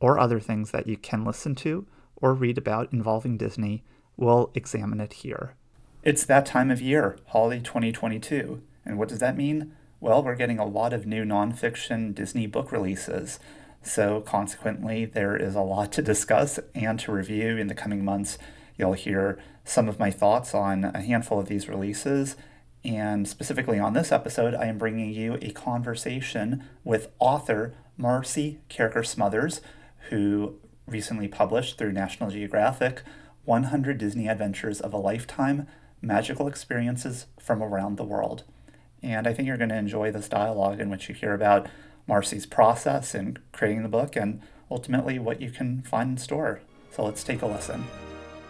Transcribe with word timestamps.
or 0.00 0.18
other 0.18 0.40
things 0.40 0.70
that 0.70 0.86
you 0.86 0.96
can 0.96 1.24
listen 1.24 1.54
to 1.56 1.86
or 2.16 2.34
read 2.34 2.58
about 2.58 2.92
involving 2.92 3.36
Disney, 3.36 3.84
we'll 4.16 4.50
examine 4.54 5.00
it 5.00 5.12
here. 5.14 5.54
It's 6.02 6.24
that 6.24 6.46
time 6.46 6.70
of 6.70 6.80
year, 6.80 7.18
holiday 7.26 7.60
2022. 7.60 8.62
And 8.84 8.98
what 8.98 9.08
does 9.08 9.18
that 9.18 9.36
mean? 9.36 9.72
Well, 10.00 10.22
we're 10.22 10.36
getting 10.36 10.58
a 10.58 10.66
lot 10.66 10.92
of 10.92 11.06
new 11.06 11.24
nonfiction 11.24 12.14
Disney 12.14 12.46
book 12.46 12.70
releases. 12.70 13.38
So, 13.82 14.20
consequently, 14.20 15.04
there 15.04 15.36
is 15.36 15.54
a 15.54 15.60
lot 15.60 15.92
to 15.92 16.02
discuss 16.02 16.58
and 16.74 16.98
to 17.00 17.12
review 17.12 17.56
in 17.56 17.66
the 17.66 17.74
coming 17.74 18.04
months. 18.04 18.38
You'll 18.76 18.92
hear 18.92 19.38
some 19.64 19.88
of 19.88 19.98
my 19.98 20.10
thoughts 20.10 20.54
on 20.54 20.84
a 20.84 21.00
handful 21.00 21.38
of 21.38 21.48
these 21.48 21.68
releases. 21.68 22.36
And 22.84 23.28
specifically 23.28 23.78
on 23.78 23.92
this 23.92 24.12
episode, 24.12 24.54
I 24.54 24.66
am 24.66 24.78
bringing 24.78 25.12
you 25.12 25.38
a 25.42 25.50
conversation 25.50 26.64
with 26.84 27.08
author 27.18 27.74
Marcy 27.96 28.60
Carriker 28.70 29.04
Smothers, 29.04 29.60
who 30.10 30.54
recently 30.86 31.28
published 31.28 31.78
through 31.78 31.92
National 31.92 32.30
Geographic 32.30 33.02
100 33.44 33.98
Disney 33.98 34.28
Adventures 34.28 34.80
of 34.80 34.92
a 34.92 34.98
Lifetime 34.98 35.66
Magical 36.02 36.46
Experiences 36.46 37.26
from 37.38 37.62
Around 37.62 37.96
the 37.96 38.04
World. 38.04 38.44
And 39.02 39.26
I 39.26 39.32
think 39.32 39.46
you're 39.46 39.56
going 39.56 39.70
to 39.70 39.76
enjoy 39.76 40.10
this 40.10 40.28
dialogue 40.28 40.80
in 40.80 40.90
which 40.90 41.08
you 41.08 41.14
hear 41.14 41.34
about 41.34 41.68
Marcy's 42.06 42.46
process 42.46 43.14
in 43.14 43.38
creating 43.52 43.82
the 43.82 43.88
book 43.88 44.16
and 44.16 44.40
ultimately 44.70 45.18
what 45.18 45.40
you 45.40 45.50
can 45.50 45.82
find 45.82 46.10
in 46.10 46.16
store. 46.18 46.60
So 46.90 47.04
let's 47.04 47.24
take 47.24 47.42
a 47.42 47.46
listen. 47.46 47.84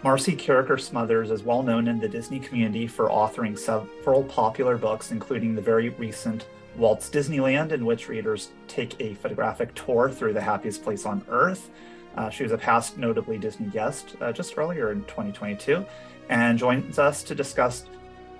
Marcy 0.03 0.35
Carriker 0.35 0.79
Smothers 0.79 1.29
is 1.29 1.43
well 1.43 1.61
known 1.61 1.87
in 1.87 1.99
the 1.99 2.07
Disney 2.07 2.39
community 2.39 2.87
for 2.87 3.09
authoring 3.09 3.59
several 3.59 4.23
popular 4.23 4.77
books, 4.77 5.11
including 5.11 5.55
the 5.55 5.61
very 5.61 5.89
recent 5.89 6.45
Walt's 6.77 7.09
Disneyland, 7.09 7.71
in 7.71 7.85
which 7.85 8.07
readers 8.07 8.49
take 8.67 8.99
a 9.01 9.13
photographic 9.15 9.73
tour 9.75 10.09
through 10.09 10.33
the 10.33 10.41
happiest 10.41 10.83
place 10.83 11.05
on 11.05 11.25
earth. 11.29 11.69
Uh, 12.15 12.29
she 12.29 12.43
was 12.43 12.51
a 12.51 12.57
past 12.57 12.97
notably 12.97 13.37
Disney 13.37 13.67
guest 13.67 14.15
uh, 14.21 14.31
just 14.31 14.57
earlier 14.57 14.91
in 14.91 15.01
2022 15.03 15.85
and 16.29 16.57
joins 16.57 16.99
us 16.99 17.23
to 17.23 17.35
discuss 17.35 17.85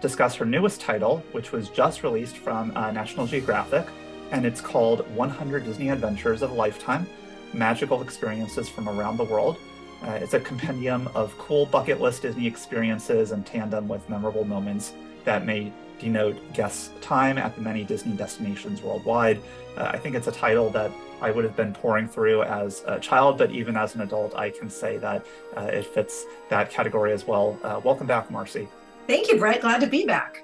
discuss 0.01 0.33
her 0.35 0.45
newest 0.45 0.79
title, 0.79 1.21
which 1.33 1.51
was 1.51 1.69
just 1.69 2.03
released 2.03 2.37
from 2.37 2.71
uh, 2.77 2.89
National 2.89 3.27
Geographic, 3.27 3.85
and 4.31 4.45
it's 4.45 4.61
called 4.61 5.05
100 5.13 5.65
Disney 5.65 5.89
Adventures 5.89 6.41
of 6.41 6.51
a 6.51 6.53
Lifetime 6.53 7.05
Magical 7.53 8.01
Experiences 8.01 8.69
from 8.69 8.87
Around 8.87 9.17
the 9.17 9.25
World. 9.25 9.57
Uh, 10.01 10.11
it's 10.11 10.33
a 10.33 10.39
compendium 10.39 11.09
of 11.15 11.37
cool 11.37 11.65
bucket 11.65 11.99
list 11.99 12.21
Disney 12.21 12.47
experiences 12.47 13.33
in 13.33 13.43
tandem 13.43 13.89
with 13.89 14.07
memorable 14.09 14.45
moments 14.45 14.93
that 15.25 15.45
may 15.45 15.73
denote 15.99 16.37
guests' 16.53 16.91
time 17.01 17.37
at 17.37 17.55
the 17.55 17.61
many 17.61 17.83
Disney 17.83 18.15
destinations 18.15 18.81
worldwide. 18.81 19.41
Uh, 19.77 19.91
I 19.93 19.97
think 19.97 20.15
it's 20.15 20.27
a 20.27 20.31
title 20.31 20.69
that 20.71 20.91
I 21.21 21.31
would 21.31 21.43
have 21.43 21.55
been 21.55 21.73
pouring 21.73 22.07
through 22.07 22.43
as 22.43 22.83
a 22.87 22.99
child, 22.99 23.37
but 23.37 23.51
even 23.51 23.75
as 23.75 23.95
an 23.95 24.01
adult, 24.01 24.35
I 24.35 24.49
can 24.49 24.69
say 24.69 24.97
that 24.97 25.25
uh, 25.57 25.63
it 25.63 25.85
fits 25.85 26.25
that 26.49 26.69
category 26.71 27.11
as 27.11 27.27
well. 27.27 27.59
Uh, 27.63 27.79
welcome 27.83 28.07
back, 28.07 28.31
Marcy. 28.31 28.67
Thank 29.07 29.27
you, 29.27 29.37
Brett. 29.37 29.61
Glad 29.61 29.81
to 29.81 29.87
be 29.87 30.05
back. 30.05 30.43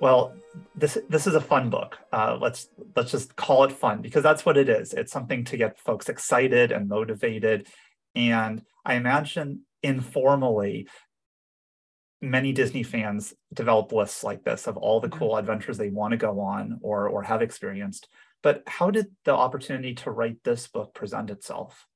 Well, 0.00 0.34
this 0.74 0.98
this 1.08 1.26
is 1.26 1.34
a 1.34 1.40
fun 1.40 1.70
book. 1.70 1.98
Uh, 2.12 2.36
let's 2.40 2.68
let's 2.96 3.12
just 3.12 3.36
call 3.36 3.64
it 3.64 3.72
fun 3.72 4.02
because 4.02 4.22
that's 4.22 4.44
what 4.44 4.56
it 4.56 4.68
is. 4.68 4.92
It's 4.92 5.12
something 5.12 5.44
to 5.44 5.56
get 5.56 5.78
folks 5.78 6.08
excited 6.08 6.72
and 6.72 6.88
motivated, 6.88 7.68
and 8.14 8.62
I 8.84 8.94
imagine 8.94 9.62
informally 9.82 10.88
many 12.22 12.52
Disney 12.52 12.84
fans 12.84 13.34
develop 13.52 13.92
lists 13.92 14.22
like 14.22 14.44
this 14.44 14.66
of 14.66 14.76
all 14.76 15.00
the 15.00 15.08
cool 15.08 15.36
adventures 15.36 15.76
they 15.76 15.90
want 15.90 16.12
to 16.12 16.16
go 16.16 16.40
on 16.40 16.78
or 16.80 17.08
or 17.08 17.22
have 17.22 17.42
experienced. 17.42 18.08
But 18.42 18.62
how 18.66 18.90
did 18.90 19.06
the 19.24 19.34
opportunity 19.34 19.94
to 19.96 20.10
write 20.10 20.42
this 20.44 20.68
book 20.68 20.94
present 20.94 21.30
itself? 21.30 21.86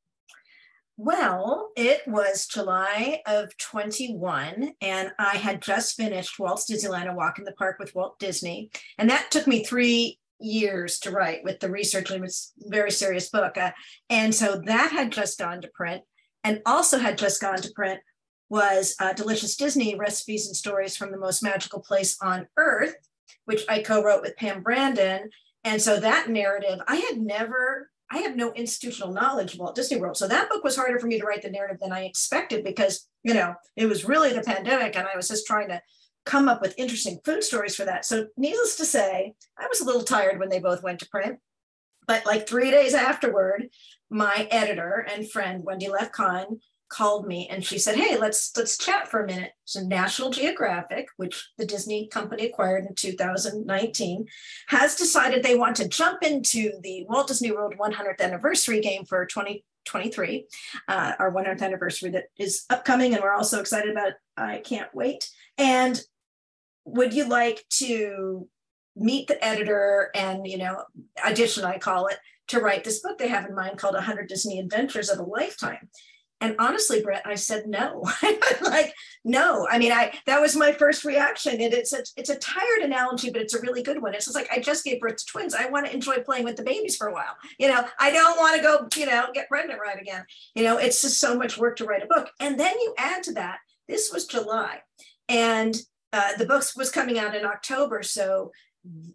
Well, 0.99 1.73
it 1.77 2.01
was 2.07 2.47
July 2.47 3.21
of 3.27 3.55
21, 3.59 4.73
and 4.81 5.13
I 5.19 5.37
had 5.37 5.61
just 5.61 5.95
finished 5.95 6.39
Walt's 6.39 6.71
Disneyland, 6.71 7.11
A 7.11 7.15
Walk 7.15 7.39
in 7.39 7.45
the 7.45 7.53
Park 7.53 7.79
with 7.79 7.95
Walt 7.95 8.19
Disney. 8.19 8.71
And 8.97 9.11
that 9.11 9.31
took 9.31 9.47
me 9.47 9.63
three 9.63 10.19
years 10.39 10.99
to 11.01 11.11
write 11.11 11.45
with 11.45 11.61
the 11.61 11.71
research. 11.71 12.11
It 12.11 12.21
was 12.21 12.55
a 12.65 12.71
very 12.71 12.91
serious 12.91 13.29
book. 13.29 13.59
Uh, 13.59 13.73
and 14.09 14.35
so 14.35 14.63
that 14.65 14.91
had 14.91 15.13
just 15.13 15.39
gone 15.39 15.61
to 15.61 15.69
print, 15.75 16.03
and 16.43 16.63
also 16.65 16.99
had 16.99 17.19
just 17.19 17.43
gone 17.43 17.61
to 17.61 17.73
print 17.75 18.01
was 18.49 18.95
uh, 19.01 19.13
Delicious 19.13 19.57
Disney 19.57 19.95
Recipes 19.95 20.47
and 20.47 20.57
Stories 20.57 20.97
from 20.97 21.11
the 21.11 21.19
Most 21.19 21.43
Magical 21.43 21.81
Place 21.81 22.17
on 22.23 22.47
Earth, 22.57 22.95
which 23.45 23.63
I 23.69 23.83
co 23.83 24.03
wrote 24.03 24.23
with 24.23 24.37
Pam 24.37 24.63
Brandon. 24.63 25.31
And 25.65 25.83
so 25.83 25.99
that 25.99 26.31
narrative, 26.31 26.79
I 26.87 26.97
had 26.97 27.19
never, 27.19 27.91
I 28.11 28.19
have 28.19 28.37
no 28.37 28.53
institutional 28.53 29.13
knowledge 29.13 29.55
of 29.55 29.61
Walt 29.61 29.75
Disney 29.75 29.99
World. 29.99 30.17
So 30.17 30.29
that 30.29 30.49
book 30.49 30.63
was 30.63 30.77
harder 30.77 30.99
for 31.01 31.09
me 31.09 31.19
to 31.19 31.27
write 31.27 31.43
the 31.43 31.51
narrative 31.51 31.81
than 31.81 31.93
I 31.93 32.05
expected 32.05 32.63
because, 32.63 33.09
you 33.25 33.35
know, 33.35 33.55
it 33.75 33.87
was 33.87 34.05
really 34.05 34.33
the 34.33 34.43
pandemic 34.43 34.97
and 34.97 35.09
I 35.13 35.17
was 35.17 35.29
just 35.29 35.47
trying 35.47 35.69
to 35.69 35.83
come 36.25 36.49
up 36.49 36.61
with 36.61 36.79
interesting 36.79 37.19
food 37.25 37.43
stories 37.43 37.75
for 37.75 37.85
that. 37.85 38.05
So, 38.05 38.27
needless 38.37 38.77
to 38.77 38.85
say, 38.85 39.35
I 39.59 39.67
was 39.69 39.81
a 39.81 39.85
little 39.85 40.03
tired 40.03 40.39
when 40.39 40.49
they 40.49 40.61
both 40.61 40.83
went 40.83 41.01
to 41.01 41.09
print. 41.09 41.39
But 42.07 42.27
like 42.27 42.49
three 42.49 42.71
days 42.71 42.95
afterward, 42.95 43.69
my 44.11 44.47
editor 44.51 45.07
and 45.13 45.29
friend, 45.29 45.65
Wendy 45.65 45.87
Lefkon, 45.87 46.61
called 46.89 47.27
me 47.27 47.49
and 47.49 47.65
she 47.65 47.79
said, 47.79 47.97
"Hey, 47.97 48.17
let's 48.17 48.53
let's 48.57 48.79
chat 48.79 49.09
for 49.09 49.23
a 49.23 49.27
minute." 49.27 49.53
So 49.65 49.81
National 49.81 50.31
Geographic, 50.31 51.09
which 51.17 51.51
the 51.59 51.67
Disney 51.67 52.07
company 52.09 52.47
acquired 52.47 52.87
in 52.87 52.95
2019, 52.95 54.27
has 54.69 54.97
decided 54.97 55.43
they 55.43 55.57
want 55.57 55.77
to 55.77 55.89
jump 55.89 56.23
into 56.23 56.73
the 56.83 57.05
Walt 57.09 57.29
Disney 57.29 57.51
World 57.51 57.75
100th 57.79 58.21
anniversary 58.21 58.81
game 58.81 59.05
for 59.05 59.27
2023, 59.27 60.47
uh, 60.89 61.13
our 61.19 61.33
100th 61.33 61.63
anniversary 61.63 62.11
that 62.11 62.27
is 62.39 62.65
upcoming, 62.71 63.15
and 63.15 63.23
we're 63.23 63.35
also 63.35 63.61
excited 63.61 63.91
about. 63.91 64.09
It. 64.09 64.17
I 64.37 64.59
can't 64.59 64.95
wait. 64.95 65.29
And 65.59 66.01
would 66.85 67.13
you 67.13 67.29
like 67.29 67.65
to 67.71 68.49
meet 68.95 69.29
the 69.29 69.45
editor 69.45 70.11
and 70.15 70.47
you 70.47 70.59
know 70.59 70.85
audition? 71.25 71.65
I 71.65 71.79
call 71.79 72.07
it 72.07 72.19
to 72.49 72.61
write 72.61 72.85
this 72.85 73.01
book 73.01 73.19
they 73.19 73.29
have 73.29 73.47
in 73.47 73.55
mind 73.55 73.79
called 73.79 73.95
100 73.95 74.29
Disney 74.29 74.61
Adventures 74.61 75.11
of 75.11 75.19
a 75.19 75.25
Lifetime. 75.25 75.89
And 76.41 76.55
honestly, 76.59 77.03
Brett, 77.03 77.23
I 77.25 77.35
said 77.35 77.67
no. 77.67 78.05
like, 78.63 78.93
no. 79.25 79.67
I 79.71 79.79
mean, 79.79 79.91
I 79.91 80.13
that 80.27 80.41
was 80.41 80.55
my 80.55 80.73
first 80.73 81.05
reaction. 81.05 81.61
And 81.61 81.73
it's 81.73 81.95
a 81.95 82.03
it's 82.17 82.29
a 82.29 82.39
tired 82.39 82.83
analogy, 82.83 83.31
but 83.31 83.41
it's 83.41 83.55
a 83.55 83.61
really 83.61 83.83
good 83.83 84.03
one. 84.03 84.15
It's 84.15 84.27
just 84.27 84.37
like 84.37 84.49
I 84.53 84.61
just 84.61 84.85
gave 84.85 85.01
birth 85.01 85.17
to 85.17 85.25
twins. 85.27 85.55
I 85.55 85.71
want 85.71 85.87
to 85.87 85.95
enjoy 85.95 86.19
playing 86.19 86.45
with 86.45 86.57
the 86.57 86.63
babies 86.63 86.97
for 86.97 87.09
a 87.09 87.13
while. 87.13 87.37
You 87.59 87.69
know, 87.69 87.87
I 87.99 88.11
don't 88.11 88.39
want 88.39 88.57
to 88.57 88.63
go, 88.63 88.87
you 89.01 89.07
know, 89.07 89.29
get 89.33 89.49
pregnant 89.49 89.81
right 89.81 90.01
again. 90.01 90.25
You 90.55 90.65
know, 90.65 90.77
it's 90.77 91.01
just 91.01 91.21
so 91.21 91.39
much 91.39 91.57
work 91.57 91.77
to 91.77 91.87
write 91.87 92.03
a 92.03 92.07
book. 92.07 92.31
And 92.39 92.61
then 92.61 92.75
you 92.81 92.95
add 92.99 93.23
to 93.25 93.33
that, 93.35 93.59
this 93.89 94.13
was 94.13 94.27
July. 94.27 94.81
And 95.29 95.75
uh, 96.13 96.37
the 96.37 96.47
book 96.47 96.65
was 96.77 96.91
coming 96.91 97.19
out 97.19 97.35
in 97.35 97.47
October. 97.47 98.03
So 98.03 98.53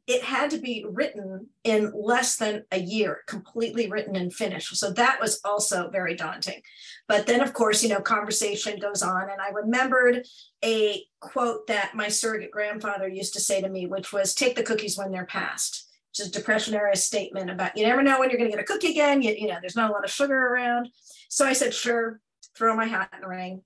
it 0.07 0.23
had 0.23 0.49
to 0.51 0.57
be 0.57 0.85
written 0.89 1.47
in 1.63 1.91
less 1.95 2.37
than 2.37 2.63
a 2.71 2.79
year, 2.79 3.21
completely 3.27 3.89
written 3.89 4.15
and 4.15 4.33
finished. 4.33 4.75
So 4.75 4.91
that 4.91 5.19
was 5.21 5.39
also 5.45 5.89
very 5.89 6.15
daunting. 6.15 6.61
But 7.07 7.27
then, 7.27 7.41
of 7.41 7.53
course, 7.53 7.83
you 7.83 7.89
know, 7.89 8.01
conversation 8.01 8.79
goes 8.79 9.03
on. 9.03 9.29
And 9.29 9.39
I 9.39 9.49
remembered 9.49 10.25
a 10.63 11.03
quote 11.19 11.67
that 11.67 11.95
my 11.95 12.07
surrogate 12.07 12.51
grandfather 12.51 13.07
used 13.07 13.33
to 13.33 13.39
say 13.39 13.61
to 13.61 13.69
me, 13.69 13.85
which 13.85 14.11
was 14.11 14.33
take 14.33 14.55
the 14.55 14.63
cookies 14.63 14.97
when 14.97 15.11
they're 15.11 15.25
passed, 15.25 15.87
which 16.09 16.25
is 16.25 16.27
a 16.27 16.37
depression 16.37 16.73
era 16.73 16.95
statement 16.95 17.49
about 17.49 17.77
you 17.77 17.85
never 17.85 18.03
know 18.03 18.19
when 18.19 18.29
you're 18.29 18.39
going 18.39 18.49
to 18.51 18.57
get 18.57 18.63
a 18.63 18.67
cookie 18.67 18.91
again. 18.91 19.21
You, 19.21 19.33
you 19.37 19.47
know, 19.47 19.57
there's 19.61 19.75
not 19.75 19.89
a 19.89 19.93
lot 19.93 20.03
of 20.03 20.11
sugar 20.11 20.35
around. 20.35 20.89
So 21.29 21.45
I 21.45 21.53
said, 21.53 21.73
sure, 21.73 22.19
throw 22.57 22.75
my 22.75 22.85
hat 22.85 23.09
in 23.13 23.21
the 23.21 23.27
ring. 23.27 23.61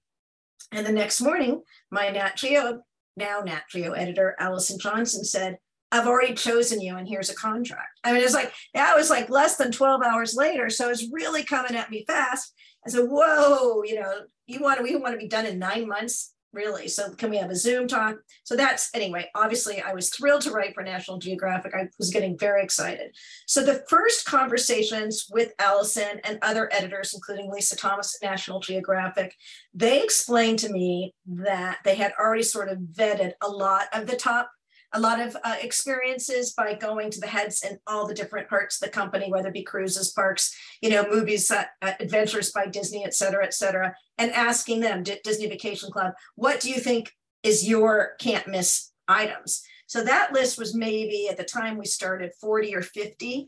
And 0.72 0.86
the 0.86 0.92
next 0.92 1.22
morning, 1.22 1.62
my 1.90 2.10
Nat 2.10 2.36
Geo, 2.36 2.81
now 3.16 3.40
Nat 3.40 3.63
Geo 3.69 3.94
editor, 3.94 4.36
Allison 4.40 4.78
Johnson 4.80 5.24
said, 5.24 5.57
I've 5.92 6.08
already 6.08 6.34
chosen 6.34 6.82
you 6.82 6.98
and 6.98 7.08
here's 7.08 7.30
a 7.30 7.36
contract. 7.36 8.00
I 8.04 8.14
mean, 8.14 8.22
it's 8.22 8.34
like, 8.34 8.52
that 8.74 8.96
was 8.96 9.10
like 9.10 9.30
less 9.30 9.56
than 9.56 9.72
12 9.72 10.02
hours 10.02 10.36
later. 10.36 10.70
So 10.70 10.90
it's 10.90 11.10
really 11.12 11.44
coming 11.44 11.76
at 11.76 11.92
me 11.92 12.04
fast. 12.06 12.54
I 12.86 12.90
said, 12.90 13.06
whoa, 13.08 13.84
you 13.84 13.96
know, 13.96 14.14
you 14.48 14.60
want 14.62 14.78
to, 14.78 14.84
we 14.84 14.96
want 14.96 15.14
to 15.14 15.20
be 15.20 15.28
done 15.28 15.46
in 15.46 15.58
nine 15.58 15.88
months, 15.88 16.34
really. 16.54 16.88
So 16.88 17.12
can 17.12 17.30
we 17.30 17.38
have 17.38 17.50
a 17.50 17.56
Zoom 17.56 17.88
talk? 17.88 18.16
So 18.44 18.56
that's, 18.56 18.90
anyway, 18.94 19.30
obviously 19.36 19.82
I 19.82 19.94
was 19.94 20.10
thrilled 20.10 20.42
to 20.42 20.52
write 20.52 20.74
for 20.74 20.84
National 20.84 21.18
Geographic. 21.18 21.74
I 21.76 21.88
was 22.00 22.12
getting 22.12 22.38
very 22.38 22.64
excited. 22.64 23.16
So 23.48 23.64
the 23.64 23.84
first 23.90 24.26
conversations 24.26 25.28
with 25.31 25.54
Allison 25.60 26.20
and 26.24 26.40
other 26.42 26.72
editors, 26.72 27.14
including 27.14 27.52
Lisa 27.52 27.76
Thomas 27.76 28.18
at 28.22 28.30
National 28.30 28.60
Geographic, 28.60 29.36
they 29.74 30.04
explained 30.04 30.60
to 30.60 30.70
me 30.70 31.14
that 31.28 31.80
they 31.84 31.96
had 31.96 32.14
already 32.20 32.44
sort 32.44 32.70
of 32.70 32.80
vetted 32.80 33.34
a 33.42 33.50
lot 33.50 33.86
of 33.94 34.08
the 34.08 34.16
top 34.16 34.50
a 34.95 35.00
lot 35.00 35.19
of 35.19 35.36
uh, 35.44 35.56
experiences 35.62 36.53
by 36.53 36.74
going 36.74 37.12
to 37.12 37.19
the 37.19 37.27
heads 37.27 37.63
in 37.63 37.77
all 37.86 38.07
the 38.07 38.13
different 38.13 38.50
parts 38.50 38.81
of 38.81 38.88
the 38.88 38.94
company, 38.94 39.30
whether 39.30 39.50
it 39.50 39.53
be 39.53 39.62
cruises, 39.62 40.12
parks, 40.12 40.56
you 40.81 40.89
know, 40.89 41.06
movies, 41.09 41.51
uh, 41.51 41.65
uh, 41.81 41.92
adventures 42.00 42.51
by 42.51 42.65
Disney, 42.65 43.03
et 43.06 43.13
cetera, 43.13 43.44
et 43.44 43.53
cetera, 43.53 43.94
and 44.18 44.31
asking 44.31 44.80
them, 44.80 45.03
D- 45.03 45.19
Disney 45.24 45.47
Vacation 45.47 45.92
Club, 45.92 46.13
what 46.36 46.62
do 46.62 46.69
you 46.69 46.80
think 46.80 47.12
is 47.44 47.68
your 47.68 48.13
can't 48.19 48.47
miss 48.47 48.92
items? 49.07 49.63
So 49.88 50.03
that 50.03 50.33
list 50.33 50.57
was 50.57 50.74
maybe 50.74 51.27
at 51.30 51.38
the 51.38 51.44
time 51.44 51.77
we 51.77 51.86
started 51.86 52.31
40 52.42 52.75
or 52.75 52.81
50. 52.81 53.47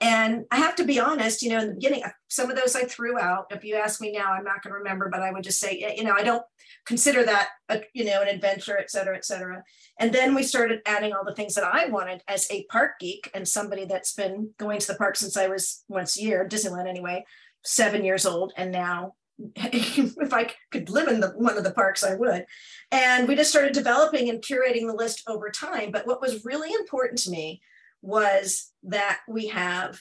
And 0.00 0.44
I 0.50 0.56
have 0.56 0.74
to 0.76 0.84
be 0.84 0.98
honest, 0.98 1.40
you 1.42 1.50
know, 1.50 1.60
in 1.60 1.68
the 1.68 1.74
beginning, 1.74 2.02
some 2.28 2.50
of 2.50 2.56
those 2.56 2.74
I 2.74 2.84
threw 2.84 3.18
out. 3.18 3.46
If 3.50 3.64
you 3.64 3.76
ask 3.76 4.00
me 4.00 4.12
now, 4.12 4.32
I'm 4.32 4.44
not 4.44 4.62
going 4.62 4.72
to 4.72 4.78
remember, 4.78 5.08
but 5.10 5.22
I 5.22 5.30
would 5.30 5.44
just 5.44 5.60
say, 5.60 5.78
eh, 5.78 5.94
you 5.96 6.04
know, 6.04 6.14
I 6.14 6.24
don't 6.24 6.42
consider 6.84 7.24
that, 7.24 7.48
a, 7.68 7.80
you 7.94 8.04
know, 8.04 8.20
an 8.20 8.28
adventure, 8.28 8.76
et 8.76 8.90
cetera, 8.90 9.16
et 9.16 9.24
cetera. 9.24 9.62
And 9.98 10.12
then 10.12 10.34
we 10.34 10.42
started 10.42 10.80
adding 10.84 11.12
all 11.12 11.24
the 11.24 11.34
things 11.34 11.54
that 11.54 11.64
I 11.64 11.86
wanted 11.86 12.22
as 12.26 12.48
a 12.50 12.64
park 12.64 12.98
geek 12.98 13.30
and 13.34 13.46
somebody 13.46 13.84
that's 13.84 14.14
been 14.14 14.50
going 14.58 14.80
to 14.80 14.86
the 14.86 14.96
park 14.96 15.16
since 15.16 15.36
I 15.36 15.46
was 15.46 15.84
once 15.88 16.18
a 16.18 16.22
year, 16.22 16.46
Disneyland 16.46 16.88
anyway, 16.88 17.24
seven 17.64 18.04
years 18.04 18.26
old. 18.26 18.52
And 18.56 18.72
now 18.72 19.14
if 19.56 20.32
I 20.32 20.50
could 20.70 20.90
live 20.90 21.08
in 21.08 21.20
the, 21.20 21.28
one 21.30 21.56
of 21.56 21.64
the 21.64 21.72
parks, 21.72 22.02
I 22.02 22.16
would. 22.16 22.46
And 22.90 23.28
we 23.28 23.36
just 23.36 23.50
started 23.50 23.72
developing 23.72 24.28
and 24.28 24.42
curating 24.42 24.86
the 24.86 24.96
list 24.96 25.22
over 25.28 25.50
time. 25.50 25.92
But 25.92 26.06
what 26.06 26.20
was 26.20 26.44
really 26.44 26.72
important 26.72 27.20
to 27.20 27.30
me 27.30 27.60
was 28.04 28.70
that 28.84 29.20
we 29.28 29.48
have, 29.48 30.00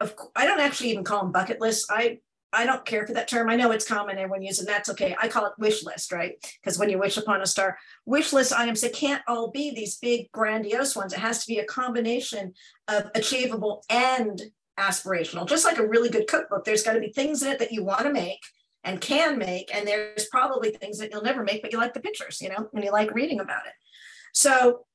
of, 0.00 0.14
I 0.36 0.46
don't 0.46 0.60
actually 0.60 0.90
even 0.90 1.04
call 1.04 1.22
them 1.22 1.32
bucket 1.32 1.60
lists. 1.60 1.86
I 1.90 2.20
I 2.52 2.66
don't 2.66 2.84
care 2.84 3.06
for 3.06 3.12
that 3.12 3.28
term. 3.28 3.48
I 3.48 3.56
know 3.56 3.70
it's 3.70 3.86
common, 3.86 4.18
everyone 4.18 4.42
uses, 4.42 4.60
and 4.60 4.68
that's 4.68 4.88
okay. 4.90 5.16
I 5.20 5.28
call 5.28 5.46
it 5.46 5.52
wish 5.58 5.84
list, 5.84 6.10
right? 6.10 6.34
Because 6.60 6.78
when 6.78 6.90
you 6.90 6.98
wish 6.98 7.16
upon 7.16 7.42
a 7.42 7.46
star, 7.46 7.78
wish 8.06 8.32
list 8.32 8.52
items, 8.52 8.82
it 8.82 8.92
can't 8.92 9.22
all 9.28 9.50
be 9.50 9.70
these 9.70 9.98
big, 9.98 10.30
grandiose 10.32 10.96
ones. 10.96 11.12
It 11.12 11.20
has 11.20 11.44
to 11.44 11.46
be 11.46 11.58
a 11.60 11.64
combination 11.64 12.52
of 12.88 13.08
achievable 13.14 13.84
and 13.88 14.42
aspirational. 14.78 15.46
Just 15.46 15.64
like 15.64 15.78
a 15.78 15.86
really 15.86 16.08
good 16.08 16.26
cookbook, 16.26 16.64
there's 16.64 16.82
got 16.82 16.94
to 16.94 17.00
be 17.00 17.12
things 17.12 17.42
in 17.42 17.52
it 17.52 17.60
that 17.60 17.72
you 17.72 17.84
want 17.84 18.02
to 18.02 18.12
make 18.12 18.40
and 18.82 19.00
can 19.00 19.38
make, 19.38 19.72
and 19.74 19.86
there's 19.86 20.26
probably 20.26 20.70
things 20.70 20.98
that 20.98 21.12
you'll 21.12 21.22
never 21.22 21.44
make, 21.44 21.62
but 21.62 21.70
you 21.70 21.78
like 21.78 21.94
the 21.94 22.00
pictures, 22.00 22.40
you 22.40 22.48
know, 22.48 22.68
and 22.74 22.82
you 22.82 22.90
like 22.90 23.14
reading 23.14 23.38
about 23.38 23.66
it. 23.66 23.74
So 24.32 24.86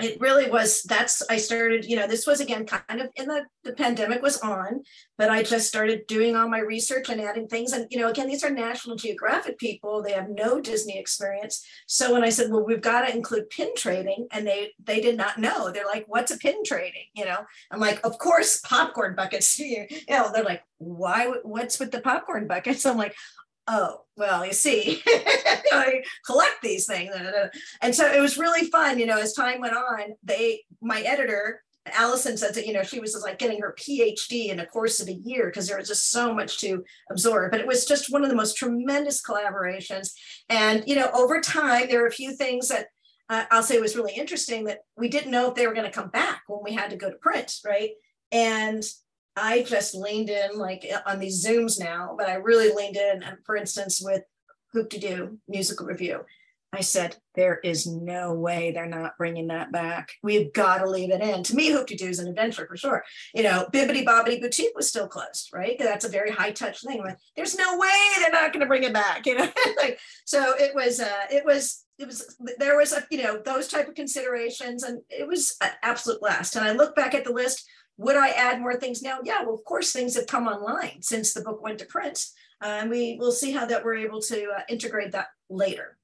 it 0.00 0.20
really 0.20 0.50
was 0.50 0.82
that's 0.84 1.22
i 1.30 1.36
started 1.36 1.84
you 1.84 1.96
know 1.96 2.06
this 2.06 2.26
was 2.26 2.40
again 2.40 2.64
kind 2.64 3.00
of 3.00 3.08
in 3.16 3.26
the 3.26 3.44
the 3.64 3.72
pandemic 3.72 4.22
was 4.22 4.38
on 4.40 4.82
but 5.16 5.30
i 5.30 5.42
just 5.42 5.66
started 5.66 6.06
doing 6.06 6.36
all 6.36 6.48
my 6.48 6.60
research 6.60 7.08
and 7.08 7.20
adding 7.20 7.46
things. 7.48 7.72
And 7.72 7.86
you 7.90 7.98
know 7.98 8.08
again 8.08 8.28
these 8.28 8.44
are 8.44 8.50
national 8.50 8.96
geographic 8.96 9.58
people. 9.58 10.02
They 10.02 10.12
have 10.12 10.28
no 10.28 10.60
disney 10.60 10.98
experience. 10.98 11.64
So 11.86 12.12
when 12.12 12.24
i 12.24 12.28
said 12.28 12.50
well 12.50 12.64
we've 12.64 12.80
got 12.80 13.06
to 13.06 13.14
include 13.14 13.50
pin 13.50 13.70
trading 13.76 14.26
and 14.30 14.46
they 14.46 14.72
they 14.82 15.00
did 15.00 15.16
not 15.16 15.38
know. 15.38 15.70
They're 15.70 15.86
like 15.86 16.04
what's 16.06 16.30
a 16.30 16.38
pin 16.38 16.62
trading? 16.64 17.06
You 17.14 17.26
know? 17.26 17.38
I'm 17.70 17.80
like 17.80 18.04
of 18.04 18.18
course 18.18 18.60
popcorn 18.60 19.14
buckets. 19.14 19.58
You 19.68 19.86
know 20.08 20.30
they're 20.32 20.44
like 20.44 20.62
why 20.78 21.32
what's 21.42 21.78
with 21.78 21.90
the 21.90 22.00
popcorn 22.00 22.46
buckets? 22.46 22.86
I'm 22.86 22.96
like 22.96 23.14
oh 23.68 24.00
well 24.16 24.44
you 24.44 24.52
see 24.52 25.02
i 25.06 26.02
collect 26.26 26.60
these 26.62 26.86
things. 26.86 27.14
And 27.82 27.94
so 27.94 28.10
it 28.10 28.20
was 28.20 28.38
really 28.38 28.68
fun 28.70 28.98
you 28.98 29.06
know 29.06 29.18
as 29.18 29.32
time 29.32 29.60
went 29.60 29.76
on 29.76 30.14
they 30.24 30.62
my 30.80 31.00
editor 31.02 31.62
allison 31.94 32.36
said 32.36 32.54
that 32.54 32.66
you 32.66 32.72
know 32.72 32.82
she 32.82 33.00
was 33.00 33.18
like 33.22 33.38
getting 33.38 33.60
her 33.60 33.74
phd 33.78 34.48
in 34.48 34.60
a 34.60 34.66
course 34.66 35.00
of 35.00 35.08
a 35.08 35.12
year 35.12 35.46
because 35.46 35.68
there 35.68 35.78
was 35.78 35.88
just 35.88 36.10
so 36.10 36.34
much 36.34 36.58
to 36.58 36.84
absorb. 37.10 37.50
But 37.50 37.60
it 37.60 37.66
was 37.66 37.86
just 37.86 38.12
one 38.12 38.24
of 38.24 38.30
the 38.30 38.36
most 38.36 38.56
tremendous 38.56 39.22
collaborations. 39.22 40.12
And 40.48 40.84
you 40.86 40.96
know 40.96 41.10
over 41.14 41.40
time 41.40 41.88
there 41.88 42.02
are 42.04 42.08
a 42.08 42.12
few 42.12 42.32
things 42.32 42.68
that 42.68 42.86
uh, 43.30 43.44
i'll 43.50 43.62
say 43.62 43.78
was 43.78 43.96
really 43.96 44.14
interesting 44.14 44.64
that 44.64 44.80
we 44.96 45.08
didn't 45.08 45.30
know 45.30 45.48
if 45.48 45.54
they 45.54 45.66
were 45.66 45.74
going 45.74 45.86
to 45.86 45.92
come 45.92 46.08
back 46.08 46.42
when 46.46 46.60
we 46.62 46.72
had 46.72 46.90
to 46.90 46.96
go 46.96 47.10
to 47.10 47.16
print 47.16 47.54
right? 47.66 47.90
And 48.32 48.82
I 49.36 49.62
just 49.62 49.94
leaned 49.94 50.30
in 50.30 50.58
like 50.58 50.84
on 51.06 51.20
these 51.20 51.44
Zooms 51.44 51.78
now, 51.78 52.14
but 52.18 52.28
I 52.28 52.34
really 52.34 52.74
leaned 52.74 52.96
in, 52.96 53.22
for 53.44 53.56
instance, 53.56 54.00
with 54.02 54.22
Hoop 54.72 54.90
to 54.90 54.98
Do 54.98 55.38
musical 55.48 55.86
review. 55.86 56.24
I 56.70 56.80
said, 56.82 57.16
there 57.34 57.60
is 57.64 57.86
no 57.86 58.34
way 58.34 58.72
they're 58.72 58.84
not 58.84 59.16
bringing 59.16 59.46
that 59.48 59.72
back. 59.72 60.10
We've 60.22 60.52
got 60.52 60.78
to 60.78 60.90
leave 60.90 61.10
it 61.10 61.22
in. 61.22 61.42
To 61.44 61.56
me, 61.56 61.70
Hoop 61.70 61.86
to 61.86 61.96
Do 61.96 62.06
is 62.06 62.18
an 62.18 62.28
adventure 62.28 62.66
for 62.66 62.76
sure. 62.76 63.04
You 63.34 63.42
know, 63.42 63.68
Bibbidi 63.72 64.04
Bobbidi 64.04 64.38
Boutique 64.38 64.76
was 64.76 64.86
still 64.86 65.08
closed, 65.08 65.48
right? 65.54 65.76
That's 65.78 66.04
a 66.04 66.10
very 66.10 66.30
high 66.30 66.50
touch 66.50 66.82
thing. 66.82 67.00
Like, 67.02 67.16
There's 67.36 67.56
no 67.56 67.78
way 67.78 67.88
they're 68.18 68.30
not 68.30 68.52
going 68.52 68.60
to 68.60 68.66
bring 68.66 68.82
it 68.82 68.92
back. 68.92 69.22
You 69.28 69.36
know, 69.36 69.50
like 69.76 69.98
so 70.24 70.54
it 70.58 70.74
was. 70.74 71.00
Uh, 71.00 71.26
it 71.30 71.44
was. 71.44 71.84
It 71.98 72.06
was. 72.06 72.36
There 72.58 72.78
was 72.78 72.92
a 72.92 73.04
you 73.10 73.22
know 73.22 73.42
those 73.44 73.68
type 73.68 73.88
of 73.88 73.94
considerations, 73.94 74.82
and 74.82 75.00
it 75.10 75.26
was 75.26 75.56
an 75.60 75.70
absolute 75.82 76.20
blast. 76.20 76.56
And 76.56 76.64
I 76.64 76.72
look 76.72 76.96
back 76.96 77.14
at 77.14 77.24
the 77.24 77.32
list. 77.32 77.68
Would 77.98 78.16
I 78.16 78.28
add 78.28 78.60
more 78.60 78.76
things 78.76 79.02
now? 79.02 79.18
Yeah, 79.24 79.42
well, 79.42 79.54
of 79.54 79.64
course, 79.64 79.92
things 79.92 80.14
have 80.14 80.26
come 80.26 80.46
online 80.46 81.02
since 81.02 81.34
the 81.34 81.42
book 81.42 81.62
went 81.62 81.78
to 81.80 81.84
print. 81.84 82.24
Uh, 82.62 82.78
and 82.80 82.90
we 82.90 83.16
will 83.18 83.32
see 83.32 83.52
how 83.52 83.66
that 83.66 83.84
we're 83.84 83.96
able 83.96 84.20
to 84.22 84.50
uh, 84.56 84.60
integrate 84.68 85.12
that 85.12 85.26
later. 85.50 85.96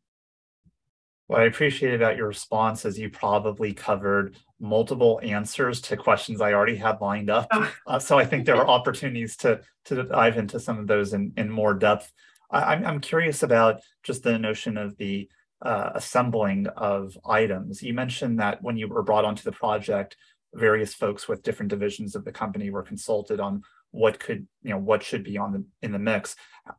What 1.26 1.40
I 1.40 1.44
appreciate 1.44 1.94
about 1.94 2.16
your 2.16 2.28
response 2.28 2.84
is 2.84 2.98
you 2.98 3.08
probably 3.10 3.72
covered 3.72 4.36
multiple 4.60 5.20
answers 5.22 5.80
to 5.82 5.96
questions 5.96 6.40
I 6.40 6.52
already 6.52 6.76
had 6.76 7.00
lined 7.00 7.30
up. 7.30 7.48
Oh. 7.52 7.72
Uh, 7.86 7.98
so 7.98 8.18
I 8.18 8.24
think 8.24 8.46
there 8.46 8.56
are 8.56 8.66
opportunities 8.66 9.36
to, 9.38 9.60
to 9.84 10.02
dive 10.04 10.38
into 10.38 10.58
some 10.58 10.78
of 10.78 10.86
those 10.86 11.12
in, 11.12 11.32
in 11.36 11.50
more 11.50 11.74
depth. 11.74 12.10
I, 12.50 12.74
am 12.74 12.86
I'm 12.86 13.00
curious 13.00 13.42
about 13.42 13.80
just 14.02 14.22
the 14.22 14.38
notion 14.38 14.78
of 14.78 14.96
the 14.96 15.28
uh, 15.60 15.90
assembling 15.94 16.66
of 16.76 17.16
items. 17.26 17.82
You 17.82 17.94
mentioned 17.94 18.40
that 18.40 18.62
when 18.62 18.76
you 18.76 18.88
were 18.88 19.02
brought 19.02 19.24
onto 19.24 19.42
the 19.42 19.52
project, 19.52 20.16
various 20.54 20.94
folks 20.94 21.28
with 21.28 21.42
different 21.42 21.70
divisions 21.70 22.14
of 22.14 22.25
the 22.25 22.32
company 22.32 22.70
were 22.70 22.82
consulted 22.82 23.40
on 23.40 23.62
what 23.90 24.18
could 24.18 24.46
you 24.62 24.70
know 24.70 24.78
what 24.78 25.02
should 25.02 25.23
be 25.23 25.38
on 25.38 25.52
the 25.52 25.64
in 25.82 25.92
the 25.92 25.99
mix. 25.99 26.34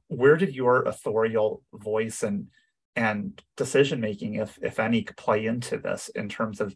Where 0.07 0.35
did 0.35 0.53
your 0.53 0.83
authorial 0.83 1.63
voice 1.73 2.23
and 2.23 2.47
and 2.95 3.41
decision 3.55 3.99
making 3.99 4.35
if 4.35 4.57
if 4.61 4.79
any 4.79 5.03
play 5.03 5.45
into 5.45 5.77
this 5.77 6.09
in 6.09 6.29
terms 6.29 6.59
of 6.61 6.75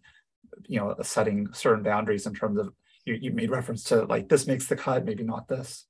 you 0.68 0.80
know 0.80 0.96
setting 1.02 1.48
certain 1.54 1.84
boundaries 1.84 2.26
in 2.26 2.34
terms 2.34 2.60
of 2.60 2.74
you, 3.06 3.16
you 3.16 3.32
made 3.32 3.52
reference 3.52 3.84
to 3.86 4.06
like 4.06 4.30
this 4.30 4.48
makes 4.48 4.68
the 4.68 4.76
cut 4.76 5.06
maybe 5.06 5.24
not 5.24 5.48
this? 5.48 5.86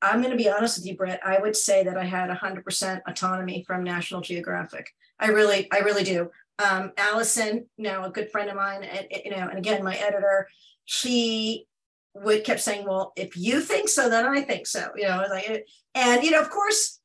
I'm 0.00 0.20
going 0.20 0.30
to 0.30 0.36
be 0.36 0.48
honest 0.48 0.78
with 0.78 0.86
you 0.86 0.96
brett. 0.96 1.20
I 1.24 1.38
would 1.40 1.56
say 1.56 1.84
that 1.84 1.96
i 1.96 2.04
had 2.04 2.30
100% 2.30 3.00
autonomy 3.06 3.64
from 3.66 3.82
national 3.82 4.20
geographic. 4.20 4.90
I 5.18 5.28
really 5.28 5.70
i 5.72 5.78
really 5.78 6.04
do 6.04 6.30
um, 6.58 6.92
Allison, 6.96 7.66
you 7.76 7.84
know, 7.84 8.04
a 8.04 8.10
good 8.10 8.30
friend 8.30 8.50
of 8.50 8.56
mine, 8.56 8.82
and 8.82 9.06
you 9.24 9.30
know, 9.30 9.48
and 9.48 9.58
again, 9.58 9.84
my 9.84 9.94
editor, 9.94 10.48
she 10.84 11.66
would 12.14 12.44
kept 12.44 12.60
saying, 12.60 12.86
"Well, 12.86 13.12
if 13.16 13.36
you 13.36 13.60
think 13.60 13.88
so, 13.88 14.08
then 14.08 14.26
I 14.26 14.42
think 14.42 14.66
so." 14.66 14.88
You 14.96 15.08
know, 15.08 15.24
like, 15.30 15.66
and 15.94 16.22
you 16.24 16.30
know, 16.30 16.40
of 16.40 16.50
course, 16.50 17.00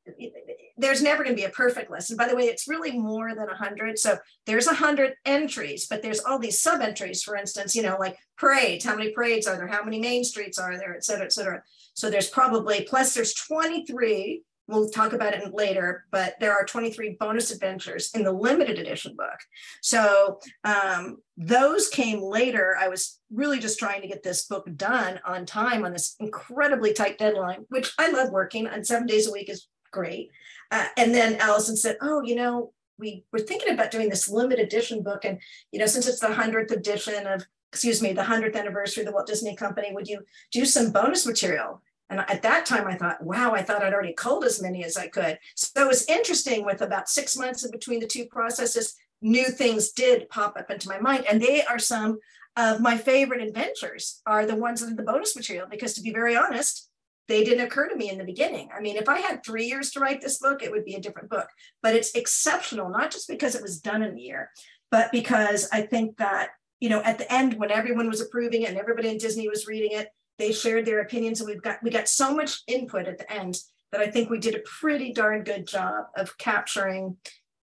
there's 0.77 1.03
never 1.03 1.23
going 1.23 1.35
to 1.35 1.41
be 1.41 1.45
a 1.45 1.51
perfect 1.51 1.91
list. 1.91 2.09
And 2.09 2.17
by 2.17 2.27
the 2.27 2.35
way, 2.35 2.43
it's 2.43 2.67
really 2.67 2.97
more 2.97 3.35
than 3.35 3.47
hundred. 3.49 3.99
So 3.99 4.17
there's 4.45 4.67
hundred 4.67 5.13
entries, 5.25 5.85
but 5.87 6.01
there's 6.01 6.19
all 6.21 6.39
these 6.39 6.59
sub 6.59 6.81
entries. 6.81 7.21
For 7.21 7.35
instance, 7.35 7.75
you 7.75 7.83
know, 7.83 7.97
like 7.99 8.17
parades. 8.37 8.85
How 8.85 8.95
many 8.95 9.11
parades 9.11 9.45
are 9.45 9.55
there? 9.55 9.67
How 9.67 9.83
many 9.83 9.99
main 9.99 10.23
streets 10.23 10.57
are 10.57 10.77
there? 10.77 10.95
Et 10.95 11.03
cetera, 11.03 11.25
et 11.25 11.33
cetera. 11.33 11.61
So 11.93 12.09
there's 12.09 12.29
probably 12.29 12.83
plus 12.83 13.13
there's 13.13 13.35
23 13.35 14.41
we'll 14.67 14.89
talk 14.89 15.13
about 15.13 15.33
it 15.33 15.53
later, 15.53 16.05
but 16.11 16.35
there 16.39 16.53
are 16.53 16.63
23 16.65 17.17
bonus 17.19 17.51
adventures 17.51 18.11
in 18.13 18.23
the 18.23 18.31
limited 18.31 18.79
edition 18.79 19.15
book. 19.15 19.39
So 19.81 20.39
um, 20.63 21.17
those 21.35 21.89
came 21.89 22.21
later. 22.21 22.75
I 22.79 22.87
was 22.87 23.19
really 23.31 23.59
just 23.59 23.79
trying 23.79 24.01
to 24.01 24.07
get 24.07 24.23
this 24.23 24.45
book 24.45 24.67
done 24.75 25.19
on 25.25 25.45
time 25.45 25.83
on 25.83 25.91
this 25.91 26.15
incredibly 26.19 26.93
tight 26.93 27.17
deadline, 27.17 27.65
which 27.69 27.93
I 27.97 28.11
love 28.11 28.31
working 28.31 28.67
on 28.67 28.83
seven 28.83 29.07
days 29.07 29.27
a 29.27 29.31
week 29.31 29.49
is 29.49 29.67
great. 29.91 30.31
Uh, 30.71 30.87
and 30.97 31.13
then 31.13 31.35
Allison 31.35 31.75
said, 31.75 31.97
Oh, 32.01 32.21
you 32.23 32.35
know, 32.35 32.71
we 32.97 33.25
were 33.31 33.39
thinking 33.39 33.73
about 33.73 33.91
doing 33.91 34.09
this 34.09 34.29
limited 34.29 34.65
edition 34.65 35.03
book. 35.03 35.25
And, 35.25 35.39
you 35.71 35.79
know, 35.79 35.85
since 35.85 36.07
it's 36.07 36.19
the 36.19 36.27
100th 36.27 36.71
edition 36.71 37.27
of, 37.27 37.45
excuse 37.71 38.01
me, 38.01 38.13
the 38.13 38.23
100th 38.23 38.55
anniversary 38.55 39.01
of 39.01 39.07
the 39.07 39.13
Walt 39.13 39.27
Disney 39.27 39.55
Company, 39.55 39.91
would 39.91 40.07
you 40.07 40.21
do 40.51 40.65
some 40.65 40.91
bonus 40.91 41.25
material? 41.25 41.81
And 42.09 42.19
at 42.19 42.43
that 42.43 42.65
time, 42.65 42.85
I 42.87 42.95
thought, 42.95 43.23
wow, 43.23 43.53
I 43.53 43.63
thought 43.63 43.81
I'd 43.81 43.93
already 43.93 44.13
culled 44.13 44.43
as 44.43 44.61
many 44.61 44.83
as 44.83 44.97
I 44.97 45.07
could. 45.07 45.39
So 45.55 45.81
it 45.81 45.87
was 45.87 46.07
interesting 46.07 46.65
with 46.65 46.81
about 46.81 47.09
six 47.09 47.37
months 47.37 47.63
in 47.63 47.71
between 47.71 47.99
the 47.99 48.07
two 48.07 48.25
processes, 48.25 48.95
new 49.21 49.45
things 49.45 49.91
did 49.91 50.29
pop 50.29 50.57
up 50.57 50.69
into 50.69 50.89
my 50.89 50.99
mind. 50.99 51.25
And 51.29 51.41
they 51.41 51.63
are 51.63 51.79
some 51.79 52.19
of 52.55 52.81
my 52.81 52.97
favorite 52.97 53.41
adventures 53.41 54.21
are 54.27 54.45
the 54.45 54.55
ones 54.55 54.81
that 54.85 54.95
the 54.95 55.03
bonus 55.03 55.35
material, 55.35 55.67
because 55.69 55.93
to 55.93 56.01
be 56.01 56.11
very 56.11 56.35
honest, 56.35 56.89
they 57.27 57.43
didn't 57.43 57.65
occur 57.65 57.87
to 57.87 57.95
me 57.95 58.09
in 58.09 58.17
the 58.17 58.25
beginning. 58.25 58.69
I 58.75 58.81
mean, 58.81 58.97
if 58.97 59.07
I 59.07 59.19
had 59.19 59.43
three 59.43 59.65
years 59.65 59.91
to 59.91 59.99
write 59.99 60.21
this 60.21 60.39
book, 60.39 60.61
it 60.61 60.71
would 60.71 60.85
be 60.85 60.95
a 60.95 61.01
different 61.01 61.29
book. 61.29 61.47
But 61.81 61.95
it's 61.95 62.13
exceptional, 62.15 62.89
not 62.89 63.11
just 63.11 63.29
because 63.29 63.55
it 63.55 63.61
was 63.61 63.79
done 63.79 64.03
in 64.03 64.17
a 64.17 64.21
year, 64.21 64.49
but 64.91 65.11
because 65.11 65.69
I 65.71 65.81
think 65.83 66.17
that, 66.17 66.49
you 66.79 66.89
know, 66.89 67.01
at 67.01 67.17
the 67.17 67.33
end, 67.33 67.53
when 67.53 67.71
everyone 67.71 68.09
was 68.09 68.19
approving 68.19 68.63
it 68.63 68.69
and 68.69 68.77
everybody 68.77 69.07
in 69.07 69.17
Disney 69.17 69.47
was 69.47 69.67
reading 69.67 69.97
it, 69.97 70.09
they 70.39 70.51
shared 70.51 70.85
their 70.85 71.01
opinions 71.01 71.39
and 71.39 71.49
we've 71.49 71.61
got 71.61 71.81
we 71.83 71.89
got 71.89 72.07
so 72.07 72.35
much 72.35 72.61
input 72.67 73.07
at 73.07 73.17
the 73.17 73.31
end 73.31 73.57
that 73.91 74.01
I 74.01 74.09
think 74.09 74.29
we 74.29 74.39
did 74.39 74.55
a 74.55 74.59
pretty 74.59 75.13
darn 75.13 75.43
good 75.43 75.67
job 75.67 76.05
of 76.17 76.37
capturing 76.37 77.17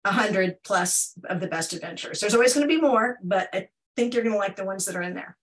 a 0.04 0.12
hundred 0.12 0.62
plus 0.62 1.12
of 1.28 1.40
the 1.40 1.46
best 1.46 1.72
adventures. 1.72 2.20
There's 2.20 2.34
always 2.34 2.54
going 2.54 2.66
to 2.66 2.74
be 2.74 2.80
more, 2.80 3.18
but 3.22 3.48
I 3.52 3.68
think 3.96 4.14
you're 4.14 4.22
going 4.22 4.34
to 4.34 4.38
like 4.38 4.56
the 4.56 4.64
ones 4.64 4.86
that 4.86 4.96
are 4.96 5.02
in 5.02 5.14
there. 5.14 5.36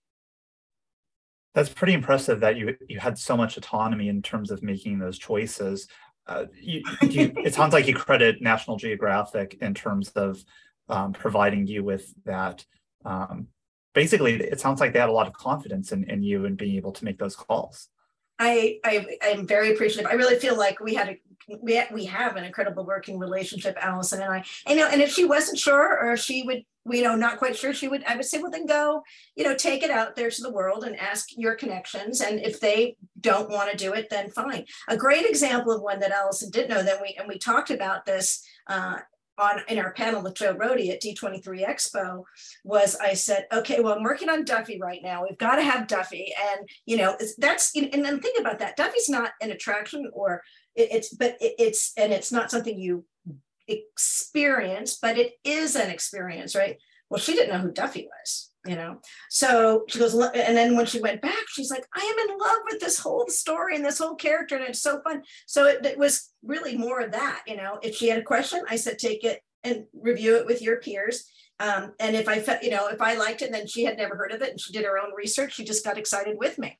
That's 1.54 1.68
pretty 1.68 1.92
impressive 1.92 2.40
that 2.40 2.56
you 2.56 2.76
you 2.88 2.98
had 2.98 3.16
so 3.16 3.36
much 3.36 3.56
autonomy 3.56 4.08
in 4.08 4.22
terms 4.22 4.50
of 4.50 4.62
making 4.62 4.98
those 4.98 5.18
choices. 5.18 5.86
Uh, 6.26 6.46
you, 6.60 6.82
you, 7.02 7.32
it 7.44 7.54
sounds 7.54 7.74
like 7.74 7.86
you 7.86 7.94
credit 7.94 8.40
National 8.40 8.76
Geographic 8.76 9.58
in 9.60 9.74
terms 9.74 10.08
of 10.10 10.42
um, 10.88 11.12
providing 11.12 11.66
you 11.66 11.84
with 11.84 12.12
that 12.24 12.64
um, 13.04 13.48
basically 13.94 14.34
it 14.34 14.60
sounds 14.60 14.80
like 14.80 14.92
they 14.92 14.98
had 14.98 15.08
a 15.08 15.12
lot 15.12 15.26
of 15.26 15.32
confidence 15.32 15.92
in, 15.92 16.04
in 16.04 16.22
you 16.22 16.44
and 16.44 16.56
being 16.56 16.76
able 16.76 16.92
to 16.92 17.04
make 17.04 17.18
those 17.18 17.36
calls 17.36 17.88
I, 18.38 18.80
I 18.84 19.06
am 19.22 19.46
very 19.46 19.72
appreciative. 19.72 20.10
I 20.10 20.14
really 20.14 20.36
feel 20.38 20.56
like 20.56 20.80
we 20.80 20.94
had 20.94 21.08
a 21.08 21.20
we 21.60 21.82
we 21.92 22.04
have 22.06 22.36
an 22.36 22.44
incredible 22.44 22.86
working 22.86 23.18
relationship, 23.18 23.76
Allison 23.80 24.22
and 24.22 24.32
I. 24.32 24.44
And, 24.66 24.78
you 24.78 24.84
know, 24.84 24.88
and 24.90 25.02
if 25.02 25.12
she 25.12 25.24
wasn't 25.24 25.58
sure 25.58 25.98
or 25.98 26.16
she 26.16 26.42
would, 26.42 26.64
you 26.86 27.02
know, 27.02 27.14
not 27.16 27.38
quite 27.38 27.56
sure, 27.56 27.74
she 27.74 27.86
would 27.86 28.02
I 28.04 28.16
would 28.16 28.24
say, 28.24 28.40
well, 28.40 28.50
then 28.50 28.66
go, 28.66 29.02
you 29.36 29.44
know, 29.44 29.54
take 29.54 29.82
it 29.82 29.90
out 29.90 30.16
there 30.16 30.30
to 30.30 30.42
the 30.42 30.52
world 30.52 30.84
and 30.84 30.98
ask 30.98 31.28
your 31.36 31.54
connections. 31.54 32.20
And 32.20 32.40
if 32.40 32.60
they 32.60 32.96
don't 33.20 33.50
want 33.50 33.70
to 33.70 33.76
do 33.76 33.92
it, 33.92 34.08
then 34.10 34.30
fine. 34.30 34.64
A 34.88 34.96
great 34.96 35.26
example 35.26 35.72
of 35.72 35.82
one 35.82 36.00
that 36.00 36.12
Allison 36.12 36.50
did 36.50 36.68
know 36.68 36.82
that 36.82 37.00
we 37.00 37.14
and 37.18 37.28
we 37.28 37.38
talked 37.38 37.70
about 37.70 38.06
this 38.06 38.42
uh, 38.66 38.98
on 39.38 39.60
in 39.68 39.78
our 39.78 39.92
panel 39.92 40.22
with 40.22 40.34
Joe 40.34 40.54
Rohde 40.54 40.90
at 40.90 41.02
D23 41.02 41.66
Expo 41.66 42.22
was 42.62 42.96
I 42.96 43.14
said, 43.14 43.46
okay, 43.52 43.80
well, 43.80 43.94
I'm 43.94 44.02
working 44.02 44.28
on 44.28 44.44
Duffy 44.44 44.78
right 44.80 45.00
now. 45.02 45.22
We've 45.22 45.38
got 45.38 45.56
to 45.56 45.62
have 45.62 45.86
Duffy. 45.86 46.32
And, 46.52 46.68
you 46.86 46.96
know, 46.96 47.16
that's, 47.38 47.74
and 47.76 48.04
then 48.04 48.20
think 48.20 48.38
about 48.38 48.58
that. 48.60 48.76
Duffy's 48.76 49.08
not 49.08 49.32
an 49.40 49.50
attraction 49.50 50.10
or 50.12 50.42
it's, 50.74 51.14
but 51.14 51.36
it's, 51.40 51.92
and 51.96 52.12
it's 52.12 52.32
not 52.32 52.50
something 52.50 52.78
you 52.78 53.04
experience, 53.68 54.98
but 55.00 55.18
it 55.18 55.32
is 55.44 55.76
an 55.76 55.90
experience, 55.90 56.54
right? 56.54 56.78
Well, 57.10 57.20
she 57.20 57.34
didn't 57.34 57.54
know 57.54 57.60
who 57.60 57.72
Duffy 57.72 58.06
was 58.06 58.50
you 58.66 58.76
know? 58.76 58.98
So 59.30 59.84
she 59.88 59.98
goes 59.98 60.14
and 60.14 60.56
then 60.56 60.76
when 60.76 60.86
she 60.86 61.00
went 61.00 61.20
back 61.20 61.44
she's 61.48 61.70
like 61.70 61.84
i 61.94 62.00
am 62.00 62.30
in 62.30 62.38
love 62.38 62.58
with 62.70 62.80
this 62.80 62.98
whole 62.98 63.26
story 63.28 63.76
and 63.76 63.84
this 63.84 63.98
whole 63.98 64.14
character 64.14 64.56
and 64.56 64.64
it's 64.64 64.82
so 64.82 65.00
fun. 65.02 65.22
So 65.46 65.66
it, 65.66 65.84
it, 65.84 65.98
was 65.98 66.32
really 66.42 66.76
more 66.76 67.00
of 67.00 67.12
that 67.12 67.42
you 67.46 67.56
know? 67.56 67.78
If 67.82 67.96
she 67.96 68.08
had 68.08 68.18
a 68.18 68.22
question 68.22 68.62
i 68.68 68.76
said 68.76 68.98
take 68.98 69.24
it 69.24 69.40
and 69.62 69.84
review 69.94 70.36
it 70.36 70.46
with 70.46 70.60
your 70.60 70.80
peers. 70.80 71.24
Um, 71.60 71.92
and 72.00 72.16
if 72.16 72.28
i 72.28 72.40
felt 72.40 72.62
you 72.62 72.70
know 72.70 72.88
if 72.88 73.00
i 73.00 73.14
liked 73.14 73.42
it 73.42 73.52
then 73.52 73.66
she 73.66 73.84
had 73.84 73.96
never 73.96 74.16
heard 74.16 74.32
of 74.32 74.42
it 74.42 74.50
and 74.50 74.60
she 74.60 74.72
did 74.72 74.84
her 74.84 74.98
own 74.98 75.14
research 75.16 75.54
she 75.54 75.64
just 75.64 75.84
got 75.84 75.98
excited 75.98 76.36
with 76.38 76.58
me 76.58 76.78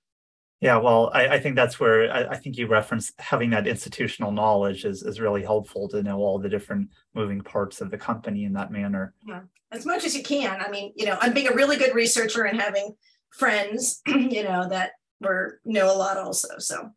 yeah, 0.64 0.78
well, 0.78 1.10
I, 1.12 1.28
I, 1.28 1.40
think 1.40 1.56
that's 1.56 1.78
where 1.78 2.10
I, 2.10 2.22
I, 2.30 2.36
think 2.38 2.56
you 2.56 2.66
referenced 2.66 3.12
having 3.18 3.50
that 3.50 3.66
institutional 3.66 4.32
knowledge 4.32 4.86
is, 4.86 5.02
is 5.02 5.20
really 5.20 5.42
helpful 5.42 5.90
to 5.90 6.02
know 6.02 6.20
all 6.20 6.38
the 6.38 6.48
different 6.48 6.88
moving 7.14 7.42
parts 7.42 7.82
of 7.82 7.90
the 7.90 7.98
company 7.98 8.44
in 8.44 8.54
that 8.54 8.72
manner. 8.72 9.12
Yeah, 9.26 9.42
as 9.72 9.84
much 9.84 10.06
as 10.06 10.16
you 10.16 10.22
can. 10.22 10.62
I 10.62 10.70
mean, 10.70 10.94
you 10.96 11.04
know, 11.04 11.18
I'm 11.20 11.34
being 11.34 11.48
a 11.48 11.54
really 11.54 11.76
good 11.76 11.94
researcher 11.94 12.44
and 12.44 12.58
having 12.58 12.94
friends, 13.28 14.00
you 14.06 14.42
know, 14.42 14.66
that 14.70 14.92
were 15.20 15.60
know 15.66 15.94
a 15.94 15.98
lot 15.98 16.16
also. 16.16 16.48
So 16.56 16.92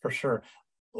for 0.00 0.10
sure. 0.10 0.42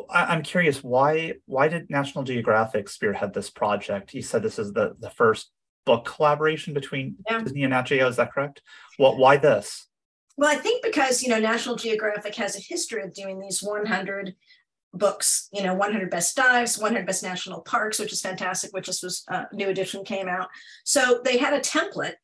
I, 0.09 0.37
am 0.37 0.43
curious 0.43 0.85
why 0.85 1.35
why 1.47 1.67
did 1.67 1.90
National 1.90 2.23
Geographic 2.23 2.88
spearhead 2.88 3.35
this 3.35 3.50
project? 3.50 4.14
You 4.14 4.23
said 4.23 4.45
this 4.45 4.61
is 4.61 4.73
the 4.73 4.95
the 5.00 5.11
first 5.11 5.50
book 5.85 6.05
collaboration 6.05 6.75
between 6.75 7.17
yeah. 7.28 7.40
Disney 7.43 7.64
and 7.64 7.73
Nat 7.73 7.83
Geo. 7.83 8.07
Is 8.07 8.19
that 8.19 8.33
correct? 8.33 8.62
What? 8.99 9.19
Why 9.19 9.37
this? 9.37 9.88
Well, 10.38 10.49
I 10.49 10.54
think 10.54 10.85
because, 10.85 11.21
you 11.21 11.30
know, 11.30 11.40
National 11.40 11.75
Geographic 11.75 12.37
has 12.37 12.57
a 12.57 12.61
history 12.61 13.02
of 13.02 13.12
doing 13.12 13.40
these 13.40 13.61
100 13.61 14.37
books, 14.95 15.49
you 15.52 15.64
know, 15.64 15.75
100 15.75 16.11
best 16.11 16.37
dives, 16.37 16.78
100 16.78 17.04
best 17.04 17.25
national 17.25 17.62
parks, 17.62 17.99
which 17.99 18.12
is 18.12 18.21
fantastic, 18.21 18.73
which 18.73 18.87
just 18.87 19.02
was 19.02 19.25
a 19.30 19.35
uh, 19.35 19.45
new 19.52 19.68
edition 19.68 20.04
came 20.04 20.28
out. 20.28 20.49
So 20.85 21.21
they 21.25 21.38
had 21.38 21.54
a 21.54 21.61
template 21.61 22.14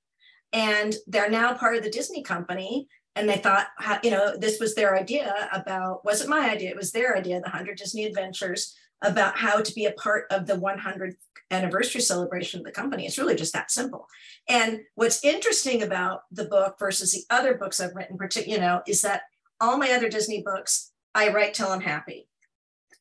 and 0.53 0.95
they're 1.09 1.29
now 1.29 1.55
part 1.55 1.75
of 1.75 1.83
the 1.83 1.91
Disney 1.91 2.23
company. 2.23 2.87
And 3.17 3.29
they 3.29 3.37
thought, 3.37 3.67
you 4.05 4.13
know, 4.13 4.37
this 4.37 4.61
was 4.61 4.77
their 4.77 4.97
idea 4.97 5.49
about, 5.53 6.05
wasn't 6.05 6.31
my 6.31 6.51
idea, 6.51 6.71
it 6.71 6.77
was 6.77 6.93
their 6.93 7.17
idea, 7.17 7.41
the 7.41 7.51
100 7.51 7.77
Disney 7.77 8.05
Adventures 8.05 8.77
about 9.03 9.37
how 9.37 9.61
to 9.61 9.75
be 9.75 9.87
a 9.87 9.93
part 9.93 10.27
of 10.31 10.47
the 10.47 10.55
100th 10.55 11.17
anniversary 11.51 12.01
celebration 12.01 12.61
of 12.61 12.67
the 12.67 12.73
company. 12.73 13.07
It's 13.07 13.19
really 13.19 13.35
just 13.35 13.53
that 13.53 13.71
simple. 13.71 14.07
And 14.49 14.81
what's 14.95 15.25
interesting 15.25 15.83
about 15.83 16.23
the 16.31 16.45
book 16.45 16.77
versus 16.79 17.13
the 17.13 17.23
other 17.31 17.55
books 17.55 17.81
I've 17.81 17.95
written, 17.95 18.19
you 18.47 18.59
know, 18.59 18.83
is 18.87 19.03
that 19.03 19.23
all 19.61 19.79
my 19.79 19.93
other 19.93 20.09
Disney 20.09 20.43
books, 20.43 20.93
I 21.15 21.31
write 21.31 21.55
till 21.55 21.69
I'm 21.69 21.81
happy. 21.81 22.29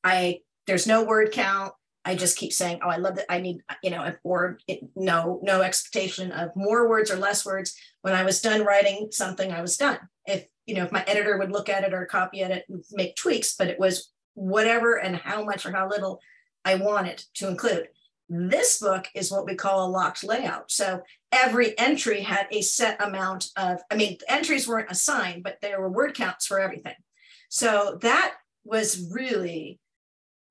I 0.03 0.41
there's 0.67 0.87
no 0.87 1.03
word 1.03 1.31
count. 1.31 1.73
I 2.05 2.15
just 2.15 2.37
keep 2.37 2.51
saying, 2.51 2.79
oh, 2.83 2.89
I 2.89 2.97
love 2.97 3.15
that. 3.15 3.31
I 3.31 3.39
need, 3.39 3.61
you 3.81 3.89
know, 3.89 4.13
or 4.23 4.59
it, 4.67 4.81
no, 4.95 5.39
no 5.41 5.61
expectation 5.61 6.31
of 6.31 6.55
more 6.55 6.89
words 6.89 7.09
or 7.09 7.15
less 7.15 7.45
words. 7.45 7.75
When 8.01 8.13
I 8.13 8.23
was 8.23 8.41
done 8.41 8.65
writing 8.65 9.07
something, 9.11 9.51
I 9.51 9.61
was 9.61 9.77
done. 9.77 9.99
If 10.25 10.45
you 10.65 10.75
know, 10.75 10.83
if 10.83 10.91
my 10.91 11.03
editor 11.07 11.37
would 11.37 11.51
look 11.51 11.69
at 11.69 11.83
it 11.83 11.93
or 11.93 12.05
copy 12.05 12.41
it 12.41 12.65
and 12.69 12.83
make 12.91 13.15
tweaks, 13.15 13.55
but 13.55 13.67
it 13.67 13.79
was 13.79 14.11
whatever 14.33 14.95
and 14.95 15.15
how 15.15 15.43
much 15.43 15.65
or 15.65 15.71
how 15.71 15.87
little 15.87 16.19
I 16.65 16.75
wanted 16.75 17.23
to 17.35 17.47
include. 17.47 17.87
This 18.29 18.79
book 18.79 19.07
is 19.13 19.31
what 19.31 19.45
we 19.45 19.55
call 19.55 19.85
a 19.85 19.91
locked 19.91 20.23
layout. 20.23 20.71
So 20.71 21.01
every 21.31 21.77
entry 21.77 22.21
had 22.21 22.47
a 22.51 22.61
set 22.61 23.01
amount 23.03 23.49
of, 23.57 23.79
I 23.91 23.95
mean, 23.95 24.17
entries 24.27 24.67
weren't 24.67 24.91
assigned, 24.91 25.43
but 25.43 25.57
there 25.61 25.79
were 25.79 25.89
word 25.89 26.15
counts 26.15 26.47
for 26.47 26.59
everything. 26.59 26.95
So 27.49 27.99
that 28.01 28.33
was 28.63 29.09
really, 29.11 29.79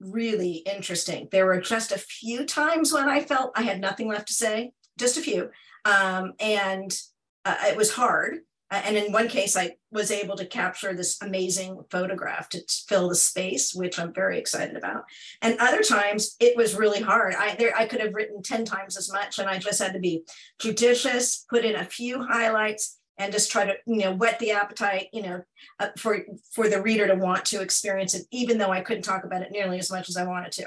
really 0.01 0.57
interesting. 0.59 1.29
There 1.33 1.47
were 1.47 1.61
just 1.61 1.93
a 1.93 1.99
few 1.99 2.45
times 2.45 2.93
when 2.93 3.09
I 3.09 3.21
felt 3.21 3.53
I 3.57 3.63
had 3.63 3.81
nothing 3.81 4.09
left 4.09 4.29
to 4.29 4.35
say, 4.35 4.73
just 4.99 5.17
a 5.17 5.23
few. 5.23 5.51
Um, 5.85 6.35
and 6.39 6.97
uh, 7.45 7.57
it 7.63 7.77
was 7.77 7.93
hard 7.93 8.39
and 8.73 8.97
in 8.97 9.13
one 9.13 9.29
case, 9.29 9.57
I 9.57 9.77
was 9.91 10.11
able 10.11 10.37
to 10.37 10.47
capture 10.47 10.95
this 10.95 11.21
amazing 11.21 11.79
photograph 11.91 12.49
to 12.51 12.63
fill 12.89 13.11
the 13.11 13.15
space, 13.15 13.75
which 13.75 13.99
I'm 13.99 14.15
very 14.15 14.39
excited 14.39 14.77
about. 14.77 15.05
And 15.43 15.59
other 15.59 15.83
times, 15.83 16.37
it 16.41 16.57
was 16.57 16.75
really 16.75 17.01
hard. 17.01 17.35
I 17.35 17.55
there 17.57 17.77
I 17.77 17.87
could 17.87 18.01
have 18.01 18.15
written 18.15 18.43
ten 18.43 18.65
times 18.65 18.97
as 18.97 19.13
much, 19.13 19.39
and 19.39 19.49
I 19.49 19.59
just 19.59 19.83
had 19.83 19.93
to 19.93 19.99
be 19.99 20.23
judicious, 20.59 21.45
put 21.51 21.65
in 21.65 21.77
a 21.77 21.85
few 21.85 22.23
highlights, 22.23 22.99
and 23.19 23.31
just 23.31 23.51
try 23.51 23.67
to 23.67 23.75
you 23.87 23.99
know 23.99 24.15
whet 24.15 24.39
the 24.39 24.53
appetite, 24.53 25.09
you 25.13 25.23
know, 25.23 25.43
uh, 25.79 25.89
for 25.99 26.25
for 26.53 26.69
the 26.69 26.81
reader 26.81 27.07
to 27.07 27.15
want 27.15 27.45
to 27.47 27.61
experience 27.61 28.15
it, 28.15 28.27
even 28.31 28.57
though 28.57 28.71
I 28.73 28.81
couldn't 28.81 29.03
talk 29.03 29.25
about 29.25 29.43
it 29.43 29.53
nearly 29.53 29.79
as 29.79 29.91
much 29.91 30.09
as 30.09 30.17
I 30.17 30.25
wanted 30.25 30.53
to. 30.53 30.67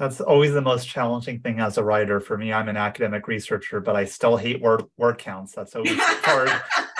That's 0.00 0.20
always 0.20 0.52
the 0.52 0.62
most 0.62 0.88
challenging 0.88 1.38
thing 1.38 1.60
as 1.60 1.78
a 1.78 1.84
writer 1.84 2.18
for 2.18 2.36
me. 2.36 2.52
I'm 2.52 2.68
an 2.68 2.76
academic 2.76 3.28
researcher, 3.28 3.80
but 3.80 3.94
I 3.94 4.04
still 4.06 4.36
hate 4.36 4.60
word 4.60 4.82
word 4.96 5.18
counts. 5.18 5.54
That's 5.54 5.76
always 5.76 5.96
hard 6.00 6.50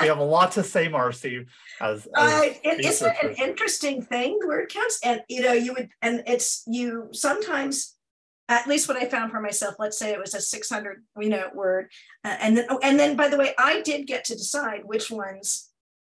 we 0.00 0.09
have 0.09 0.19
a 0.19 0.25
lot 0.25 0.52
to 0.52 0.62
say, 0.62 0.88
Marcy. 0.88 1.47
As, 1.80 2.07
as 2.16 2.33
uh, 2.33 2.54
it, 2.64 2.85
isn't 2.85 3.16
an 3.23 3.35
interesting 3.35 4.02
thing 4.02 4.38
word 4.45 4.71
counts 4.73 5.00
and 5.04 5.23
you 5.28 5.42
know 5.42 5.52
you 5.52 5.75
would 5.75 5.90
and 6.02 6.23
it's 6.26 6.62
you 6.66 7.09
sometimes 7.12 7.97
at 8.49 8.66
least 8.66 8.88
what 8.88 8.97
i 8.97 9.07
found 9.07 9.30
for 9.30 9.40
myself 9.40 9.76
let's 9.78 9.99
say 9.99 10.11
it 10.11 10.19
was 10.19 10.35
a 10.35 10.40
600 10.40 11.04
you 11.21 11.28
know 11.28 11.49
word 11.54 11.88
uh, 12.25 12.37
and 12.40 12.57
then 12.57 12.66
oh, 12.69 12.78
and 12.83 12.99
then 12.99 13.16
by 13.16 13.28
the 13.28 13.38
way 13.38 13.54
i 13.59 13.80
did 13.83 14.07
get 14.07 14.25
to 14.25 14.35
decide 14.35 14.80
which 14.85 15.11
ones 15.11 15.71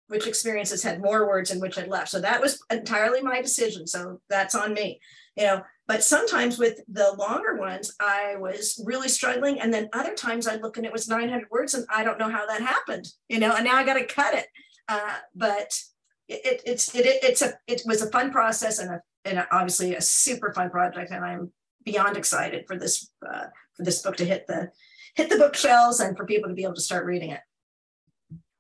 which 0.09 0.27
experiences 0.27 0.83
had 0.83 1.01
more 1.01 1.27
words 1.27 1.51
and 1.51 1.61
which 1.61 1.77
had 1.77 1.89
left 1.89 2.09
so 2.09 2.21
that 2.21 2.41
was 2.41 2.63
entirely 2.71 3.21
my 3.21 3.41
decision 3.41 3.87
so 3.87 4.21
that's 4.29 4.55
on 4.55 4.75
me 4.75 5.01
you 5.37 5.45
know 5.45 5.63
but 5.93 6.03
sometimes 6.03 6.59
with 6.59 6.81
the 6.89 7.13
longer 7.19 7.57
ones 7.57 7.95
i 8.01 8.35
was 8.39 8.83
really 8.87 9.09
struggling. 9.09 9.61
And 9.61 9.73
then 9.75 9.91
other 9.93 10.15
times 10.15 10.49
i'd 10.49 10.63
look 10.63 10.79
and 10.79 10.87
it 10.87 10.93
was 10.93 11.07
900 11.07 11.49
words 11.51 11.75
and 11.75 11.85
i 11.95 12.03
don't 12.03 12.19
know 12.19 12.31
how 12.31 12.47
that 12.47 12.63
happened 12.63 13.07
you 13.29 13.39
know 13.39 13.55
and 13.55 13.67
now 13.67 13.77
i 13.77 13.85
got 13.85 13.99
to 13.99 14.07
cut 14.07 14.35
it. 14.35 14.47
Uh, 14.89 15.17
but 15.35 15.71
it, 16.29 16.41
it, 16.47 16.63
it's 16.65 16.95
it, 16.95 17.05
it's 17.07 17.43
a 17.43 17.53
it 17.67 17.83
was 17.85 18.01
a 18.01 18.11
fun 18.11 18.33
process 18.33 18.79
and 18.79 18.91
a 18.91 19.03
and 19.27 19.39
a- 19.39 19.55
obviously 19.55 19.95
a 19.95 20.01
super 20.01 20.51
fun 20.55 20.71
project. 20.71 21.11
And 21.11 21.25
i'm 21.25 21.53
beyond 21.85 22.17
excited 22.17 22.65
for 22.67 22.79
this 22.79 23.11
uh, 23.31 23.49
for 23.77 23.85
this 23.85 24.01
book 24.01 24.17
to 24.17 24.25
hit 24.25 24.47
the 24.47 24.71
hit 25.15 25.29
the 25.29 25.37
bookshelves 25.37 26.01
and 26.01 26.17
for 26.17 26.25
people 26.25 26.49
to 26.49 26.55
be 26.55 26.65
able 26.65 26.81
to 26.81 26.89
start 26.91 27.05
reading 27.05 27.33
it 27.37 27.41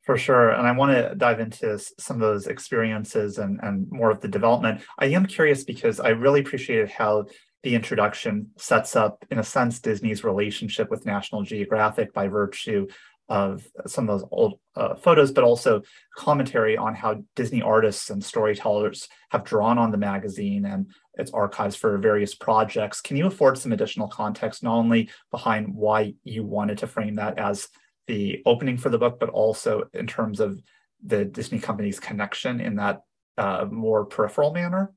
For 0.02 0.16
sure. 0.16 0.50
And 0.50 0.66
I 0.66 0.72
want 0.72 0.92
to 0.92 1.14
dive 1.14 1.38
into 1.38 1.78
some 1.78 2.16
of 2.16 2.20
those 2.20 2.48
experiences 2.48 3.38
and, 3.38 3.60
and 3.62 3.88
more 3.90 4.10
of 4.10 4.20
the 4.20 4.26
development. 4.26 4.82
I 4.98 5.06
am 5.06 5.26
curious 5.26 5.62
because 5.62 6.00
I 6.00 6.08
really 6.08 6.40
appreciated 6.40 6.90
how 6.90 7.26
the 7.62 7.76
introduction 7.76 8.50
sets 8.56 8.96
up, 8.96 9.24
in 9.30 9.38
a 9.38 9.44
sense, 9.44 9.78
Disney's 9.78 10.24
relationship 10.24 10.90
with 10.90 11.06
National 11.06 11.42
Geographic 11.42 12.12
by 12.12 12.26
virtue 12.26 12.88
of 13.28 13.64
some 13.86 14.08
of 14.08 14.20
those 14.20 14.28
old 14.32 14.58
uh, 14.74 14.96
photos, 14.96 15.30
but 15.30 15.44
also 15.44 15.82
commentary 16.16 16.76
on 16.76 16.94
how 16.94 17.22
Disney 17.36 17.62
artists 17.62 18.10
and 18.10 18.22
storytellers 18.22 19.08
have 19.30 19.44
drawn 19.44 19.78
on 19.78 19.92
the 19.92 19.96
magazine 19.96 20.66
and 20.66 20.88
its 21.14 21.30
archives 21.30 21.76
for 21.76 21.96
various 21.98 22.34
projects. 22.34 23.00
Can 23.00 23.16
you 23.16 23.26
afford 23.26 23.56
some 23.56 23.70
additional 23.70 24.08
context, 24.08 24.64
not 24.64 24.74
only 24.74 25.08
behind 25.30 25.72
why 25.72 26.14
you 26.24 26.44
wanted 26.44 26.78
to 26.78 26.88
frame 26.88 27.14
that 27.16 27.38
as 27.38 27.68
the 28.06 28.42
opening 28.46 28.76
for 28.76 28.88
the 28.88 28.98
book, 28.98 29.18
but 29.20 29.28
also 29.28 29.84
in 29.94 30.06
terms 30.06 30.40
of 30.40 30.60
the 31.04 31.24
Disney 31.24 31.58
company's 31.58 32.00
connection 32.00 32.60
in 32.60 32.76
that 32.76 33.02
uh, 33.38 33.66
more 33.70 34.04
peripheral 34.04 34.52
manner? 34.52 34.92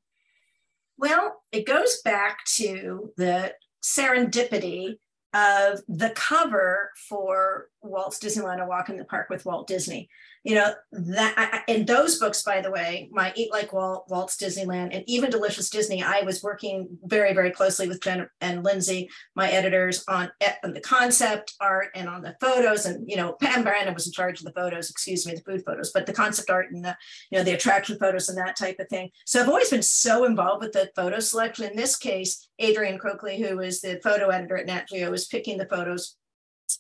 Well, 0.98 1.42
it 1.52 1.66
goes 1.66 2.02
back 2.04 2.46
to 2.56 3.12
the 3.18 3.54
serendipity 3.84 4.98
of 5.34 5.82
the 5.90 6.12
cover 6.16 6.92
for 7.10 7.68
Walt's 7.82 8.20
Disneyland: 8.20 8.62
A 8.62 8.66
Walk 8.66 8.90
in 8.90 8.98
the 8.98 9.06
Park 9.06 9.30
with 9.30 9.46
Walt 9.46 9.68
Disney. 9.68 10.10
You 10.46 10.54
know 10.54 10.74
that 10.92 11.64
in 11.68 11.88
those 11.88 12.20
books, 12.20 12.44
by 12.44 12.62
the 12.62 12.70
way, 12.70 13.10
my 13.12 13.34
Eat 13.36 13.52
Like 13.52 13.74
Walt, 13.74 14.06
Walt's 14.10 14.38
Disneyland, 14.38 14.96
and 14.96 15.04
even 15.08 15.32
Delicious 15.32 15.72
Disney, 15.72 16.04
I 16.04 16.22
was 16.22 16.44
working 16.44 16.88
very, 17.04 17.34
very 17.34 17.50
closely 17.50 17.88
with 17.88 18.00
Jen 18.04 18.30
and 18.42 18.64
Lindsay, 18.64 19.10
my 19.36 19.50
editors, 19.50 20.04
on, 20.08 20.32
e- 20.44 20.60
on 20.64 20.74
the 20.74 20.82
concept 20.82 21.56
art 21.60 21.88
and 21.96 22.08
on 22.08 22.22
the 22.22 22.36
photos. 22.40 22.86
And 22.86 23.10
you 23.10 23.18
know, 23.18 23.34
Pam 23.42 23.64
Brandon 23.64 23.96
was 23.96 24.06
in 24.06 24.14
charge 24.14 24.40
of 24.40 24.46
the 24.46 24.54
photos, 24.54 24.92
excuse 24.92 25.26
me, 25.26 25.34
the 25.34 25.42
food 25.42 25.64
photos, 25.66 25.92
but 25.92 26.06
the 26.06 26.14
concept 26.14 26.52
art 26.52 26.68
and 26.72 26.86
the 26.86 26.96
you 27.32 27.40
know 27.40 27.44
the 27.44 27.56
attraction 27.56 27.98
photos 27.98 28.30
and 28.30 28.38
that 28.38 28.56
type 28.56 28.76
of 28.80 28.88
thing. 28.88 29.10
So 29.26 29.42
I've 29.42 29.50
always 29.50 29.72
been 29.72 29.82
so 29.82 30.26
involved 30.26 30.64
with 30.64 30.74
the 30.74 30.92
photo 30.96 31.20
selection. 31.20 31.66
In 31.66 31.76
this 31.76 31.98
case, 31.98 32.48
Adrian 32.60 33.00
Coakley, 33.00 33.42
who 33.42 33.62
is 33.62 33.82
the 33.82 34.00
photo 34.04 34.30
editor 34.30 34.58
at 34.58 34.68
Nat 34.68 34.90
Geo, 34.90 35.10
was 35.10 35.26
picking 35.26 35.58
the 35.58 35.66
photos 35.66 36.18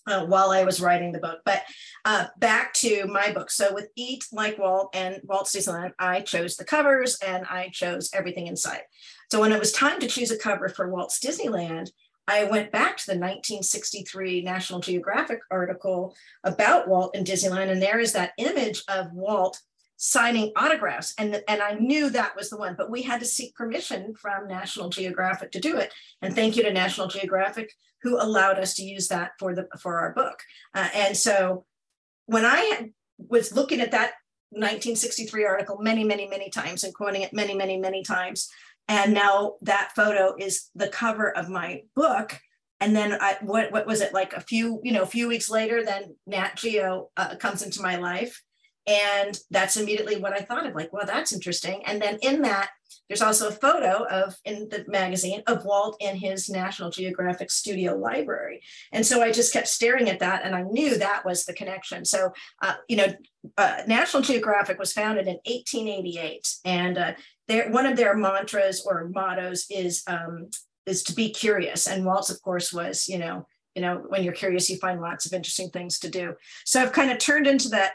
uh, 0.08 0.25
while 0.25 0.51
I 0.51 0.63
was 0.63 0.82
writing 0.82 1.12
the 1.12 1.20
book. 1.20 1.39
But 1.46 1.63
uh, 2.04 2.27
back 2.38 2.74
to 2.75 3.06
my 3.08 3.32
book. 3.32 3.50
So 3.50 3.74
with 3.74 3.89
Eat 3.96 4.25
Like 4.32 4.58
Walt 4.58 4.89
and 4.94 5.20
Walt 5.24 5.48
Disneyland, 5.48 5.94
I 6.00 6.22
chose 6.22 6.56
the 6.56 6.65
covers 6.65 7.18
and 7.25 7.46
I 7.46 7.70
chose 7.70 8.10
everything 8.13 8.48
inside. 8.48 8.82
So 9.32 9.39
when 9.39 9.51
it 9.51 9.60
was 9.60 9.72
time 9.72 10.00
to 10.00 10.08
choose 10.08 10.32
a 10.32 10.38
cover 10.38 10.70
for 10.70 10.89
Walt's 10.89 11.20
Disneyland, 11.20 11.89
I 12.27 12.46
went 12.46 12.72
back 12.72 12.98
to 12.98 13.06
the 13.06 13.13
1963 13.13 14.42
National 14.42 14.80
Geographic 14.80 15.39
article 15.51 16.15
about 16.44 16.88
Walt 16.88 17.15
and 17.15 17.25
Disneyland, 17.25 17.70
and 17.70 17.82
there 17.82 18.00
is 18.00 18.13
that 18.13 18.32
image 18.38 18.84
of 18.88 19.12
Walt 19.13 19.62
signing 19.97 20.51
autographs 20.55 21.13
and 21.17 21.41
and 21.47 21.61
I 21.61 21.73
knew 21.73 22.09
that 22.09 22.35
was 22.35 22.49
the 22.49 22.57
one 22.57 22.75
but 22.77 22.91
we 22.91 23.01
had 23.01 23.19
to 23.21 23.25
seek 23.25 23.55
permission 23.55 24.13
from 24.15 24.47
National 24.47 24.89
Geographic 24.89 25.51
to 25.51 25.60
do 25.60 25.77
it. 25.77 25.93
And 26.21 26.36
thank 26.36 26.58
you 26.58 26.63
to 26.63 26.73
National 26.73 27.08
Geographic 27.08 27.71
who 28.03 28.21
allowed 28.21 28.60
us 28.60 28.75
to 28.75 28.84
use 28.84 29.08
that 29.08 29.31
for 29.39 29.55
the 29.55 29.67
for 29.79 29.97
our 29.99 30.13
book. 30.13 30.39
Uh, 30.73 30.89
and 30.93 31.17
so 31.17 31.65
when 32.25 32.45
I 32.45 32.58
had, 32.58 32.89
was 33.17 33.55
looking 33.55 33.79
at 33.79 33.91
that 33.91 34.13
1963 34.49 35.45
article 35.45 35.77
many 35.79 36.03
many 36.03 36.27
many 36.27 36.49
times 36.49 36.84
and 36.84 36.93
quoting 36.93 37.21
it 37.21 37.34
many 37.34 37.55
many 37.55 37.77
many 37.77 38.03
times 38.03 38.49
and 38.88 39.13
now 39.13 39.55
that 39.62 39.91
photo 39.95 40.36
is 40.38 40.69
the 40.75 40.88
cover 40.88 41.36
of 41.36 41.49
my 41.49 41.84
book. 41.95 42.39
And 42.79 42.95
then 42.95 43.13
I 43.13 43.38
what 43.41 43.71
what 43.71 43.88
was 43.88 44.01
it 44.01 44.13
like 44.13 44.34
a 44.34 44.41
few 44.41 44.81
you 44.84 44.91
know 44.91 45.01
a 45.01 45.08
few 45.08 45.27
weeks 45.27 45.49
later 45.49 45.84
then 45.84 46.15
Nat 46.27 46.55
Geo 46.58 47.10
uh, 47.17 47.36
comes 47.36 47.63
into 47.63 47.81
my 47.81 47.95
life 47.95 48.41
and 48.88 49.39
that's 49.50 49.78
immediately 49.78 50.17
what 50.17 50.34
I 50.34 50.39
thought 50.39 50.65
of 50.65 50.76
like, 50.76 50.93
well, 50.93 51.06
that's 51.06 51.34
interesting. 51.34 51.82
And 51.86 52.02
then 52.02 52.19
in 52.21 52.41
that, 52.43 52.69
there's 53.08 53.21
also 53.21 53.50
a 53.50 53.52
photo 53.52 54.06
of 54.06 54.36
in 54.45 54.67
the 54.69 54.86
magazine 54.88 55.43
of 55.48 55.65
Walt 55.65 55.98
in 56.00 56.15
his 56.15 56.50
National 56.50 56.89
Geographic 56.89 57.52
studio 57.52 57.95
library. 57.95 58.62
And 58.91 59.06
so 59.06 59.21
I 59.21 59.32
just 59.32 59.54
kept 59.54 59.67
staring 59.67 60.10
at 60.10 60.19
that 60.19 60.43
and 60.43 60.56
I 60.56 60.63
knew 60.63 60.98
that 60.98 61.26
was 61.26 61.45
the 61.45 61.54
connection. 61.54 62.06
So, 62.06 62.32
uh, 62.62 62.76
you 62.88 62.98
know, 62.98 63.13
uh, 63.58 63.82
National 63.88 64.24
Geographic 64.24 64.80
was 64.80 64.93
founded 64.93 65.28
in 65.28 65.39
1888 65.45 66.48
and 66.65 66.98
uh, 66.98 67.13
one 67.69 67.86
of 67.86 67.98
their 67.98 68.15
mantras 68.15 68.84
or 68.86 69.10
mottos 69.10 69.65
is, 69.69 70.04
um, 70.08 70.50
is 70.86 71.04
to 71.04 71.13
be 71.13 71.30
curious. 71.30 71.88
And 71.88 72.06
Walt's, 72.06 72.32
of 72.32 72.41
course, 72.41 72.74
was, 72.74 73.08
you 73.08 73.19
know, 73.19 73.45
you 73.76 73.82
know, 73.82 74.04
when 74.08 74.24
you're 74.24 74.34
curious, 74.34 74.69
you 74.69 74.78
find 74.78 75.02
lots 75.02 75.26
of 75.26 75.34
interesting 75.34 75.69
things 75.69 76.00
to 76.00 76.10
do. 76.10 76.36
So 76.63 76.82
I've 76.82 76.93
kind 76.93 77.12
of 77.12 77.19
turned 77.19 77.45
into 77.45 77.69
that 77.69 77.93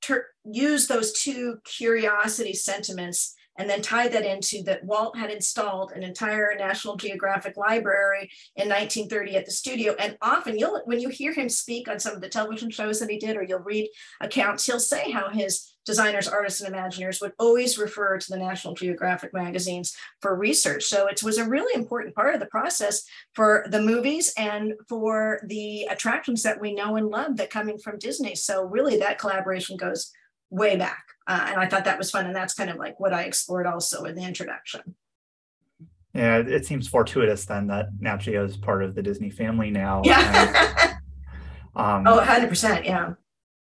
ter- 0.00 0.26
use 0.44 0.86
those 0.86 1.12
two 1.12 1.58
curiosity 1.64 2.54
sentiments 2.54 3.34
and 3.58 3.68
then 3.68 3.82
tied 3.82 4.12
that 4.12 4.24
into 4.24 4.62
that 4.62 4.82
Walt 4.84 5.18
had 5.18 5.30
installed 5.30 5.92
an 5.92 6.02
entire 6.02 6.54
National 6.58 6.96
Geographic 6.96 7.58
library 7.58 8.30
in 8.56 8.68
1930 8.68 9.36
at 9.36 9.44
the 9.44 9.50
studio. 9.50 9.94
And 9.98 10.16
often 10.22 10.58
you'll 10.58 10.80
when 10.86 10.98
you 10.98 11.10
hear 11.10 11.34
him 11.34 11.50
speak 11.50 11.86
on 11.86 12.00
some 12.00 12.14
of 12.14 12.22
the 12.22 12.28
television 12.28 12.70
shows 12.70 13.00
that 13.00 13.10
he 13.10 13.18
did, 13.18 13.36
or 13.36 13.42
you'll 13.42 13.58
read 13.58 13.90
accounts, 14.22 14.64
he'll 14.64 14.80
say 14.80 15.10
how 15.10 15.28
his 15.28 15.69
designers, 15.86 16.28
artists, 16.28 16.60
and 16.60 16.74
imagineers 16.74 17.20
would 17.20 17.32
always 17.38 17.78
refer 17.78 18.18
to 18.18 18.30
the 18.30 18.36
National 18.36 18.74
Geographic 18.74 19.32
magazines 19.32 19.96
for 20.20 20.36
research. 20.36 20.84
So 20.84 21.06
it 21.06 21.22
was 21.22 21.38
a 21.38 21.48
really 21.48 21.74
important 21.74 22.14
part 22.14 22.34
of 22.34 22.40
the 22.40 22.46
process 22.46 23.04
for 23.34 23.66
the 23.68 23.80
movies 23.80 24.32
and 24.36 24.74
for 24.88 25.40
the 25.46 25.84
attractions 25.90 26.42
that 26.42 26.60
we 26.60 26.74
know 26.74 26.96
and 26.96 27.08
love 27.08 27.36
that 27.38 27.50
coming 27.50 27.78
from 27.78 27.98
Disney. 27.98 28.34
So 28.34 28.64
really 28.64 28.98
that 28.98 29.18
collaboration 29.18 29.76
goes 29.76 30.12
way 30.50 30.76
back. 30.76 31.04
Uh, 31.26 31.46
and 31.50 31.60
I 31.60 31.66
thought 31.66 31.84
that 31.84 31.98
was 31.98 32.10
fun. 32.10 32.26
And 32.26 32.36
that's 32.36 32.54
kind 32.54 32.70
of 32.70 32.76
like 32.76 32.98
what 33.00 33.14
I 33.14 33.22
explored 33.22 33.66
also 33.66 34.04
in 34.04 34.14
the 34.14 34.24
introduction. 34.24 34.96
Yeah, 36.12 36.38
it- 36.38 36.66
seems 36.66 36.88
fortuitous 36.88 37.44
then 37.44 37.68
that 37.68 37.88
Nat 38.00 38.18
Geo 38.18 38.44
is 38.44 38.56
part 38.56 38.82
of 38.82 38.94
the 38.94 39.02
Disney 39.02 39.30
family 39.30 39.70
now. 39.70 40.02
Yeah. 40.04 40.98
um, 41.76 42.06
oh, 42.06 42.20
100%. 42.20 42.84
Yeah. 42.84 43.14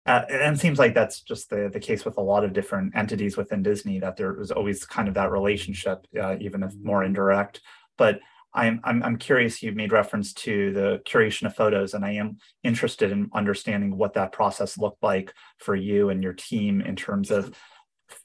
Uh, 0.07 0.23
and 0.29 0.55
it 0.55 0.61
seems 0.61 0.79
like 0.79 0.95
that's 0.95 1.23
just 1.23 1.49
the, 1.49 1.71
the 1.73 1.81
case 1.81 2.05
with 2.05 2.19
a 2.19 2.23
lot 2.23 2.45
of 2.45 2.53
different 2.53 2.95
entities 2.95 3.37
within 3.37 3.63
Disney 3.63 3.99
that 4.01 4.17
there 4.17 4.35
was 4.35 4.51
always 4.51 4.85
kind 4.85 5.09
of 5.09 5.15
that 5.15 5.33
relationship, 5.33 6.07
uh, 6.21 6.37
even 6.41 6.63
if 6.63 6.75
more 6.83 7.03
indirect. 7.03 7.63
But 7.97 8.21
I'm, 8.53 8.81
I'm 8.85 9.03
I'm 9.03 9.17
curious. 9.17 9.63
You 9.63 9.73
made 9.73 9.93
reference 9.93 10.33
to 10.35 10.73
the 10.73 11.03
curation 11.05 11.47
of 11.47 11.57
photos, 11.57 11.95
and 11.95 12.05
I 12.05 12.13
am 12.13 12.37
interested 12.63 13.11
in 13.11 13.31
understanding 13.33 13.97
what 13.97 14.15
that 14.15 14.31
process 14.31 14.79
looked 14.79 15.03
like 15.03 15.33
for 15.59 15.75
you 15.75 16.11
and 16.11 16.23
your 16.23 16.35
team 16.35 16.81
in 16.81 16.95
terms 16.95 17.31
of 17.31 17.53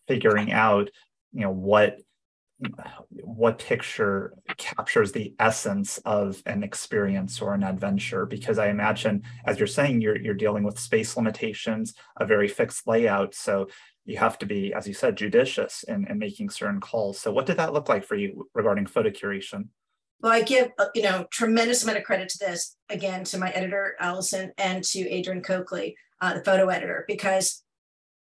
figuring 0.07 0.51
out, 0.51 0.89
you 1.33 1.41
know, 1.41 1.51
what 1.51 1.97
what 3.09 3.59
picture 3.59 4.33
captures 4.57 5.11
the 5.11 5.33
essence 5.39 5.97
of 5.99 6.41
an 6.45 6.63
experience 6.63 7.41
or 7.41 7.53
an 7.53 7.63
adventure? 7.63 8.25
Because 8.25 8.59
i 8.59 8.67
imagine 8.67 9.23
as 9.45 9.57
you're 9.57 9.67
saying 9.67 10.01
you're 10.01 10.19
you're 10.19 10.33
dealing 10.33 10.63
with 10.63 10.79
space 10.79 11.15
limitations 11.15 11.93
a 12.17 12.25
very 12.25 12.47
fixed 12.47 12.87
layout. 12.87 13.33
So 13.33 13.67
you 14.05 14.17
have 14.17 14.37
to 14.39 14.45
be 14.45 14.73
as 14.73 14.87
you 14.87 14.93
said 14.93 15.15
judicious 15.15 15.83
in, 15.83 16.05
in 16.07 16.19
making 16.19 16.49
certain 16.49 16.81
calls. 16.81 17.19
So 17.19 17.31
what 17.31 17.45
did 17.45 17.57
that 17.57 17.73
look 17.73 17.87
like 17.87 18.03
for 18.03 18.15
you 18.15 18.49
regarding 18.53 18.87
photo 18.87 19.09
curation? 19.09 19.69
Well, 20.21 20.33
I 20.33 20.41
give 20.41 20.71
uh, 20.77 20.87
you 20.93 21.03
know 21.03 21.27
tremendous 21.31 21.83
amount 21.83 21.99
of 21.99 22.03
credit 22.03 22.27
to 22.29 22.39
this 22.39 22.75
again 22.89 23.23
to 23.25 23.37
my 23.37 23.51
editor 23.51 23.95
Allison 23.99 24.51
and 24.57 24.83
to 24.85 25.09
Adrian 25.09 25.41
Coakley, 25.41 25.95
uh, 26.19 26.33
the 26.33 26.43
photo 26.43 26.67
editor, 26.67 27.05
because 27.07 27.63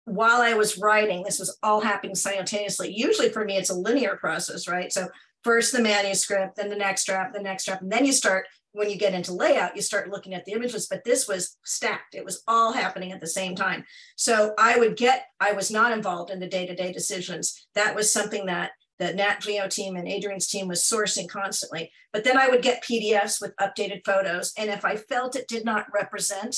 while 0.07 0.41
I 0.41 0.55
was 0.55 0.79
writing, 0.79 1.23
this 1.23 1.39
was 1.39 1.59
all 1.63 1.81
happening 1.81 2.15
simultaneously. 2.15 2.93
Usually 2.97 3.29
for 3.29 3.45
me, 3.45 3.57
it's 3.57 3.71
a 3.71 3.75
linear 3.75 4.17
process, 4.17 4.67
right? 4.69 4.93
So 4.93 5.09
first 5.45 5.73
the 5.73 5.83
manuscript, 5.83 6.57
then 6.57 6.71
the 6.71 6.77
next 6.77 7.05
draft, 7.05 7.35
the 7.35 7.43
next 7.43 7.67
draft, 7.67 7.83
and 7.83 7.91
then 7.91 8.07
you 8.07 8.13
start 8.13 8.47
when 8.73 8.91
you 8.91 8.97
get 8.97 9.15
into 9.15 9.33
layout, 9.33 9.75
you 9.75 9.83
start 9.83 10.11
looking 10.11 10.35
at 10.35 10.45
the 10.45 10.53
images, 10.53 10.87
but 10.87 11.03
this 11.05 11.27
was 11.27 11.57
stacked. 11.65 12.15
It 12.15 12.25
was 12.25 12.43
all 12.47 12.73
happening 12.73 13.11
at 13.11 13.21
the 13.21 13.27
same 13.27 13.57
time. 13.57 13.85
So 14.17 14.53
I 14.59 14.79
would 14.79 14.97
get, 14.97 15.27
I 15.41 15.53
was 15.53 15.71
not 15.71 15.93
involved 15.93 16.31
in 16.31 16.41
the 16.41 16.49
day-to-day 16.49 16.93
decisions. 16.93 17.67
That 17.75 17.97
was 17.97 18.13
something 18.13 18.47
that 18.47 18.73
the 18.99 19.15
Nat 19.15 19.41
Geo 19.41 19.67
team 19.67 19.97
and 19.97 20.07
Adrian's 20.07 20.47
team 20.47 20.69
was 20.69 20.83
sourcing 20.83 21.29
constantly. 21.29 21.91
But 22.13 22.25
then 22.25 22.37
I 22.37 22.49
would 22.49 22.63
get 22.63 22.85
PDFs 22.85 23.41
with 23.41 23.57
updated 23.57 24.03
photos. 24.05 24.53
And 24.59 24.71
if 24.71 24.85
I 24.85 24.97
felt 24.97 25.37
it 25.37 25.49
did 25.49 25.65
not 25.65 25.87
represent 25.93 26.57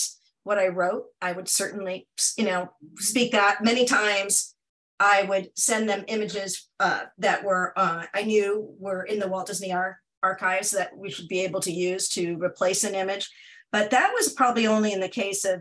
what 0.48 0.58
I 0.58 0.68
wrote, 0.68 1.04
I 1.20 1.32
would 1.32 1.46
certainly, 1.46 2.08
you 2.38 2.46
know, 2.46 2.70
speak 2.96 3.32
that 3.32 3.62
many 3.62 3.84
times. 3.84 4.54
I 4.98 5.24
would 5.24 5.50
send 5.54 5.90
them 5.90 6.06
images 6.08 6.70
uh, 6.80 7.02
that 7.18 7.44
were 7.44 7.74
uh, 7.76 8.06
I 8.14 8.22
knew 8.22 8.74
were 8.78 9.02
in 9.02 9.18
the 9.18 9.28
Walt 9.28 9.48
Disney 9.48 9.74
Ar- 9.74 9.98
archives 10.22 10.70
that 10.70 10.96
we 10.96 11.10
should 11.10 11.28
be 11.28 11.40
able 11.40 11.60
to 11.60 11.70
use 11.70 12.08
to 12.14 12.38
replace 12.38 12.82
an 12.82 12.94
image. 12.94 13.28
But 13.72 13.90
that 13.90 14.12
was 14.14 14.32
probably 14.32 14.66
only 14.66 14.94
in 14.94 15.00
the 15.00 15.08
case 15.10 15.44
of 15.44 15.60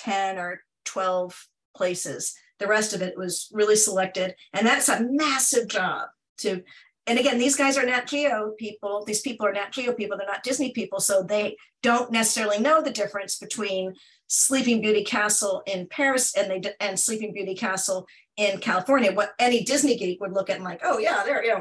10 0.00 0.36
or 0.36 0.60
12 0.84 1.48
places. 1.74 2.34
The 2.58 2.66
rest 2.66 2.92
of 2.92 3.00
it 3.00 3.16
was 3.16 3.48
really 3.54 3.76
selected. 3.76 4.34
And 4.52 4.66
that's 4.66 4.90
a 4.90 5.02
massive 5.02 5.66
job 5.66 6.08
to 6.40 6.62
and 7.06 7.18
again, 7.20 7.38
these 7.38 7.54
guys 7.54 7.78
are 7.78 7.86
Nat 7.86 8.08
Geo 8.08 8.52
people. 8.58 9.04
These 9.04 9.20
people 9.20 9.46
are 9.46 9.52
Nat 9.52 9.70
Geo 9.70 9.92
people. 9.92 10.18
They're 10.18 10.26
not 10.26 10.42
Disney 10.42 10.72
people. 10.72 10.98
So 10.98 11.22
they 11.22 11.56
don't 11.82 12.10
necessarily 12.10 12.58
know 12.58 12.82
the 12.82 12.90
difference 12.90 13.38
between 13.38 13.94
Sleeping 14.28 14.80
Beauty 14.80 15.04
Castle 15.04 15.62
in 15.66 15.86
Paris 15.86 16.36
and 16.36 16.50
they 16.50 16.74
and 16.80 16.98
Sleeping 16.98 17.32
Beauty 17.32 17.54
Castle 17.54 18.06
in 18.36 18.58
California. 18.58 19.12
What 19.12 19.34
any 19.38 19.62
Disney 19.62 19.96
geek 19.96 20.20
would 20.20 20.32
look 20.32 20.50
at 20.50 20.56
and 20.56 20.64
like, 20.64 20.80
oh 20.84 20.98
yeah, 20.98 21.22
there, 21.24 21.44
yeah. 21.44 21.60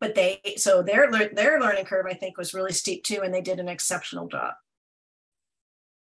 But 0.00 0.14
they 0.14 0.40
so 0.56 0.82
their 0.82 1.10
their 1.10 1.60
learning 1.60 1.84
curve, 1.84 2.06
I 2.08 2.14
think, 2.14 2.36
was 2.36 2.54
really 2.54 2.72
steep 2.72 3.04
too, 3.04 3.20
and 3.22 3.32
they 3.32 3.40
did 3.40 3.60
an 3.60 3.68
exceptional 3.68 4.28
job. 4.28 4.54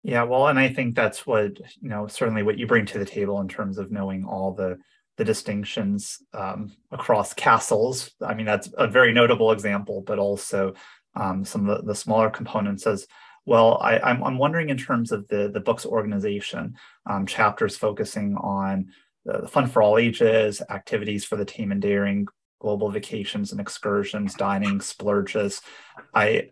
Yeah, 0.02 0.22
well, 0.22 0.48
and 0.48 0.58
I 0.58 0.72
think 0.72 0.94
that's 0.94 1.26
what 1.26 1.58
you 1.80 1.88
know 1.88 2.06
certainly 2.06 2.42
what 2.42 2.58
you 2.58 2.66
bring 2.66 2.86
to 2.86 2.98
the 2.98 3.04
table 3.04 3.40
in 3.40 3.48
terms 3.48 3.78
of 3.78 3.90
knowing 3.90 4.24
all 4.24 4.52
the 4.52 4.78
the 5.16 5.24
distinctions 5.24 6.22
um, 6.32 6.72
across 6.92 7.34
castles. 7.34 8.12
I 8.24 8.34
mean, 8.34 8.46
that's 8.46 8.70
a 8.78 8.86
very 8.86 9.12
notable 9.12 9.50
example, 9.50 10.02
but 10.06 10.20
also 10.20 10.74
um, 11.16 11.44
some 11.44 11.68
of 11.68 11.78
the, 11.78 11.88
the, 11.88 11.94
smaller 11.94 12.30
components 12.30 12.86
as 12.86 13.08
well. 13.48 13.78
I, 13.80 14.10
am 14.10 14.38
wondering 14.38 14.68
in 14.68 14.76
terms 14.76 15.10
of 15.10 15.26
the, 15.28 15.50
the 15.52 15.60
book's 15.60 15.86
organization, 15.86 16.76
um, 17.06 17.26
chapters 17.26 17.76
focusing 17.76 18.36
on 18.36 18.88
the, 19.24 19.38
the, 19.40 19.48
fun 19.48 19.66
for 19.66 19.82
all 19.82 19.98
ages, 19.98 20.62
activities 20.70 21.24
for 21.24 21.36
the 21.36 21.44
tame 21.44 21.72
and 21.72 21.82
daring, 21.82 22.26
global 22.60 22.90
vacations 22.90 23.50
and 23.50 23.60
excursions, 23.60 24.34
dining, 24.34 24.80
splurges. 24.80 25.62
I, 26.14 26.50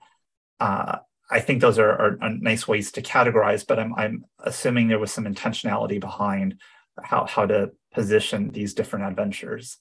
uh, 0.58 0.98
I 1.30 1.40
think 1.40 1.60
those 1.60 1.78
are, 1.78 1.90
are, 1.90 2.18
are, 2.20 2.30
nice 2.30 2.66
ways 2.66 2.90
to 2.92 3.02
categorize, 3.02 3.66
but 3.66 3.78
I'm, 3.78 3.94
I'm 3.94 4.24
assuming 4.40 4.88
there 4.88 4.98
was 4.98 5.12
some 5.12 5.24
intentionality 5.24 6.00
behind 6.00 6.58
how, 7.02 7.26
how 7.26 7.46
to 7.46 7.72
position 7.92 8.50
these 8.50 8.74
different 8.74 9.06
adventures? 9.06 9.78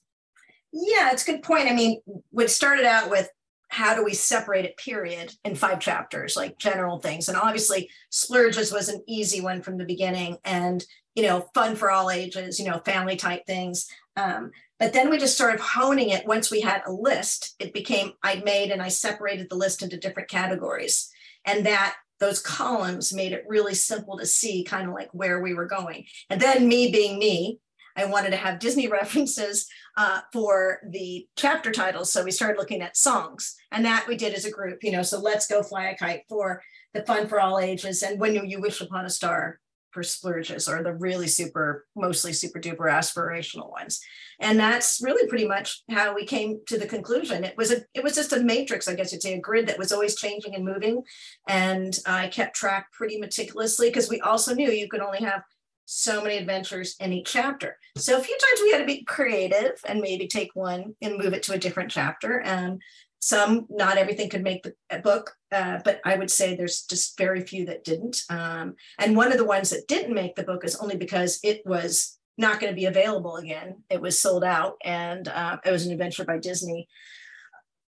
Yeah, 0.72 1.12
it's 1.12 1.26
a 1.26 1.32
good 1.32 1.42
point. 1.42 1.68
I 1.68 1.74
mean, 1.74 2.00
what 2.30 2.50
started 2.50 2.84
out 2.84 3.10
with 3.10 3.28
how 3.68 3.94
do 3.94 4.04
we 4.04 4.14
separate 4.14 4.64
it, 4.64 4.76
period, 4.76 5.34
in 5.44 5.54
five 5.54 5.80
chapters, 5.80 6.36
like 6.36 6.58
general 6.58 6.98
things. 6.98 7.28
And 7.28 7.36
obviously, 7.36 7.90
splurges 8.10 8.72
was 8.72 8.88
an 8.88 9.02
easy 9.06 9.40
one 9.40 9.62
from 9.62 9.76
the 9.76 9.84
beginning 9.84 10.38
and, 10.44 10.84
you 11.14 11.22
know, 11.22 11.48
fun 11.54 11.76
for 11.76 11.90
all 11.90 12.10
ages, 12.10 12.60
you 12.60 12.68
know, 12.68 12.80
family 12.84 13.16
type 13.16 13.44
things. 13.46 13.88
Um, 14.16 14.52
but 14.78 14.92
then 14.92 15.10
we 15.10 15.18
just 15.18 15.34
started 15.34 15.60
honing 15.60 16.10
it 16.10 16.26
once 16.26 16.50
we 16.50 16.60
had 16.60 16.82
a 16.86 16.92
list. 16.92 17.54
It 17.58 17.72
became, 17.72 18.12
I 18.22 18.36
made 18.44 18.70
and 18.70 18.82
I 18.82 18.88
separated 18.88 19.48
the 19.48 19.56
list 19.56 19.82
into 19.82 19.96
different 19.96 20.28
categories. 20.28 21.10
And 21.44 21.66
that 21.66 21.96
those 22.18 22.40
columns 22.40 23.12
made 23.12 23.32
it 23.32 23.44
really 23.46 23.74
simple 23.74 24.18
to 24.18 24.26
see 24.26 24.64
kind 24.64 24.88
of 24.88 24.94
like 24.94 25.10
where 25.12 25.40
we 25.40 25.54
were 25.54 25.66
going. 25.66 26.06
And 26.30 26.40
then 26.40 26.68
me 26.68 26.90
being 26.90 27.18
me, 27.18 27.58
I 27.96 28.04
wanted 28.04 28.30
to 28.30 28.36
have 28.36 28.58
Disney 28.58 28.88
references 29.00 29.66
uh, 29.96 30.20
for 30.32 30.80
the 30.90 31.26
chapter 31.36 31.72
titles. 31.72 32.12
So 32.12 32.24
we 32.24 32.30
started 32.30 32.58
looking 32.58 32.82
at 32.82 32.96
songs, 32.96 33.56
and 33.72 33.84
that 33.84 34.06
we 34.08 34.16
did 34.16 34.34
as 34.34 34.44
a 34.44 34.50
group. 34.50 34.82
You 34.82 34.92
know, 34.92 35.02
so 35.02 35.18
let's 35.18 35.46
go 35.46 35.62
fly 35.62 35.88
a 35.88 35.96
kite 35.96 36.22
for 36.28 36.62
the 36.94 37.02
fun 37.02 37.28
for 37.28 37.40
all 37.40 37.58
ages, 37.58 38.02
and 38.02 38.20
when 38.20 38.34
you 38.34 38.60
wish 38.60 38.80
upon 38.80 39.04
a 39.04 39.10
star 39.10 39.60
for 39.96 40.02
splurges, 40.02 40.68
or 40.68 40.82
the 40.82 40.92
really 40.92 41.26
super, 41.26 41.86
mostly 41.96 42.30
super 42.30 42.60
duper 42.60 42.80
aspirational 42.80 43.70
ones. 43.70 43.98
And 44.38 44.60
that's 44.60 45.00
really 45.02 45.26
pretty 45.26 45.48
much 45.48 45.82
how 45.90 46.14
we 46.14 46.26
came 46.26 46.60
to 46.66 46.76
the 46.76 46.84
conclusion. 46.84 47.44
It 47.44 47.56
was 47.56 47.72
a, 47.72 47.78
it 47.94 48.04
was 48.04 48.14
just 48.14 48.34
a 48.34 48.40
matrix, 48.40 48.88
I 48.88 48.94
guess 48.94 49.10
you'd 49.10 49.22
say, 49.22 49.32
a 49.32 49.40
grid 49.40 49.66
that 49.68 49.78
was 49.78 49.92
always 49.92 50.14
changing 50.14 50.54
and 50.54 50.66
moving. 50.66 51.02
And 51.48 51.98
I 52.04 52.28
kept 52.28 52.56
track 52.56 52.92
pretty 52.92 53.18
meticulously 53.18 53.88
because 53.88 54.10
we 54.10 54.20
also 54.20 54.54
knew 54.54 54.70
you 54.70 54.86
could 54.86 55.00
only 55.00 55.20
have 55.20 55.42
so 55.86 56.22
many 56.22 56.36
adventures 56.36 56.96
in 57.00 57.12
each 57.12 57.32
chapter. 57.32 57.78
So 57.96 58.18
a 58.18 58.22
few 58.22 58.36
times 58.36 58.60
we 58.62 58.72
had 58.72 58.78
to 58.78 58.84
be 58.84 59.04
creative 59.04 59.80
and 59.86 60.00
maybe 60.00 60.26
take 60.26 60.50
one 60.54 60.94
and 61.00 61.16
move 61.16 61.32
it 61.32 61.42
to 61.44 61.54
a 61.54 61.58
different 61.58 61.90
chapter. 61.90 62.40
And 62.40 62.82
some, 63.20 63.66
not 63.70 63.96
everything 63.96 64.28
could 64.28 64.42
make 64.42 64.62
the 64.62 64.98
book, 64.98 65.34
uh, 65.50 65.78
but 65.84 66.00
I 66.04 66.16
would 66.16 66.30
say 66.30 66.54
there's 66.54 66.82
just 66.82 67.16
very 67.16 67.40
few 67.40 67.66
that 67.66 67.84
didn't. 67.84 68.22
Um, 68.28 68.74
and 68.98 69.16
one 69.16 69.32
of 69.32 69.38
the 69.38 69.44
ones 69.44 69.70
that 69.70 69.88
didn't 69.88 70.14
make 70.14 70.36
the 70.36 70.44
book 70.44 70.64
is 70.64 70.76
only 70.76 70.96
because 70.96 71.38
it 71.42 71.62
was 71.64 72.18
not 72.36 72.60
going 72.60 72.70
to 72.70 72.76
be 72.76 72.84
available 72.84 73.36
again. 73.36 73.82
It 73.88 74.00
was 74.00 74.20
sold 74.20 74.44
out, 74.44 74.74
and 74.84 75.26
uh, 75.28 75.56
it 75.64 75.70
was 75.70 75.86
an 75.86 75.92
adventure 75.92 76.24
by 76.24 76.38
Disney 76.38 76.86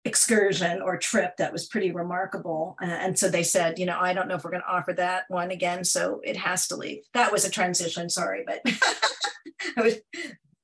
excursion 0.07 0.81
or 0.81 0.97
trip 0.97 1.37
that 1.37 1.53
was 1.53 1.66
pretty 1.66 1.90
remarkable. 1.90 2.77
Uh, 2.81 2.87
and 2.87 3.19
so 3.19 3.29
they 3.29 3.42
said, 3.42 3.79
you 3.79 3.87
know, 3.87 3.99
I 3.99 4.14
don't 4.14 4.29
know 4.29 4.37
if 4.37 4.45
we're 4.45 4.51
going 4.51 4.62
to 4.62 4.73
offer 4.73 4.92
that 4.95 5.25
one 5.29 5.51
again, 5.51 5.85
so 5.85 6.21
it 6.25 6.37
has 6.37 6.69
to 6.69 6.77
leave. 6.77 7.03
That 7.12 7.33
was 7.33 7.45
a 7.45 7.51
transition, 7.51 8.09
sorry, 8.09 8.45
but 8.47 8.61
was, 9.77 9.97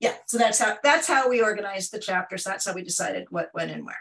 yeah. 0.00 0.14
So 0.26 0.38
that's 0.38 0.58
how 0.58 0.78
that's 0.82 1.06
how 1.06 1.28
we 1.28 1.42
organized 1.42 1.92
the 1.92 1.98
chapters. 1.98 2.44
That's 2.44 2.66
how 2.66 2.72
we 2.72 2.82
decided 2.82 3.26
what 3.30 3.50
went 3.54 3.70
and 3.70 3.84
where. 3.84 4.00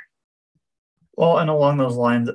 Well, 1.17 1.39
and 1.39 1.49
along 1.49 1.77
those 1.77 1.95
lines, 1.95 2.29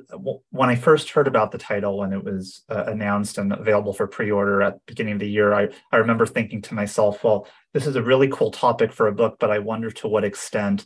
when 0.51 0.69
I 0.69 0.75
first 0.75 1.09
heard 1.09 1.27
about 1.27 1.51
the 1.51 1.57
title 1.57 1.97
when 1.97 2.13
it 2.13 2.23
was 2.23 2.61
uh, 2.69 2.83
announced 2.85 3.39
and 3.39 3.51
available 3.51 3.91
for 3.91 4.05
pre-order 4.05 4.61
at 4.61 4.75
the 4.75 4.81
beginning 4.85 5.13
of 5.13 5.19
the 5.19 5.29
year, 5.29 5.53
I, 5.53 5.69
I 5.91 5.97
remember 5.97 6.27
thinking 6.27 6.61
to 6.61 6.75
myself, 6.75 7.23
well, 7.23 7.47
this 7.73 7.87
is 7.87 7.95
a 7.95 8.03
really 8.03 8.27
cool 8.27 8.51
topic 8.51 8.93
for 8.93 9.07
a 9.07 9.11
book, 9.11 9.37
but 9.39 9.49
I 9.49 9.59
wonder 9.59 9.89
to 9.89 10.07
what 10.07 10.23
extent 10.23 10.85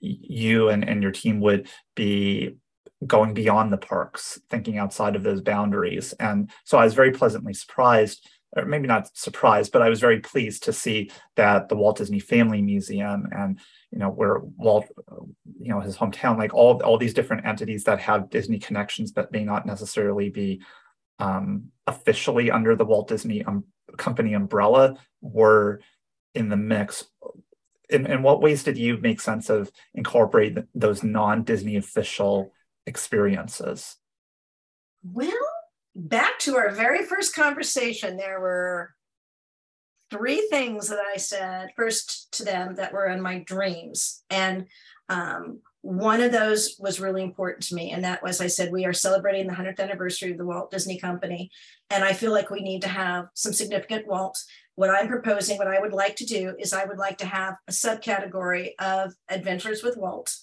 you 0.00 0.68
and, 0.68 0.88
and 0.88 1.02
your 1.02 1.12
team 1.12 1.40
would 1.40 1.68
be 1.94 2.56
going 3.06 3.34
beyond 3.34 3.72
the 3.72 3.78
parks, 3.78 4.40
thinking 4.50 4.78
outside 4.78 5.16
of 5.16 5.22
those 5.22 5.40
boundaries. 5.40 6.12
And 6.14 6.50
so 6.64 6.78
I 6.78 6.84
was 6.84 6.94
very 6.94 7.10
pleasantly 7.10 7.52
surprised, 7.52 8.26
or 8.56 8.64
maybe 8.64 8.88
not 8.88 9.14
surprised, 9.16 9.72
but 9.72 9.82
I 9.82 9.88
was 9.88 10.00
very 10.00 10.20
pleased 10.20 10.62
to 10.64 10.72
see 10.72 11.10
that 11.36 11.68
the 11.68 11.76
Walt 11.76 11.98
Disney 11.98 12.20
Family 12.20 12.62
Museum 12.62 13.28
and 13.32 13.58
you 13.92 13.98
know 13.98 14.10
where 14.10 14.40
Walt, 14.56 14.86
you 15.60 15.68
know 15.68 15.80
his 15.80 15.96
hometown, 15.96 16.38
like 16.38 16.54
all 16.54 16.82
all 16.82 16.98
these 16.98 17.14
different 17.14 17.46
entities 17.46 17.84
that 17.84 18.00
have 18.00 18.30
Disney 18.30 18.58
connections, 18.58 19.12
but 19.12 19.32
may 19.32 19.44
not 19.44 19.66
necessarily 19.66 20.30
be 20.30 20.62
um, 21.18 21.66
officially 21.86 22.50
under 22.50 22.76
the 22.76 22.84
Walt 22.84 23.08
Disney 23.08 23.44
um, 23.44 23.64
Company 23.96 24.34
umbrella, 24.34 24.96
were 25.20 25.80
in 26.34 26.48
the 26.48 26.56
mix 26.56 27.06
in, 27.88 28.06
in 28.06 28.22
what 28.22 28.40
ways 28.40 28.64
did 28.64 28.76
you 28.76 28.98
make 28.98 29.20
sense 29.20 29.48
of 29.50 29.70
incorporate 29.94 30.58
those 30.74 31.02
non-disney 31.02 31.76
official 31.76 32.52
experiences? 32.86 33.96
Well 35.02 35.32
back 35.96 36.38
to 36.38 36.56
our 36.56 36.70
very 36.70 37.04
first 37.04 37.34
conversation 37.34 38.18
there 38.18 38.38
were 38.38 38.94
three 40.10 40.46
things 40.50 40.88
that 40.88 40.98
i 40.98 41.16
said 41.16 41.70
first 41.74 42.30
to 42.32 42.44
them 42.44 42.74
that 42.74 42.92
were 42.92 43.06
in 43.06 43.20
my 43.20 43.38
dreams. 43.38 44.22
And 44.28 44.66
um, 45.08 45.60
one 45.80 46.20
of 46.20 46.32
those 46.32 46.76
was 46.78 47.00
really 47.00 47.22
important 47.22 47.62
to 47.62 47.74
me 47.74 47.92
and 47.92 48.04
that 48.04 48.22
was 48.22 48.40
i 48.40 48.46
said 48.48 48.72
we 48.72 48.84
are 48.84 48.92
celebrating 48.92 49.46
the 49.46 49.54
100th 49.54 49.78
anniversary 49.78 50.32
of 50.32 50.38
the 50.38 50.44
walt 50.44 50.68
disney 50.68 50.98
company 50.98 51.48
and 51.90 52.02
i 52.02 52.12
feel 52.12 52.32
like 52.32 52.50
we 52.50 52.60
need 52.60 52.82
to 52.82 52.88
have 52.88 53.28
some 53.34 53.52
significant 53.52 54.04
walt 54.06 54.36
what 54.76 54.90
I'm 54.90 55.08
proposing, 55.08 55.58
what 55.58 55.66
I 55.66 55.80
would 55.80 55.92
like 55.92 56.16
to 56.16 56.24
do 56.24 56.54
is 56.58 56.72
I 56.72 56.84
would 56.84 56.98
like 56.98 57.18
to 57.18 57.26
have 57.26 57.56
a 57.66 57.72
subcategory 57.72 58.70
of 58.78 59.14
Adventures 59.28 59.82
with 59.82 59.96
Walt. 59.96 60.34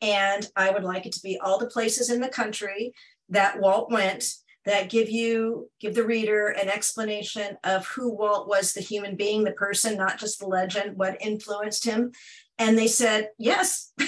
And 0.00 0.46
I 0.54 0.70
would 0.70 0.84
like 0.84 1.06
it 1.06 1.12
to 1.12 1.22
be 1.22 1.38
all 1.38 1.58
the 1.58 1.66
places 1.66 2.10
in 2.10 2.20
the 2.20 2.28
country 2.28 2.92
that 3.30 3.58
Walt 3.58 3.90
went 3.90 4.24
that 4.66 4.90
give 4.90 5.08
you, 5.08 5.70
give 5.80 5.94
the 5.94 6.04
reader 6.04 6.48
an 6.48 6.68
explanation 6.68 7.56
of 7.64 7.86
who 7.86 8.14
Walt 8.14 8.46
was, 8.46 8.74
the 8.74 8.82
human 8.82 9.16
being, 9.16 9.42
the 9.42 9.52
person, 9.52 9.96
not 9.96 10.18
just 10.18 10.38
the 10.38 10.46
legend, 10.46 10.96
what 10.96 11.16
influenced 11.20 11.84
him. 11.84 12.12
And 12.58 12.76
they 12.76 12.88
said 12.88 13.30
yes. 13.38 13.92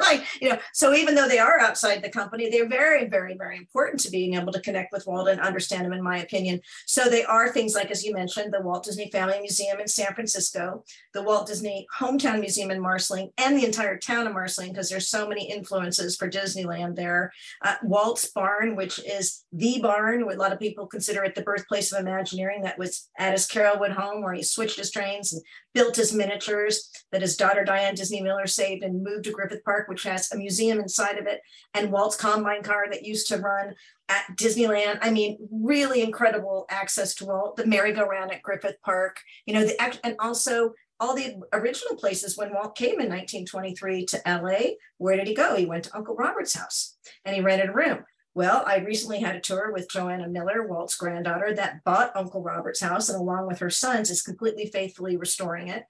Like 0.00 0.24
you 0.40 0.50
know 0.50 0.58
so 0.72 0.92
even 0.92 1.14
though 1.14 1.28
they 1.28 1.38
are 1.38 1.58
outside 1.60 2.02
the 2.02 2.10
company 2.10 2.50
they're 2.50 2.68
very 2.68 3.08
very 3.08 3.36
very 3.36 3.56
important 3.56 4.00
to 4.00 4.10
being 4.10 4.34
able 4.34 4.52
to 4.52 4.60
connect 4.60 4.92
with 4.92 5.06
walt 5.06 5.28
and 5.28 5.40
understand 5.40 5.86
him 5.86 5.92
in 5.92 6.02
my 6.02 6.18
opinion. 6.18 6.60
So 6.86 7.08
they 7.08 7.24
are 7.24 7.48
things 7.48 7.74
like 7.74 7.90
as 7.90 8.04
you 8.04 8.12
mentioned 8.12 8.52
the 8.52 8.60
walt 8.60 8.84
disney 8.84 9.10
family 9.10 9.38
museum 9.40 9.80
in 9.80 9.88
san 9.88 10.12
francisco 10.14 10.84
the 11.14 11.22
walt 11.22 11.46
disney 11.46 11.86
hometown 11.96 12.40
museum 12.40 12.70
in 12.70 12.80
marceline 12.80 13.30
and 13.38 13.56
the 13.56 13.64
entire 13.64 13.96
town 13.96 14.26
of 14.26 14.34
marceline 14.34 14.70
because 14.70 14.90
there's 14.90 15.08
so 15.08 15.26
many 15.26 15.50
influences 15.50 16.16
for 16.16 16.28
disneyland 16.28 16.96
there. 16.96 17.32
Uh, 17.62 17.76
walt's 17.82 18.26
barn 18.30 18.76
which 18.76 18.98
is 18.98 19.44
the 19.52 19.80
barn 19.80 20.22
a 20.22 20.36
lot 20.36 20.52
of 20.52 20.58
people 20.58 20.86
consider 20.86 21.24
it 21.24 21.34
the 21.34 21.42
birthplace 21.42 21.92
of 21.92 22.00
imagineering 22.00 22.62
that 22.62 22.78
was 22.78 23.08
at 23.18 23.32
his 23.32 23.46
carolwood 23.46 23.92
home 23.92 24.22
where 24.22 24.34
he 24.34 24.42
switched 24.42 24.78
his 24.78 24.90
trains 24.90 25.32
and 25.32 25.42
built 25.74 25.96
his 25.96 26.14
miniatures 26.14 26.90
that 27.12 27.22
his 27.22 27.36
daughter 27.36 27.64
Diane 27.64 27.94
Disney 27.94 28.22
Miller 28.22 28.46
saved 28.46 28.82
and 28.82 29.02
moved 29.02 29.24
to 29.24 29.32
Griffith 29.32 29.64
Park, 29.64 29.88
which 29.88 30.04
has 30.04 30.30
a 30.32 30.38
museum 30.38 30.78
inside 30.78 31.18
of 31.18 31.26
it, 31.26 31.40
and 31.74 31.90
Walt's 31.90 32.16
Combine 32.16 32.62
car 32.62 32.86
that 32.90 33.04
used 33.04 33.28
to 33.28 33.38
run 33.38 33.74
at 34.08 34.24
Disneyland. 34.36 34.98
I 35.02 35.10
mean, 35.10 35.38
really 35.50 36.02
incredible 36.02 36.66
access 36.70 37.14
to 37.16 37.26
Walt, 37.26 37.56
the 37.56 37.66
merry-go-round 37.66 38.32
at 38.32 38.42
Griffith 38.42 38.76
Park, 38.84 39.20
you 39.46 39.54
know, 39.54 39.64
the 39.64 40.06
and 40.06 40.16
also 40.18 40.72
all 41.00 41.14
the 41.14 41.40
original 41.52 41.96
places 41.96 42.36
when 42.36 42.54
Walt 42.54 42.76
came 42.76 43.00
in 43.00 43.10
1923 43.10 44.06
to 44.06 44.22
LA. 44.26 44.74
Where 44.98 45.16
did 45.16 45.26
he 45.26 45.34
go? 45.34 45.56
He 45.56 45.66
went 45.66 45.84
to 45.84 45.96
Uncle 45.96 46.14
Robert's 46.14 46.54
house 46.54 46.96
and 47.24 47.34
he 47.34 47.42
rented 47.42 47.70
a 47.70 47.72
room. 47.72 48.04
Well, 48.34 48.64
I 48.66 48.78
recently 48.78 49.20
had 49.20 49.36
a 49.36 49.40
tour 49.40 49.70
with 49.72 49.88
Joanna 49.88 50.28
Miller, 50.28 50.66
Walt's 50.66 50.96
granddaughter, 50.96 51.54
that 51.54 51.84
bought 51.84 52.16
Uncle 52.16 52.42
Robert's 52.42 52.80
house 52.80 53.08
and 53.08 53.18
along 53.18 53.46
with 53.46 53.60
her 53.60 53.70
sons 53.70 54.10
is 54.10 54.22
completely 54.22 54.66
faithfully 54.66 55.16
restoring 55.16 55.68
it. 55.68 55.84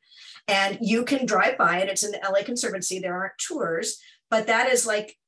And 0.47 0.77
you 0.83 1.05
can 1.05 1.25
drive 1.25 1.57
by 1.57 1.79
it. 1.79 1.89
It's 1.89 2.03
in 2.03 2.11
the 2.11 2.21
LA 2.23 2.43
Conservancy. 2.45 2.99
There 2.99 3.17
aren't 3.17 3.39
tours, 3.39 3.99
but 4.29 4.47
that 4.47 4.71
is 4.71 4.87
like 4.87 5.19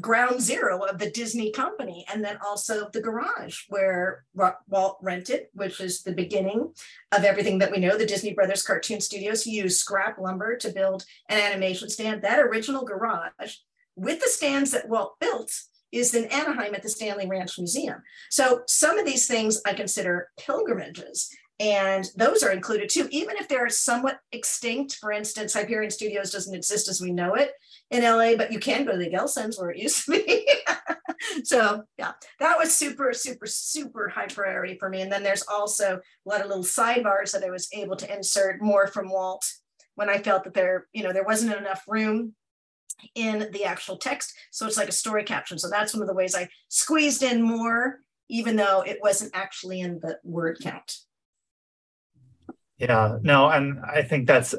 ground 0.00 0.40
zero 0.40 0.84
of 0.84 0.98
the 0.98 1.10
Disney 1.10 1.50
company. 1.50 2.06
And 2.12 2.24
then 2.24 2.38
also 2.46 2.88
the 2.92 3.02
garage 3.02 3.62
where 3.68 4.24
Walt 4.68 4.98
rented, 5.02 5.46
which 5.54 5.80
is 5.80 6.04
the 6.04 6.12
beginning 6.12 6.72
of 7.10 7.24
everything 7.24 7.58
that 7.58 7.72
we 7.72 7.78
know. 7.78 7.98
The 7.98 8.06
Disney 8.06 8.34
Brothers 8.34 8.62
Cartoon 8.62 9.00
Studios 9.00 9.48
used 9.48 9.80
scrap 9.80 10.16
lumber 10.16 10.56
to 10.58 10.70
build 10.70 11.06
an 11.28 11.40
animation 11.40 11.88
stand. 11.88 12.22
That 12.22 12.38
original 12.38 12.84
garage 12.84 13.56
with 13.96 14.20
the 14.20 14.28
stands 14.28 14.70
that 14.70 14.88
Walt 14.88 15.18
built 15.18 15.52
is 15.92 16.14
in 16.14 16.24
Anaheim 16.26 16.74
at 16.74 16.82
the 16.82 16.88
Stanley 16.88 17.26
Ranch 17.26 17.58
Museum. 17.58 18.02
So 18.30 18.62
some 18.66 18.98
of 18.98 19.06
these 19.06 19.26
things 19.26 19.60
I 19.66 19.74
consider 19.74 20.28
pilgrimages. 20.38 21.28
And 21.60 22.08
those 22.16 22.42
are 22.42 22.50
included 22.50 22.88
too, 22.88 23.06
even 23.12 23.36
if 23.36 23.46
they're 23.46 23.68
somewhat 23.68 24.18
extinct. 24.32 24.96
For 24.96 25.12
instance, 25.12 25.54
Hyperion 25.54 25.90
Studios 25.90 26.32
doesn't 26.32 26.54
exist 26.54 26.88
as 26.88 27.00
we 27.00 27.12
know 27.12 27.34
it 27.34 27.52
in 27.90 28.02
LA, 28.02 28.34
but 28.36 28.50
you 28.50 28.58
can 28.58 28.84
go 28.84 28.92
to 28.92 28.98
the 28.98 29.10
Gelsons 29.10 29.60
where 29.60 29.70
it 29.70 29.78
used 29.78 30.06
to 30.06 30.12
be. 30.12 30.48
so 31.44 31.84
yeah, 31.98 32.12
that 32.40 32.58
was 32.58 32.74
super, 32.74 33.12
super, 33.12 33.46
super 33.46 34.08
high 34.08 34.26
priority 34.26 34.76
for 34.76 34.88
me. 34.88 35.02
And 35.02 35.12
then 35.12 35.22
there's 35.22 35.44
also 35.46 36.00
a 36.26 36.28
lot 36.28 36.40
of 36.40 36.48
little 36.48 36.64
sidebars 36.64 37.32
that 37.32 37.44
I 37.44 37.50
was 37.50 37.68
able 37.72 37.96
to 37.96 38.12
insert 38.12 38.60
more 38.60 38.88
from 38.88 39.08
Walt 39.08 39.44
when 39.94 40.08
I 40.08 40.18
felt 40.18 40.44
that 40.44 40.54
there, 40.54 40.86
you 40.92 41.04
know, 41.04 41.12
there 41.12 41.22
wasn't 41.22 41.56
enough 41.56 41.84
room 41.86 42.34
in 43.14 43.50
the 43.52 43.64
actual 43.64 43.96
text. 43.96 44.34
So 44.50 44.66
it's 44.66 44.76
like 44.76 44.88
a 44.88 44.92
story 44.92 45.24
caption. 45.24 45.58
So 45.58 45.68
that's 45.68 45.94
one 45.94 46.02
of 46.02 46.08
the 46.08 46.14
ways 46.14 46.34
I 46.34 46.48
squeezed 46.68 47.22
in 47.22 47.42
more, 47.42 48.00
even 48.28 48.56
though 48.56 48.82
it 48.82 48.98
wasn't 49.02 49.32
actually 49.34 49.80
in 49.80 50.00
the 50.00 50.18
word 50.24 50.58
count. 50.62 50.98
Yeah, 52.78 53.18
no, 53.22 53.48
and 53.48 53.78
I 53.84 54.02
think 54.02 54.26
that's 54.26 54.54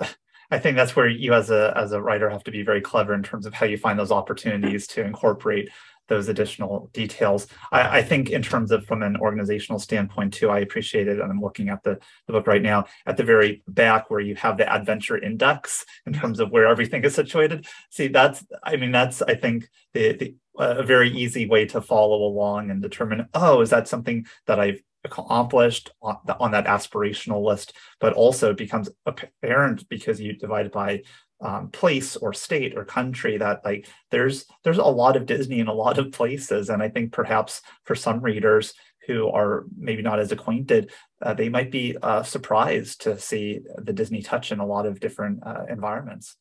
I 0.50 0.60
think 0.60 0.78
that's 0.78 0.96
where 0.96 1.08
you 1.08 1.34
as 1.34 1.50
a 1.50 1.74
as 1.76 1.92
a 1.92 2.02
writer 2.02 2.30
have 2.30 2.44
to 2.46 2.52
be 2.52 2.62
very 2.62 2.80
clever 2.80 3.14
in 3.14 3.24
terms 3.24 3.46
of 3.46 3.54
how 3.54 3.66
you 3.66 3.78
find 3.78 3.98
those 3.98 4.12
opportunities 4.12 4.88
to 4.88 5.04
incorporate 5.04 5.70
those 6.08 6.28
additional 6.28 6.90
details. 6.94 7.48
I, 7.72 8.00
I, 8.00 8.02
think 8.02 8.30
in 8.30 8.42
terms 8.42 8.72
of 8.72 8.86
from 8.86 9.04
an 9.04 9.18
organizational 9.18 9.80
standpoint 9.80 10.34
too, 10.34 10.50
I 10.50 10.60
appreciate 10.60 11.08
it. 11.08 11.20
And 11.20 11.32
I'm 11.32 11.40
looking 11.40 11.70
at 11.70 11.84
the, 11.84 12.00
the 12.28 12.34
book 12.34 12.48
right 12.48 12.62
now 12.62 12.86
at 13.06 13.18
the 13.18 13.24
very 13.24 13.64
back 13.68 14.10
where 14.10 14.20
you 14.20 14.36
have 14.36 14.58
the 14.58 14.72
adventure 14.72 15.18
index 15.18 15.86
in 16.06 16.14
terms 16.14 16.40
of 16.40 16.52
where 16.52 16.68
everything 16.68 17.04
is 17.04 17.16
situated. 17.16 17.66
See, 17.90 18.08
that's, 18.08 18.46
I 18.64 18.76
mean, 18.76 18.92
that's, 18.92 19.22
I 19.22 19.36
think 19.36 19.70
the, 19.94 20.14
the 20.14 20.36
a 20.60 20.84
very 20.84 21.10
easy 21.12 21.48
way 21.48 21.66
to 21.66 21.82
follow 21.82 22.24
along 22.24 22.70
and 22.70 22.82
determine, 22.82 23.28
oh, 23.34 23.62
is 23.62 23.72
that 23.72 23.88
something 23.88 24.26
that 24.46 24.60
I've 24.60 24.82
accomplished 25.04 25.92
on, 26.02 26.18
the, 26.26 26.38
on 26.38 26.52
that 26.52 26.66
aspirational 26.66 27.44
list, 27.44 27.74
but 28.00 28.14
also 28.14 28.52
it 28.52 28.58
becomes 28.58 28.90
apparent 29.06 29.88
because 29.90 30.22
you 30.22 30.34
divide 30.34 30.68
it 30.68 30.72
by 30.72 31.02
um, 31.44 31.70
place 31.70 32.16
or 32.16 32.34
state 32.34 32.76
or 32.76 32.86
country 32.86 33.38
that 33.38 33.64
like 33.66 33.88
there's 34.12 34.46
there's 34.64 34.78
a 34.78 34.84
lot 34.84 35.16
of 35.16 35.26
disney 35.26 35.60
in 35.60 35.68
a 35.68 35.74
lot 35.74 35.98
of 35.98 36.12
places 36.12 36.70
and 36.70 36.82
i 36.82 36.90
think 36.90 37.12
perhaps 37.12 37.62
for 37.84 37.96
some 37.96 38.22
readers 38.22 38.74
who 39.08 39.28
are 39.30 39.66
maybe 39.78 40.02
not 40.02 40.20
as 40.20 40.32
acquainted 40.32 40.92
uh, 41.22 41.34
they 41.34 41.50
might 41.50 41.70
be 41.70 41.96
uh, 42.02 42.24
surprised 42.24 43.02
to 43.02 43.20
see 43.20 43.60
the 43.78 43.94
disney 43.94 44.22
touch 44.22 44.52
in 44.52 44.60
a 44.60 44.66
lot 44.66 44.86
of 44.86 45.00
different 45.00 45.46
uh, 45.46 45.66
environments 45.70 46.38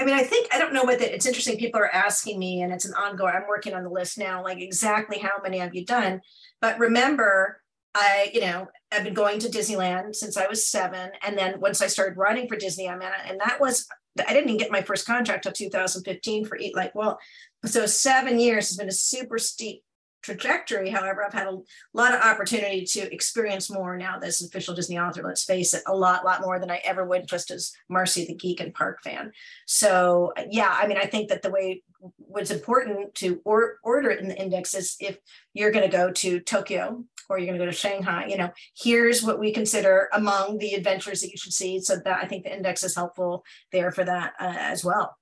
I 0.00 0.04
mean, 0.04 0.14
I 0.14 0.22
think 0.22 0.54
I 0.54 0.58
don't 0.58 0.72
know 0.72 0.84
what 0.84 1.00
it's 1.00 1.26
interesting. 1.26 1.58
People 1.58 1.80
are 1.80 1.92
asking 1.92 2.38
me, 2.38 2.62
and 2.62 2.72
it's 2.72 2.84
an 2.84 2.94
ongoing. 2.94 3.34
I'm 3.34 3.48
working 3.48 3.74
on 3.74 3.82
the 3.82 3.90
list 3.90 4.16
now, 4.16 4.44
like 4.44 4.60
exactly 4.60 5.18
how 5.18 5.42
many 5.42 5.58
have 5.58 5.74
you 5.74 5.84
done? 5.84 6.20
But 6.60 6.78
remember, 6.78 7.60
I, 7.96 8.30
you 8.32 8.40
know, 8.40 8.68
I've 8.92 9.02
been 9.02 9.14
going 9.14 9.40
to 9.40 9.48
Disneyland 9.48 10.14
since 10.14 10.36
I 10.36 10.46
was 10.46 10.68
seven, 10.68 11.10
and 11.26 11.36
then 11.36 11.58
once 11.58 11.82
I 11.82 11.88
started 11.88 12.16
writing 12.16 12.46
for 12.46 12.54
Disney, 12.54 12.88
I'm 12.88 13.02
in, 13.02 13.10
and 13.26 13.40
that 13.40 13.60
was 13.60 13.88
I 14.26 14.32
didn't 14.32 14.50
even 14.50 14.58
get 14.58 14.70
my 14.70 14.82
first 14.82 15.06
contract 15.06 15.44
till 15.44 15.52
2015 15.52 16.44
for 16.44 16.56
Eat 16.56 16.74
Like 16.74 16.94
Walt. 16.94 17.18
So 17.64 17.86
seven 17.86 18.38
years 18.38 18.68
has 18.68 18.76
been 18.76 18.88
a 18.88 18.92
super 18.92 19.38
steep 19.38 19.82
trajectory. 20.22 20.90
However, 20.90 21.24
I've 21.24 21.32
had 21.32 21.46
a 21.46 21.58
lot 21.94 22.14
of 22.14 22.20
opportunity 22.20 22.84
to 22.84 23.12
experience 23.12 23.70
more 23.70 23.96
now 23.96 24.18
as 24.22 24.40
an 24.40 24.48
official 24.48 24.74
Disney 24.74 24.98
author. 24.98 25.22
Let's 25.22 25.44
face 25.44 25.74
it, 25.74 25.82
a 25.86 25.94
lot, 25.94 26.24
lot 26.24 26.40
more 26.40 26.58
than 26.58 26.70
I 26.70 26.80
ever 26.84 27.04
would 27.04 27.28
just 27.28 27.50
as 27.50 27.72
Marcy 27.88 28.26
the 28.26 28.34
geek 28.34 28.60
and 28.60 28.74
park 28.74 29.02
fan. 29.02 29.32
So 29.66 30.32
yeah, 30.50 30.76
I 30.78 30.86
mean, 30.86 30.98
I 30.98 31.06
think 31.06 31.28
that 31.28 31.42
the 31.42 31.50
way 31.50 31.82
what's 32.16 32.50
important 32.50 33.14
to 33.16 33.40
or, 33.44 33.78
order 33.82 34.10
it 34.10 34.20
in 34.20 34.28
the 34.28 34.40
index 34.40 34.74
is 34.74 34.96
if 35.00 35.18
you're 35.54 35.72
going 35.72 35.88
to 35.88 35.96
go 35.96 36.12
to 36.12 36.40
Tokyo 36.40 37.04
or 37.28 37.38
you're 37.38 37.46
going 37.46 37.58
to 37.58 37.64
go 37.64 37.70
to 37.70 37.76
Shanghai, 37.76 38.26
you 38.26 38.36
know, 38.36 38.50
here's 38.76 39.22
what 39.22 39.38
we 39.38 39.52
consider 39.52 40.08
among 40.12 40.58
the 40.58 40.74
adventures 40.74 41.20
that 41.20 41.30
you 41.30 41.36
should 41.36 41.52
see. 41.52 41.80
So 41.80 41.96
that 41.96 42.24
I 42.24 42.26
think 42.26 42.44
the 42.44 42.54
index 42.54 42.82
is 42.82 42.94
helpful 42.94 43.44
there 43.72 43.90
for 43.90 44.04
that 44.04 44.32
uh, 44.40 44.54
as 44.56 44.84
well. 44.84 45.16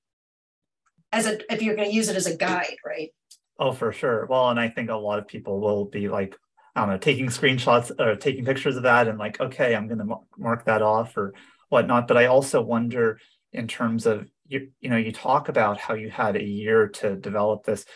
As 1.12 1.26
a, 1.26 1.52
if 1.52 1.62
you're 1.62 1.76
going 1.76 1.88
to 1.88 1.94
use 1.94 2.08
it 2.08 2.16
as 2.16 2.26
a 2.26 2.36
guide, 2.36 2.76
right? 2.84 3.10
Oh, 3.58 3.72
for 3.72 3.92
sure. 3.92 4.26
Well, 4.26 4.50
and 4.50 4.60
I 4.60 4.68
think 4.68 4.90
a 4.90 4.94
lot 4.94 5.18
of 5.18 5.26
people 5.26 5.60
will 5.60 5.86
be 5.86 6.08
like, 6.08 6.36
I 6.74 6.80
don't 6.80 6.90
know, 6.90 6.98
taking 6.98 7.28
screenshots 7.28 7.90
or 7.98 8.16
taking 8.16 8.44
pictures 8.44 8.76
of 8.76 8.82
that 8.82 9.08
and 9.08 9.18
like, 9.18 9.40
okay, 9.40 9.74
I'm 9.74 9.86
going 9.86 9.98
to 9.98 10.16
mark 10.36 10.66
that 10.66 10.82
off 10.82 11.16
or 11.16 11.32
whatnot. 11.70 12.06
But 12.06 12.18
I 12.18 12.26
also 12.26 12.60
wonder 12.60 13.18
in 13.52 13.66
terms 13.66 14.04
of 14.04 14.28
you, 14.46 14.68
you 14.80 14.90
know, 14.90 14.96
you 14.96 15.10
talk 15.10 15.48
about 15.48 15.78
how 15.78 15.94
you 15.94 16.10
had 16.10 16.36
a 16.36 16.44
year 16.44 16.88
to 16.88 17.16
develop 17.16 17.64
this. 17.64 17.86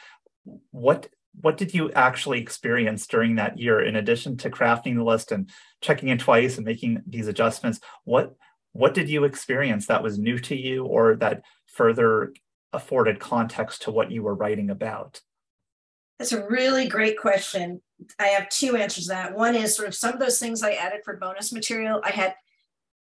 What 0.71 1.09
what 1.41 1.57
did 1.57 1.75
you 1.75 1.93
actually 1.93 2.41
experience 2.41 3.07
during 3.07 3.37
that 3.37 3.59
year 3.59 3.81
in 3.81 3.95
addition 3.97 4.37
to 4.39 4.51
crafting 4.51 4.97
the 4.97 5.05
list 5.05 5.31
and 5.31 5.49
checking 5.81 6.09
in 6.09 6.19
twice 6.19 6.57
and 6.57 6.67
making 6.67 7.03
these 7.07 7.29
adjustments? 7.29 7.81
What 8.05 8.35
what 8.73 8.95
did 8.95 9.09
you 9.09 9.25
experience 9.25 9.87
that 9.87 10.03
was 10.03 10.19
new 10.19 10.39
to 10.39 10.57
you 10.57 10.87
or 10.87 11.17
that 11.17 11.43
further 11.67 12.33
afforded 12.73 13.21
context 13.21 13.83
to 13.83 13.91
what 13.91 14.11
you 14.11 14.23
were 14.23 14.35
writing 14.35 14.71
about? 14.71 15.21
That's 16.21 16.33
a 16.33 16.47
really 16.49 16.87
great 16.87 17.19
question. 17.19 17.81
I 18.19 18.27
have 18.27 18.51
two 18.51 18.77
answers 18.77 19.05
to 19.05 19.15
that. 19.15 19.35
One 19.35 19.57
is 19.57 19.75
sort 19.75 19.89
of 19.89 19.95
some 19.95 20.13
of 20.13 20.21
those 20.21 20.39
things 20.39 20.63
I 20.63 20.73
added 20.73 21.01
for 21.03 21.17
bonus 21.17 21.51
material. 21.51 22.03
I 22.05 22.11
had, 22.11 22.35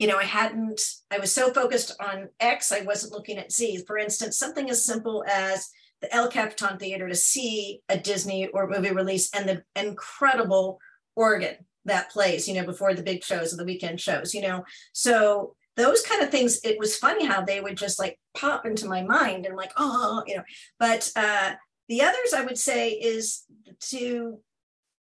you 0.01 0.09
know, 0.09 0.19
I 0.19 0.25
hadn't, 0.25 0.81
I 1.09 1.21
was 1.21 1.31
so 1.31 1.53
focused 1.53 1.95
on 2.01 2.31
X, 2.41 2.73
I 2.73 2.81
wasn't 2.81 3.13
looking 3.13 3.39
at 3.39 3.53
Z. 3.53 3.85
For 3.87 3.97
instance, 3.97 4.37
something 4.37 4.69
as 4.71 4.85
simple 4.85 5.25
as 5.31 5.71
the 6.01 6.13
El 6.13 6.29
Capitan 6.29 6.79
Theater 6.79 7.09
to 7.09 7.15
see 7.15 7.81
a 7.89 7.97
Disney 7.97 8.49
or 8.49 8.69
movie 8.69 8.91
release 8.91 9.33
and 9.33 9.49
the 9.49 9.63
incredible 9.81 10.81
organ 11.15 11.55
that 11.85 12.11
plays, 12.11 12.49
you 12.49 12.55
know, 12.55 12.67
before 12.67 12.93
the 12.93 13.05
big 13.05 13.23
shows 13.23 13.53
and 13.53 13.61
the 13.61 13.65
weekend 13.65 14.01
shows, 14.01 14.35
you 14.35 14.43
know. 14.43 14.65
So 14.93 15.55
those 15.77 16.03
kind 16.03 16.23
of 16.23 16.31
things, 16.31 16.59
it 16.65 16.77
was 16.77 16.97
funny 16.97 17.25
how 17.25 17.43
they 17.43 17.61
would 17.61 17.77
just 17.77 18.01
like 18.01 18.19
pop 18.37 18.67
into 18.67 18.89
my 18.89 19.03
mind 19.03 19.47
and 19.47 19.55
like, 19.55 19.71
oh, 19.77 20.25
you 20.27 20.39
know, 20.39 20.43
but 20.81 21.09
uh 21.15 21.53
the 21.89 22.03
others 22.03 22.33
I 22.35 22.43
would 22.43 22.59
say 22.59 22.91
is 22.91 23.45
to 23.81 24.41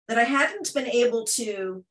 that 0.08 0.18
I 0.18 0.24
hadn't 0.24 0.74
been 0.74 0.88
able 0.88 1.26
to. 1.26 1.84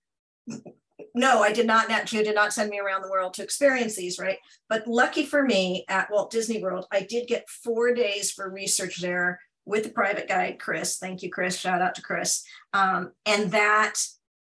No, 1.14 1.42
I 1.42 1.53
did 1.53 1.66
not. 1.66 1.88
Nat 1.88 2.05
Geo 2.05 2.22
did 2.22 2.35
not 2.35 2.53
send 2.53 2.70
me 2.70 2.79
around 2.79 3.03
the 3.03 3.11
world 3.11 3.35
to 3.35 3.42
experience 3.42 3.96
these, 3.96 4.18
right? 4.18 4.38
But 4.68 4.87
lucky 4.87 5.25
for 5.25 5.42
me, 5.42 5.85
at 5.88 6.11
Walt 6.11 6.31
Disney 6.31 6.62
World, 6.62 6.87
I 6.92 7.01
did 7.01 7.27
get 7.27 7.49
four 7.49 7.94
days 7.94 8.31
for 8.31 8.51
research 8.51 9.01
there 9.01 9.40
with 9.64 9.85
the 9.85 9.90
private 9.90 10.29
guide, 10.29 10.59
Chris. 10.59 10.99
Thank 10.99 11.22
you, 11.22 11.31
Chris. 11.31 11.59
Shout 11.59 11.83
out 11.83 11.94
to 11.96 12.03
Chris. 12.03 12.44
Um, 12.72 13.12
and 13.25 13.51
that 13.51 13.94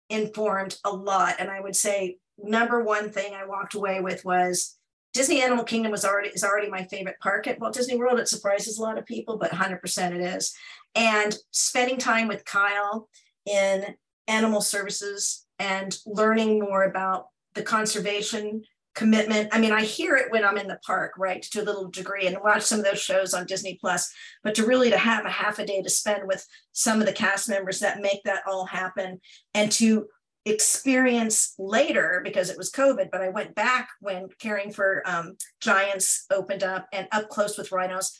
informed 0.08 0.78
a 0.84 0.90
lot. 0.90 1.36
And 1.38 1.50
I 1.50 1.60
would 1.60 1.76
say 1.76 2.18
number 2.38 2.82
one 2.82 3.10
thing 3.10 3.34
I 3.34 3.46
walked 3.46 3.74
away 3.74 4.00
with 4.00 4.24
was 4.24 4.76
Disney 5.12 5.42
Animal 5.42 5.64
Kingdom 5.64 5.92
was 5.92 6.04
already 6.04 6.30
is 6.30 6.44
already 6.44 6.70
my 6.70 6.84
favorite 6.84 7.16
park 7.20 7.46
at 7.46 7.60
Walt 7.60 7.74
Disney 7.74 7.96
World. 7.96 8.18
It 8.18 8.28
surprises 8.28 8.78
a 8.78 8.82
lot 8.82 8.98
of 8.98 9.06
people, 9.06 9.36
but 9.36 9.50
100% 9.50 10.12
it 10.12 10.20
is. 10.20 10.54
And 10.94 11.36
spending 11.50 11.98
time 11.98 12.28
with 12.28 12.44
Kyle 12.44 13.08
in 13.44 13.94
animal 14.26 14.60
services 14.60 15.46
and 15.58 15.96
learning 16.06 16.60
more 16.60 16.84
about 16.84 17.26
the 17.54 17.62
conservation 17.62 18.62
commitment. 18.94 19.48
I 19.52 19.58
mean, 19.58 19.72
I 19.72 19.82
hear 19.82 20.16
it 20.16 20.30
when 20.30 20.44
I'm 20.44 20.58
in 20.58 20.68
the 20.68 20.78
park, 20.84 21.12
right, 21.16 21.42
to 21.42 21.62
a 21.62 21.64
little 21.64 21.88
degree, 21.88 22.26
and 22.26 22.36
watch 22.42 22.62
some 22.62 22.78
of 22.78 22.84
those 22.84 23.00
shows 23.00 23.32
on 23.32 23.46
Disney 23.46 23.78
Plus. 23.80 24.12
But 24.42 24.54
to 24.56 24.66
really 24.66 24.90
to 24.90 24.98
have 24.98 25.24
a 25.24 25.30
half 25.30 25.58
a 25.58 25.66
day 25.66 25.82
to 25.82 25.90
spend 25.90 26.26
with 26.26 26.46
some 26.72 27.00
of 27.00 27.06
the 27.06 27.12
cast 27.12 27.48
members 27.48 27.80
that 27.80 28.02
make 28.02 28.22
that 28.24 28.42
all 28.46 28.66
happen, 28.66 29.20
and 29.54 29.72
to 29.72 30.06
experience 30.44 31.54
later 31.58 32.20
because 32.24 32.50
it 32.50 32.58
was 32.58 32.72
COVID, 32.72 33.10
but 33.10 33.20
I 33.20 33.28
went 33.28 33.54
back 33.54 33.90
when 34.00 34.28
caring 34.38 34.72
for 34.72 35.02
um, 35.06 35.36
giants 35.60 36.26
opened 36.30 36.62
up 36.62 36.86
and 36.92 37.06
up 37.12 37.28
close 37.28 37.56
with 37.56 37.72
rhinos. 37.72 38.18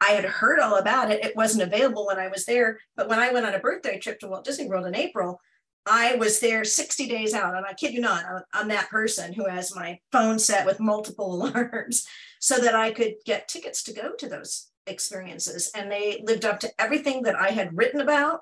I 0.00 0.10
had 0.12 0.24
heard 0.24 0.60
all 0.60 0.76
about 0.76 1.10
it. 1.10 1.24
It 1.24 1.36
wasn't 1.36 1.62
available 1.64 2.06
when 2.06 2.18
I 2.18 2.28
was 2.28 2.44
there, 2.44 2.78
but 2.96 3.08
when 3.08 3.18
I 3.18 3.32
went 3.32 3.46
on 3.46 3.54
a 3.54 3.60
birthday 3.60 3.98
trip 3.98 4.20
to 4.20 4.28
Walt 4.28 4.44
Disney 4.44 4.68
World 4.68 4.86
in 4.86 4.94
April, 4.94 5.40
I 5.86 6.14
was 6.14 6.40
there 6.40 6.64
60 6.64 7.08
days 7.08 7.34
out, 7.34 7.54
and 7.54 7.66
I 7.66 7.74
kid 7.74 7.92
you 7.92 8.00
not, 8.00 8.24
I'm 8.52 8.68
that 8.68 8.88
person 8.88 9.32
who 9.32 9.46
has 9.46 9.74
my 9.74 9.98
phone 10.12 10.38
set 10.38 10.64
with 10.64 10.80
multiple 10.80 11.34
alarms 11.48 12.06
so 12.40 12.58
that 12.58 12.74
I 12.74 12.90
could 12.90 13.14
get 13.26 13.48
tickets 13.48 13.82
to 13.84 13.92
go 13.92 14.12
to 14.14 14.28
those 14.28 14.70
experiences. 14.86 15.70
And 15.74 15.90
they 15.90 16.22
lived 16.24 16.44
up 16.44 16.60
to 16.60 16.70
everything 16.78 17.22
that 17.22 17.36
I 17.36 17.50
had 17.50 17.76
written 17.76 18.00
about, 18.00 18.40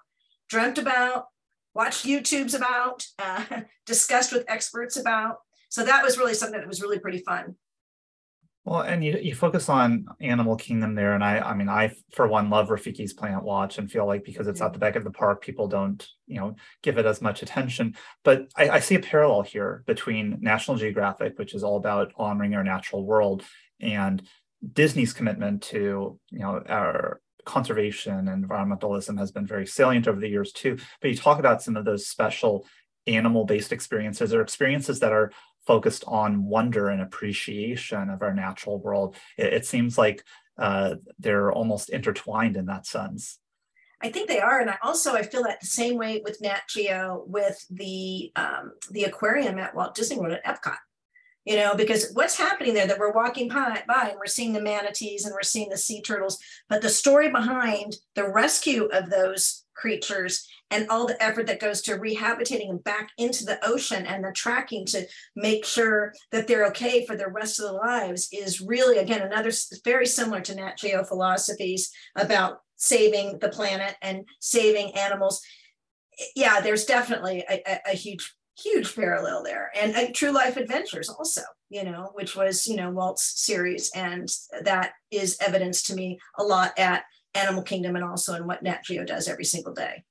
dreamt 0.49 0.79
about, 0.79 1.27
watched 1.75 2.05
YouTubes 2.05 2.55
about, 2.55 3.05
uh, 3.19 3.45
discussed 3.87 4.33
with 4.33 4.45
experts 4.49 4.97
about. 4.97 5.39
So 5.69 5.85
that 5.85 6.05
was 6.05 6.19
really 6.19 6.35
something 6.35 6.61
that 6.61 6.69
was 6.69 6.83
really 6.83 6.99
pretty 6.99 7.19
fun. 7.19 7.57
Well, 8.65 8.83
and 8.83 9.03
you, 9.03 9.19
you 9.21 9.35
focus 9.35 9.69
on 9.69 10.07
Animal 10.21 10.55
Kingdom 10.55 10.95
there, 10.95 11.15
and 11.15 11.25
I 11.25 11.39
I 11.39 11.55
mean 11.55 11.69
I 11.69 11.93
for 12.13 12.29
one 12.29 12.49
love 12.49 12.69
Rafiki's 12.69 13.13
Planet 13.13 13.43
Watch 13.43 13.79
and 13.79 13.91
feel 13.91 14.07
like 14.07 14.25
because 14.25 14.47
it's 14.47 14.61
at 14.61 14.73
the 14.73 14.79
back 14.79 14.95
of 14.95 15.03
the 15.03 15.11
park, 15.11 15.43
people 15.43 15.67
don't 15.67 16.07
you 16.29 16.39
know 16.39 16.55
give 16.83 16.97
it 16.97 17.07
as 17.07 17.21
much 17.21 17.43
attention. 17.43 17.97
But 18.23 18.53
I, 18.57 18.71
I 18.71 18.79
see 18.79 18.95
a 18.95 19.01
parallel 19.01 19.43
here 19.43 19.83
between 19.87 20.39
National 20.41 20.77
Geographic, 20.77 21.39
which 21.41 21.55
is 21.55 21.65
all 21.65 21.77
about 21.77 22.13
honoring 22.17 22.55
our 22.55 22.63
natural 22.63 23.05
world, 23.05 23.43
and 23.81 24.23
Disney's 24.73 25.13
commitment 25.13 25.63
to 25.63 26.21
you 26.31 26.39
know 26.39 26.63
our 26.69 27.21
conservation 27.45 28.29
and 28.29 28.49
environmentalism 28.49 29.19
has 29.19 29.33
been 29.33 29.47
very 29.47 29.67
salient 29.67 30.09
over 30.09 30.21
the 30.21 30.29
years 30.29 30.53
too. 30.53 30.79
But 31.01 31.11
you 31.11 31.17
talk 31.17 31.39
about 31.39 31.63
some 31.63 31.77
of 31.77 31.85
those 31.85 32.07
special 32.07 32.67
animal-based 33.07 33.73
experiences 33.73 34.33
or 34.33 34.43
experiences 34.43 35.01
that 35.01 35.13
are 35.13 35.33
focused 35.67 36.05
on 36.07 36.45
wonder 36.45 36.89
and 36.89 37.03
appreciation 37.03 38.11
of 38.11 38.23
our 38.23 38.35
natural 38.35 38.79
world. 38.79 39.17
It, 39.37 39.53
it 39.53 39.67
seems 39.67 39.97
like 39.99 40.25
uh, 40.59 40.97
they're 41.19 41.53
almost 41.53 41.91
intertwined 41.91 42.57
in 42.57 42.67
that 42.67 42.87
sense. 42.87 43.39
I 44.05 44.11
think 44.11 44.29
they 44.29 44.41
are, 44.41 44.61
and 44.61 44.69
I 44.69 44.79
also 44.83 45.15
I 45.15 45.23
feel 45.23 45.45
that 45.45 45.61
the 45.61 45.67
same 45.67 45.97
way 45.97 46.21
with 46.25 46.41
Nat 46.41 46.63
Geo 46.69 47.23
with 47.27 47.65
the 47.71 48.33
um, 48.35 48.73
the 48.91 49.05
aquarium 49.05 49.61
at 49.61 49.77
Walt 49.77 49.95
Disney 49.95 50.19
World 50.19 50.33
at 50.33 50.45
Epcot. 50.45 50.79
You 51.45 51.57
know, 51.57 51.75
because 51.75 52.13
what's 52.13 52.39
happening 52.39 52.75
there 52.75 52.87
that 52.87 53.01
we're 53.01 53.13
walking 53.13 53.49
by, 53.49 53.83
and 53.89 54.17
we're 54.17 54.27
seeing 54.27 54.53
the 54.53 54.63
manatees 54.63 55.25
and 55.25 55.35
we're 55.35 55.43
seeing 55.43 55.69
the 55.71 55.77
sea 55.77 56.01
turtles, 56.01 56.39
but 56.69 56.83
the 56.83 56.89
story 56.89 57.31
behind 57.31 57.97
the 58.15 58.29
rescue 58.31 58.85
of 58.93 59.11
those 59.11 59.65
creatures 59.75 60.47
and 60.71 60.89
all 60.89 61.07
the 61.07 61.23
effort 61.23 61.47
that 61.47 61.61
goes 61.61 61.83
to 61.83 61.95
rehabilitating 61.95 62.69
them 62.69 62.79
back 62.79 63.11
into 63.19 63.45
the 63.45 63.59
ocean 63.65 64.07
and 64.07 64.25
the 64.25 64.33
tracking 64.33 64.87
to 64.87 65.07
make 65.37 65.65
sure 65.65 66.15
that 66.31 66.47
they're 66.47 66.67
okay 66.67 67.05
for 67.05 67.17
the 67.17 67.29
rest 67.29 67.59
of 67.59 67.67
their 67.67 67.75
lives 67.75 68.29
is 68.33 68.61
really 68.61 68.99
again 68.99 69.23
another 69.23 69.51
very 69.85 70.07
similar 70.07 70.41
to 70.41 70.55
nat 70.55 70.79
geo 70.79 71.05
philosophies 71.05 71.91
about 72.17 72.61
saving 72.77 73.39
the 73.41 73.49
planet 73.49 73.97
and 74.03 74.25
saving 74.41 74.97
animals. 74.97 75.43
Yeah 76.35 76.61
there's 76.61 76.85
definitely 76.85 77.45
a, 77.51 77.63
a, 77.67 77.81
a 77.93 77.95
huge 77.95 78.35
huge 78.59 78.95
parallel 78.95 79.43
there. 79.43 79.71
And 79.81 79.95
uh, 79.95 80.07
true 80.15 80.31
life 80.31 80.57
adventures 80.57 81.09
also 81.09 81.43
you 81.73 81.85
know 81.85 82.11
which 82.13 82.37
was 82.37 82.67
you 82.67 82.77
know 82.77 82.91
walt's 82.91 83.43
series. 83.43 83.91
And 83.95 84.29
that 84.63 84.93
is 85.11 85.39
evidence 85.41 85.83
to 85.85 85.95
me 85.95 86.19
a 86.39 86.45
lot 86.45 86.79
at 86.79 87.05
animal 87.35 87.63
kingdom 87.63 87.97
and 87.97 88.05
also 88.05 88.35
in 88.35 88.47
what 88.47 88.63
nat 88.63 88.85
geo 88.85 89.05
does 89.05 89.27
every 89.27 89.45
single 89.45 89.73
day. 89.73 90.05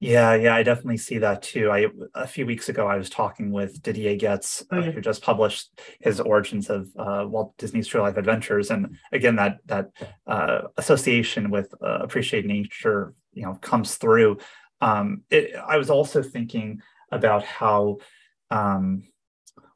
Yeah, 0.00 0.36
yeah, 0.36 0.54
I 0.54 0.62
definitely 0.62 0.98
see 0.98 1.18
that 1.18 1.42
too. 1.42 1.70
I 1.70 1.86
a 2.14 2.26
few 2.26 2.46
weeks 2.46 2.68
ago 2.68 2.86
I 2.86 2.96
was 2.96 3.10
talking 3.10 3.50
with 3.50 3.82
Didier 3.82 4.16
Ghez, 4.16 4.64
uh, 4.70 4.80
who 4.80 5.00
just 5.00 5.22
published 5.22 5.80
his 6.00 6.20
origins 6.20 6.70
of 6.70 6.88
uh, 6.96 7.26
Walt 7.28 7.54
Disney's 7.58 7.88
True 7.88 8.02
Life 8.02 8.16
Adventures, 8.16 8.70
and 8.70 8.96
again 9.10 9.36
that 9.36 9.58
that 9.66 9.90
uh, 10.26 10.62
association 10.76 11.50
with 11.50 11.74
uh, 11.82 11.98
appreciate 11.98 12.46
nature, 12.46 13.12
you 13.32 13.42
know, 13.42 13.54
comes 13.54 13.96
through. 13.96 14.38
Um, 14.80 15.22
it, 15.30 15.56
I 15.56 15.76
was 15.76 15.90
also 15.90 16.22
thinking 16.22 16.80
about 17.10 17.44
how 17.44 17.98
um, 18.50 19.04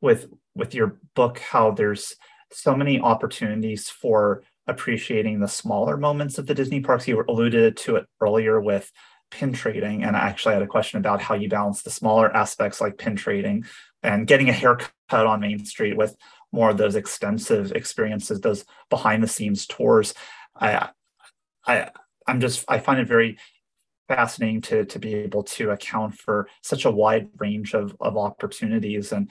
with 0.00 0.28
with 0.54 0.74
your 0.74 0.98
book 1.14 1.38
how 1.38 1.70
there's 1.70 2.14
so 2.50 2.74
many 2.74 3.00
opportunities 3.00 3.88
for 3.88 4.42
appreciating 4.66 5.40
the 5.40 5.48
smaller 5.48 5.96
moments 5.96 6.38
of 6.38 6.46
the 6.46 6.54
Disney 6.54 6.80
parks. 6.80 7.08
You 7.08 7.24
alluded 7.28 7.76
to 7.78 7.96
it 7.96 8.06
earlier 8.20 8.60
with 8.60 8.90
pin 9.30 9.52
trading. 9.52 10.04
And 10.04 10.16
I 10.16 10.20
actually 10.20 10.54
had 10.54 10.62
a 10.62 10.66
question 10.66 10.98
about 10.98 11.22
how 11.22 11.34
you 11.34 11.48
balance 11.48 11.82
the 11.82 11.90
smaller 11.90 12.34
aspects 12.36 12.80
like 12.80 12.98
pin 12.98 13.16
trading 13.16 13.64
and 14.02 14.26
getting 14.26 14.48
a 14.48 14.52
haircut 14.52 14.92
on 15.10 15.40
Main 15.40 15.64
Street 15.64 15.96
with 15.96 16.14
more 16.52 16.70
of 16.70 16.76
those 16.76 16.96
extensive 16.96 17.72
experiences, 17.72 18.40
those 18.40 18.64
behind 18.90 19.22
the 19.22 19.28
scenes 19.28 19.66
tours. 19.66 20.14
I, 20.54 20.90
I, 21.66 21.90
I'm 22.26 22.40
just, 22.40 22.64
I 22.68 22.78
find 22.78 23.00
it 23.00 23.08
very 23.08 23.38
fascinating 24.14 24.60
to, 24.60 24.84
to 24.84 24.98
be 24.98 25.14
able 25.14 25.42
to 25.42 25.70
account 25.70 26.14
for 26.14 26.48
such 26.62 26.84
a 26.84 26.90
wide 26.90 27.28
range 27.38 27.74
of, 27.74 27.96
of 28.00 28.16
opportunities 28.16 29.12
and, 29.12 29.30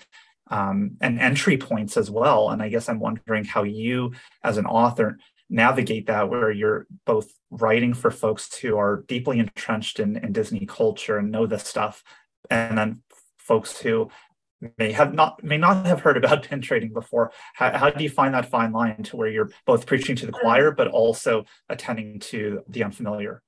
um, 0.50 0.92
and 1.02 1.20
entry 1.20 1.58
points 1.58 1.98
as 1.98 2.10
well. 2.10 2.50
And 2.50 2.62
I 2.62 2.70
guess 2.70 2.90
I'm 2.90 3.00
wondering 3.00 3.46
how 3.46 3.64
you, 3.64 4.14
as 4.44 4.58
an 4.58 4.66
author, 4.66 5.18
navigate 5.50 6.08
that 6.08 6.30
where 6.30 6.50
you're 6.50 6.88
both 7.06 7.30
writing 7.52 7.94
for 7.94 8.10
folks 8.10 8.58
who 8.58 8.78
are 8.78 9.04
deeply 9.08 9.38
entrenched 9.38 10.00
in, 10.00 10.18
in 10.18 10.32
Disney 10.32 10.66
culture 10.66 11.18
and 11.18 11.32
know 11.32 11.46
this 11.46 11.68
stuff, 11.68 12.04
and 12.50 12.78
then 12.78 13.02
folks 13.38 13.80
who 13.80 14.10
may 14.78 14.92
have 14.92 15.14
not 15.14 15.44
may 15.44 15.58
not 15.58 15.86
have 15.86 16.02
heard 16.02 16.18
about 16.18 16.44
pin 16.48 16.62
trading 16.62 16.94
before. 16.94 17.32
How, 17.54 17.78
how 17.78 17.90
do 17.90 18.04
you 18.04 18.10
find 18.10 18.34
that 18.34 18.50
fine 18.50 18.72
line 18.72 19.04
to 19.04 19.18
where 19.18 19.30
you're 19.30 19.50
both 19.66 19.86
preaching 19.86 20.16
to 20.18 20.26
the 20.26 20.32
choir 20.32 20.72
but 20.72 20.88
also 20.88 21.46
attending 21.70 22.20
to 22.32 22.62
the 22.68 22.84
unfamiliar? 22.84 23.42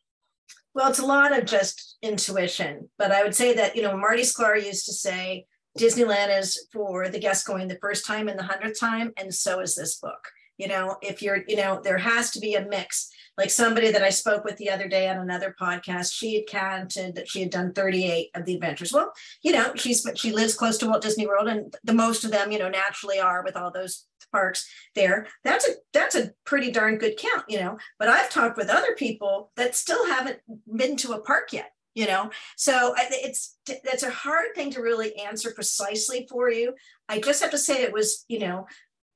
Well, 0.73 0.89
it's 0.89 0.99
a 0.99 1.05
lot 1.05 1.37
of 1.37 1.45
just 1.45 1.97
intuition, 2.01 2.89
but 2.97 3.11
I 3.11 3.23
would 3.23 3.35
say 3.35 3.53
that 3.53 3.75
you 3.75 3.83
know 3.83 3.95
Marty 3.95 4.23
Sklar 4.23 4.63
used 4.63 4.85
to 4.85 4.93
say 4.93 5.45
Disneyland 5.77 6.37
is 6.37 6.67
for 6.71 7.09
the 7.09 7.19
guests 7.19 7.47
going 7.47 7.67
the 7.67 7.77
first 7.81 8.05
time 8.05 8.27
and 8.27 8.37
the 8.37 8.43
hundredth 8.43 8.79
time, 8.79 9.13
and 9.17 9.33
so 9.33 9.59
is 9.59 9.75
this 9.75 9.99
book. 9.99 10.29
You 10.57 10.67
know 10.67 10.97
if 11.01 11.21
you're 11.21 11.43
you 11.47 11.55
know 11.55 11.79
there 11.83 11.97
has 11.97 12.31
to 12.31 12.39
be 12.39 12.55
a 12.55 12.65
mix. 12.65 13.09
Like 13.35 13.49
somebody 13.49 13.89
that 13.91 14.03
i 14.03 14.11
spoke 14.11 14.43
with 14.43 14.57
the 14.57 14.69
other 14.69 14.87
day 14.87 15.09
on 15.09 15.17
another 15.17 15.55
podcast 15.59 16.13
she 16.13 16.35
had 16.35 16.45
counted 16.45 17.15
that 17.15 17.27
she 17.27 17.39
had 17.39 17.49
done 17.49 17.73
38 17.73 18.29
of 18.35 18.45
the 18.45 18.53
adventures. 18.53 18.93
Well 18.93 19.11
you 19.41 19.51
know 19.51 19.73
she's 19.75 20.07
she 20.15 20.31
lives 20.31 20.53
close 20.53 20.77
to 20.77 20.87
walt 20.87 21.01
disney 21.01 21.25
world 21.25 21.47
and 21.47 21.75
the 21.83 21.95
most 21.95 22.23
of 22.23 22.29
them 22.29 22.51
you 22.51 22.59
know 22.59 22.69
naturally 22.69 23.19
are 23.19 23.43
with 23.43 23.57
all 23.57 23.71
those 23.71 24.05
parks 24.33 24.69
there 24.95 25.27
that's 25.45 25.67
a 25.67 25.71
that's 25.93 26.15
a 26.15 26.31
pretty 26.45 26.71
darn 26.71 26.97
good 26.97 27.15
count 27.17 27.45
you 27.47 27.59
know. 27.59 27.77
But 27.97 28.09
i've 28.09 28.29
talked 28.29 28.57
with 28.57 28.69
other 28.69 28.95
people 28.95 29.51
that 29.55 29.75
still 29.75 30.05
haven't 30.07 30.39
been 30.75 30.97
to 30.97 31.13
a 31.13 31.21
park 31.21 31.53
yet 31.53 31.71
you 31.95 32.07
know. 32.07 32.31
So 32.57 32.95
it's 32.97 33.55
that's 33.83 34.01
a 34.01 34.09
hard 34.09 34.55
thing 34.55 34.71
to 34.71 34.81
really 34.81 35.15
answer 35.19 35.51
precisely 35.51 36.27
for 36.27 36.49
you. 36.49 36.73
I 37.07 37.19
just 37.19 37.39
have 37.43 37.51
to 37.51 37.57
say 37.57 37.83
it 37.83 37.93
was 37.93 38.25
you 38.27 38.39
know 38.39 38.65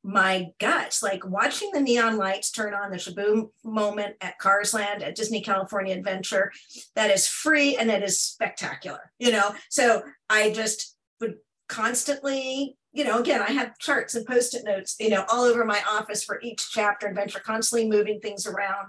my 0.04 0.48
guts, 0.60 1.04
like 1.04 1.28
watching 1.28 1.70
the 1.74 1.82
neon 1.82 2.16
lights 2.16 2.50
turn 2.50 2.74
on 2.74 2.92
the 2.92 2.98
Sh-Boom 2.98 3.50
moment 3.66 4.16
at 4.22 4.40
Cars 4.40 4.74
Land 4.74 5.04
at 5.04 5.16
Disney 5.16 5.42
California 5.42 5.94
Adventure, 5.94 6.52
that 6.96 7.12
is 7.12 7.28
free 7.28 7.76
and 7.76 7.90
that 7.90 8.04
is 8.04 8.18
spectacular, 8.18 9.12
you 9.20 9.34
know? 9.34 9.54
So 9.70 10.04
I 10.30 10.52
just 10.52 10.96
would 11.20 11.36
constantly, 11.68 12.78
you 12.98 13.04
know, 13.04 13.20
again, 13.20 13.44
I 13.44 13.52
have 13.52 13.78
charts 13.78 14.16
and 14.16 14.26
post-it 14.26 14.66
notes, 14.66 14.96
you 15.00 15.12
know, 15.12 15.24
all 15.30 15.44
over 15.44 15.64
my 15.64 15.84
office 15.88 16.24
for 16.24 16.42
each 16.42 16.72
chapter 16.72 17.06
adventure, 17.06 17.40
constantly 17.40 17.88
moving 17.88 18.20
things 18.20 18.48
around. 18.48 18.88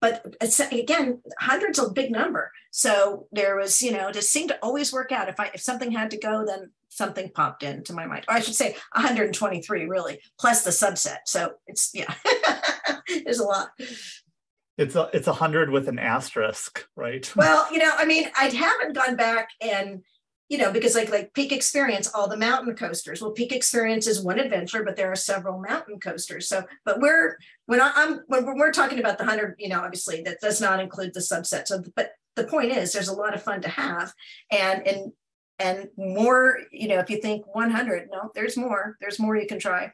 But 0.00 0.34
again, 0.72 1.22
hundreds 1.38 1.78
a 1.78 1.88
big 1.88 2.10
number. 2.10 2.50
So 2.72 3.28
there 3.30 3.54
was, 3.54 3.80
you 3.80 3.92
know, 3.92 4.10
just 4.10 4.32
seemed 4.32 4.48
to 4.48 4.58
always 4.60 4.92
work 4.92 5.12
out. 5.12 5.28
If 5.28 5.38
I 5.38 5.50
if 5.54 5.60
something 5.60 5.92
had 5.92 6.10
to 6.10 6.18
go, 6.18 6.44
then 6.44 6.72
something 6.88 7.30
popped 7.30 7.62
into 7.62 7.92
my 7.92 8.06
mind. 8.06 8.24
Or 8.28 8.34
I 8.34 8.40
should 8.40 8.56
say 8.56 8.76
123 8.94 9.86
really, 9.86 10.20
plus 10.40 10.64
the 10.64 10.70
subset. 10.70 11.18
So 11.26 11.52
it's 11.68 11.90
yeah, 11.94 12.12
there's 13.24 13.38
a 13.38 13.44
lot. 13.44 13.70
It's 14.76 14.96
a 14.96 15.10
it's 15.12 15.28
a 15.28 15.32
hundred 15.32 15.70
with 15.70 15.88
an 15.88 16.00
asterisk, 16.00 16.88
right? 16.96 17.30
Well, 17.36 17.72
you 17.72 17.78
know, 17.78 17.90
I 17.96 18.04
mean, 18.04 18.28
I 18.36 18.46
haven't 18.46 18.94
gone 18.94 19.16
back 19.16 19.48
and 19.60 20.02
you 20.48 20.56
know, 20.56 20.72
because 20.72 20.94
like 20.94 21.10
like 21.10 21.34
Peak 21.34 21.52
Experience, 21.52 22.10
all 22.14 22.26
the 22.26 22.36
mountain 22.36 22.74
coasters. 22.74 23.20
Well, 23.20 23.32
Peak 23.32 23.52
Experience 23.52 24.06
is 24.06 24.22
one 24.22 24.38
adventure, 24.38 24.82
but 24.82 24.96
there 24.96 25.12
are 25.12 25.16
several 25.16 25.60
mountain 25.60 26.00
coasters. 26.00 26.48
So, 26.48 26.64
but 26.84 27.00
we're 27.00 27.36
when 27.66 27.80
I, 27.80 27.92
am 27.96 28.20
when 28.28 28.46
we're 28.58 28.72
talking 28.72 28.98
about 28.98 29.18
the 29.18 29.26
hundred, 29.26 29.56
you 29.58 29.68
know, 29.68 29.80
obviously 29.80 30.22
that 30.22 30.40
does 30.40 30.60
not 30.60 30.80
include 30.80 31.12
the 31.12 31.20
subset. 31.20 31.66
So, 31.68 31.82
but 31.94 32.12
the 32.34 32.44
point 32.44 32.72
is, 32.72 32.92
there's 32.92 33.08
a 33.08 33.14
lot 33.14 33.34
of 33.34 33.42
fun 33.42 33.60
to 33.62 33.68
have, 33.68 34.12
and 34.50 34.86
and 34.86 35.12
and 35.58 35.88
more. 35.98 36.60
You 36.72 36.88
know, 36.88 36.98
if 36.98 37.10
you 37.10 37.20
think 37.20 37.44
100, 37.54 38.08
no, 38.10 38.30
there's 38.34 38.56
more. 38.56 38.96
There's 39.00 39.18
more 39.18 39.36
you 39.36 39.46
can 39.46 39.58
try. 39.58 39.92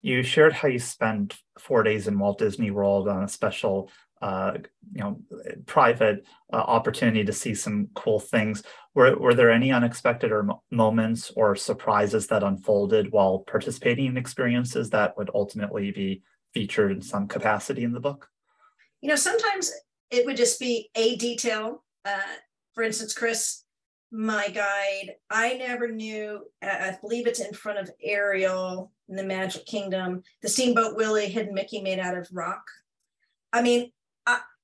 You 0.00 0.22
shared 0.22 0.54
how 0.54 0.68
you 0.68 0.78
spent 0.78 1.36
four 1.58 1.82
days 1.82 2.08
in 2.08 2.18
Walt 2.18 2.38
Disney 2.38 2.70
World 2.70 3.06
on 3.06 3.22
a 3.22 3.28
special 3.28 3.90
uh, 4.20 4.52
you 4.92 5.00
know, 5.02 5.20
private 5.66 6.24
uh, 6.52 6.56
opportunity 6.56 7.24
to 7.24 7.32
see 7.32 7.54
some 7.54 7.88
cool 7.94 8.20
things. 8.20 8.62
Were, 8.94 9.16
were 9.16 9.34
there 9.34 9.50
any 9.50 9.72
unexpected 9.72 10.30
or 10.30 10.46
moments 10.70 11.30
or 11.36 11.56
surprises 11.56 12.26
that 12.26 12.42
unfolded 12.42 13.12
while 13.12 13.40
participating 13.40 14.06
in 14.06 14.16
experiences 14.16 14.90
that 14.90 15.16
would 15.16 15.30
ultimately 15.34 15.90
be 15.90 16.22
featured 16.52 16.92
in 16.92 17.00
some 17.00 17.28
capacity 17.28 17.84
in 17.84 17.92
the 17.92 18.00
book? 18.00 18.28
You 19.00 19.08
know, 19.08 19.16
sometimes 19.16 19.72
it 20.10 20.26
would 20.26 20.36
just 20.36 20.60
be 20.60 20.90
a 20.94 21.16
detail. 21.16 21.84
Uh, 22.04 22.20
for 22.74 22.82
instance, 22.82 23.14
Chris, 23.14 23.64
my 24.12 24.48
guide, 24.48 25.14
I 25.30 25.54
never 25.54 25.88
knew, 25.88 26.40
I 26.62 26.96
believe 27.00 27.26
it's 27.26 27.40
in 27.40 27.54
front 27.54 27.78
of 27.78 27.90
Ariel 28.02 28.90
in 29.08 29.16
the 29.16 29.22
Magic 29.22 29.64
Kingdom, 29.66 30.22
the 30.42 30.48
Steamboat 30.48 30.96
Willie 30.96 31.28
hidden 31.28 31.54
Mickey 31.54 31.80
made 31.80 32.00
out 32.00 32.16
of 32.16 32.28
rock. 32.32 32.62
I 33.52 33.62
mean, 33.62 33.92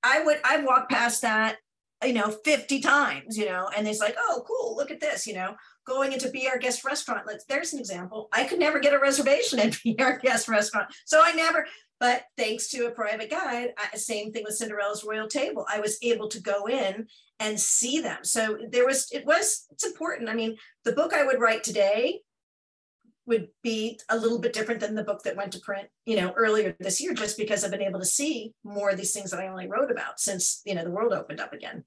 I 0.03 0.23
would 0.23 0.39
I've 0.45 0.65
walked 0.65 0.91
past 0.91 1.23
that, 1.23 1.57
you 2.05 2.13
know, 2.13 2.31
50 2.45 2.81
times, 2.81 3.37
you 3.37 3.47
know, 3.47 3.69
and 3.77 3.87
it's 3.87 4.01
like, 4.01 4.17
oh, 4.19 4.45
cool, 4.47 4.77
look 4.77 4.91
at 4.91 5.01
this, 5.01 5.27
you 5.27 5.35
know, 5.35 5.57
going 5.87 6.13
into 6.13 6.31
Be 6.31 6.49
Our 6.49 6.59
Guest 6.59 6.85
restaurant. 6.85 7.27
Let's 7.27 7.45
there's 7.45 7.73
an 7.73 7.79
example. 7.79 8.29
I 8.33 8.45
could 8.45 8.59
never 8.59 8.79
get 8.79 8.95
a 8.95 8.99
reservation 8.99 9.59
at 9.59 9.79
Be 9.85 9.99
Our 9.99 10.19
Guest 10.19 10.49
restaurant. 10.49 10.89
So 11.05 11.21
I 11.23 11.33
never, 11.33 11.67
but 11.99 12.25
thanks 12.37 12.69
to 12.71 12.87
a 12.87 12.91
private 12.91 13.31
guide, 13.31 13.71
I, 13.79 13.97
same 13.97 14.33
thing 14.33 14.45
with 14.45 14.57
Cinderella's 14.57 15.05
Royal 15.05 15.29
Table. 15.29 15.67
I 15.69 15.81
was 15.81 15.99
able 16.03 16.29
to 16.29 16.41
go 16.41 16.67
in 16.67 17.07
and 17.39 17.59
see 17.59 18.01
them. 18.01 18.19
So 18.23 18.59
there 18.71 18.87
was, 18.87 19.09
it 19.13 19.25
was, 19.27 19.67
it's 19.71 19.85
important. 19.85 20.29
I 20.29 20.35
mean, 20.35 20.57
the 20.85 20.93
book 20.93 21.13
I 21.13 21.25
would 21.25 21.41
write 21.41 21.65
today 21.65 22.21
would 23.27 23.49
be 23.63 23.99
a 24.09 24.17
little 24.17 24.39
bit 24.39 24.53
different 24.53 24.81
than 24.81 24.95
the 24.95 25.05
book 25.05 25.23
that 25.25 25.37
went 25.37 25.53
to 25.53 25.61
print, 25.61 25.89
you 26.05 26.17
know, 26.17 26.33
earlier 26.37 26.77
this 26.79 27.01
year, 27.01 27.13
just 27.13 27.37
because 27.37 27.65
I've 27.65 27.71
been 27.71 27.83
able 27.83 28.01
to 28.01 28.07
see 28.07 28.55
more 28.65 28.91
of 28.91 28.97
these 28.97 29.13
things 29.13 29.31
that 29.31 29.41
I 29.41 29.49
only 29.49 29.67
wrote 29.67 29.91
about 29.91 30.21
since, 30.21 30.63
you 30.65 30.75
know, 30.75 30.85
the 30.85 30.91
world 30.91 31.13
opened 31.13 31.41
up 31.41 31.53
again. 31.53 31.85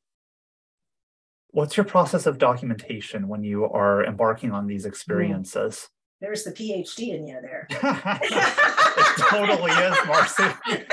What's 1.52 1.78
your 1.78 1.86
process 1.86 2.26
of 2.26 2.38
documentation 2.38 3.28
when 3.28 3.44
you 3.44 3.66
are 3.66 4.06
embarking 4.06 4.52
on 4.52 4.68
these 4.68 4.84
hmm. 4.84 4.90
experiences? 4.90 5.90
There's 6.22 6.44
the 6.44 6.52
PhD 6.52 7.16
in 7.16 7.26
you 7.26 7.40
there. 7.42 7.66
it 7.72 9.18
totally 9.30 9.72
is, 9.72 9.98
Marcy. 10.06 10.44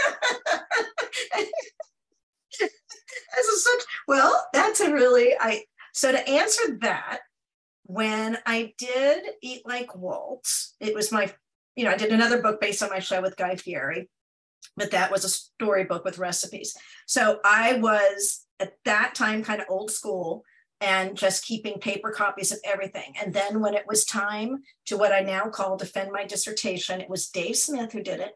As 3.39 3.45
a 3.45 3.59
such, 3.59 3.83
well, 4.09 4.47
that's 4.55 4.81
a 4.81 4.91
really 4.91 5.35
I 5.39 5.65
so 5.93 6.13
to 6.13 6.29
answer 6.29 6.79
that, 6.83 7.21
when 7.87 8.39
I 8.47 8.75
did 8.79 9.25
Eat 9.43 9.63
Like 9.65 9.95
Walt, 9.95 10.47
it 10.81 10.95
was 10.95 11.13
my, 11.13 11.33
you 11.77 11.85
know, 11.85 11.91
I 11.91 11.97
did 11.97 12.13
another 12.13 12.43
book 12.43 12.61
based 12.61 12.83
on 12.83 12.91
my 12.91 12.99
show 12.99 13.23
with 13.23 13.37
Guy 13.37 13.57
Fieri, 13.57 14.09
but 14.77 14.91
that 14.91 15.11
was 15.11 15.25
a 15.25 15.29
storybook 15.29 16.05
with 16.05 16.19
recipes. 16.19 16.77
So 17.07 17.39
I 17.45 17.75
was 17.75 18.45
at 18.59 18.73
that 18.85 19.15
time 19.15 19.45
kind 19.45 19.61
of 19.61 19.69
old 19.69 19.91
school 19.91 20.43
and 20.81 21.17
just 21.17 21.45
keeping 21.45 21.79
paper 21.79 22.11
copies 22.11 22.53
of 22.53 22.59
everything. 22.65 23.15
And 23.23 23.33
then 23.33 23.61
when 23.61 23.75
it 23.75 23.87
was 23.87 24.05
time 24.05 24.63
to 24.87 24.97
what 24.97 25.13
I 25.13 25.21
now 25.21 25.49
call 25.49 25.77
defend 25.77 26.11
my 26.13 26.25
dissertation, 26.25 27.01
it 27.01 27.09
was 27.09 27.29
Dave 27.29 27.57
Smith 27.57 27.93
who 27.93 28.03
did 28.03 28.21
it 28.21 28.33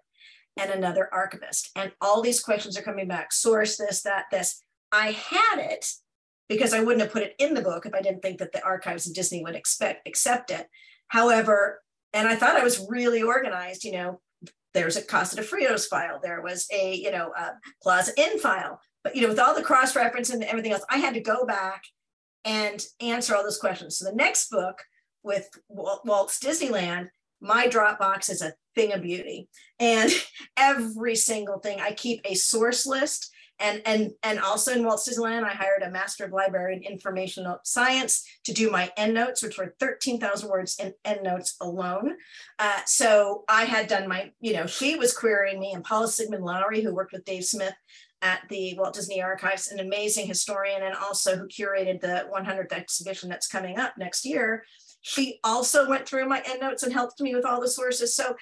and 0.56 0.70
another 0.70 1.08
archivist. 1.12 1.70
And 1.76 1.92
all 2.00 2.22
these 2.22 2.40
questions 2.40 2.78
are 2.78 2.82
coming 2.82 3.08
back 3.08 3.32
source 3.32 3.76
this, 3.76 4.02
that, 4.02 4.26
this. 4.30 4.62
I 4.92 5.12
had 5.12 5.58
it 5.58 5.86
because 6.50 6.74
I 6.74 6.80
wouldn't 6.80 7.00
have 7.00 7.12
put 7.12 7.22
it 7.22 7.36
in 7.38 7.54
the 7.54 7.62
book 7.62 7.86
if 7.86 7.94
I 7.94 8.02
didn't 8.02 8.22
think 8.22 8.38
that 8.38 8.52
the 8.52 8.62
archives 8.64 9.06
of 9.06 9.14
Disney 9.14 9.42
would 9.42 9.54
expect 9.54 10.06
accept 10.06 10.50
it. 10.50 10.66
However, 11.06 11.80
and 12.12 12.26
I 12.26 12.34
thought 12.34 12.56
I 12.56 12.64
was 12.64 12.84
really 12.90 13.22
organized, 13.22 13.84
you 13.84 13.92
know, 13.92 14.20
there's 14.74 14.96
a 14.96 15.02
Casa 15.02 15.36
de 15.36 15.42
Fritos 15.42 15.88
file, 15.88 16.18
there 16.20 16.42
was 16.42 16.66
a, 16.72 16.94
you 16.94 17.12
know, 17.12 17.32
a 17.38 17.52
Plaza 17.80 18.12
Inn 18.16 18.40
file, 18.40 18.80
but 19.04 19.14
you 19.14 19.22
know, 19.22 19.28
with 19.28 19.38
all 19.38 19.54
the 19.54 19.62
cross 19.62 19.94
reference 19.94 20.28
and 20.30 20.42
everything 20.42 20.72
else, 20.72 20.84
I 20.90 20.98
had 20.98 21.14
to 21.14 21.20
go 21.20 21.46
back 21.46 21.84
and 22.44 22.84
answer 23.00 23.36
all 23.36 23.44
those 23.44 23.58
questions. 23.58 23.96
So 23.96 24.04
the 24.04 24.16
next 24.16 24.50
book 24.50 24.82
with 25.22 25.48
Walt's 25.68 26.40
Disneyland, 26.40 27.10
my 27.40 27.68
Dropbox 27.68 28.28
is 28.28 28.42
a 28.42 28.54
thing 28.74 28.92
of 28.92 29.02
beauty. 29.02 29.48
And 29.78 30.10
every 30.56 31.14
single 31.14 31.60
thing, 31.60 31.80
I 31.80 31.92
keep 31.92 32.22
a 32.24 32.34
source 32.34 32.86
list 32.86 33.30
and 33.60 33.82
and 33.84 34.10
and 34.22 34.40
also 34.40 34.72
in 34.72 34.84
Walt 34.84 35.00
Disneyland, 35.06 35.44
I 35.44 35.52
hired 35.52 35.82
a 35.82 35.90
master 35.90 36.24
of 36.24 36.32
library 36.32 36.74
and 36.74 36.84
informational 36.84 37.58
science 37.62 38.26
to 38.44 38.52
do 38.52 38.70
my 38.70 38.90
endnotes, 38.96 39.42
which 39.42 39.58
were 39.58 39.74
13,000 39.78 40.48
words 40.48 40.76
in 40.78 40.94
endnotes 41.04 41.56
alone. 41.60 42.16
Uh, 42.58 42.80
so 42.86 43.44
I 43.48 43.64
had 43.64 43.86
done 43.86 44.08
my, 44.08 44.32
you 44.40 44.54
know, 44.54 44.66
she 44.66 44.96
was 44.96 45.16
querying 45.16 45.60
me, 45.60 45.72
and 45.72 45.84
Paula 45.84 46.06
Sigman 46.06 46.40
Lowery, 46.40 46.80
who 46.80 46.94
worked 46.94 47.12
with 47.12 47.24
Dave 47.24 47.44
Smith 47.44 47.74
at 48.22 48.40
the 48.48 48.74
Walt 48.76 48.94
Disney 48.94 49.22
Archives, 49.22 49.68
an 49.68 49.80
amazing 49.80 50.26
historian, 50.26 50.82
and 50.82 50.94
also 50.94 51.36
who 51.36 51.46
curated 51.46 52.00
the 52.00 52.26
100th 52.32 52.72
exhibition 52.72 53.28
that's 53.28 53.48
coming 53.48 53.78
up 53.78 53.94
next 53.98 54.24
year. 54.24 54.64
She 55.02 55.38
also 55.44 55.88
went 55.88 56.06
through 56.06 56.28
my 56.28 56.42
endnotes 56.42 56.82
and 56.82 56.92
helped 56.92 57.20
me 57.20 57.34
with 57.34 57.46
all 57.46 57.60
the 57.60 57.68
sources. 57.68 58.14
So 58.14 58.36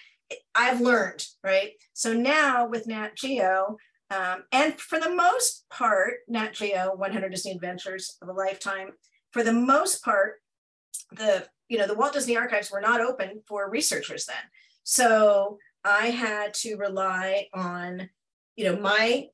I've 0.55 0.81
learned, 0.81 1.25
right? 1.45 1.73
So 1.93 2.12
now 2.12 2.66
with 2.66 2.87
Nat 2.87 3.16
Geo, 3.16 3.77
um, 4.11 4.45
and 4.53 4.79
for 4.81 4.99
the 4.99 5.15
most 5.15 5.69
part, 5.71 6.15
Nat 6.29 6.55
Geo 6.55 6.95
100 6.97 7.29
Disney 7.31 7.53
Adventures 7.53 8.17
of 8.23 8.29
a 8.29 8.33
Lifetime, 8.33 8.93
for 9.33 9.43
the 9.43 9.53
most 9.53 10.03
part, 10.03 10.37
the 11.13 11.47
you 11.69 11.79
know 11.79 11.87
the 11.87 11.95
Walt 11.95 12.15
Disney 12.15 12.37
Archives 12.37 12.71
were 12.71 12.81
not 12.81 13.01
open 13.01 13.43
for 13.47 13.71
researchers 13.71 14.25
then. 14.25 14.37
So 14.85 15.59
I 15.85 16.07
had 16.07 16.55
to 16.55 16.77
rely 16.77 17.49
on 17.53 18.09
you 18.57 18.65
know 18.65 18.77
my 18.81 19.27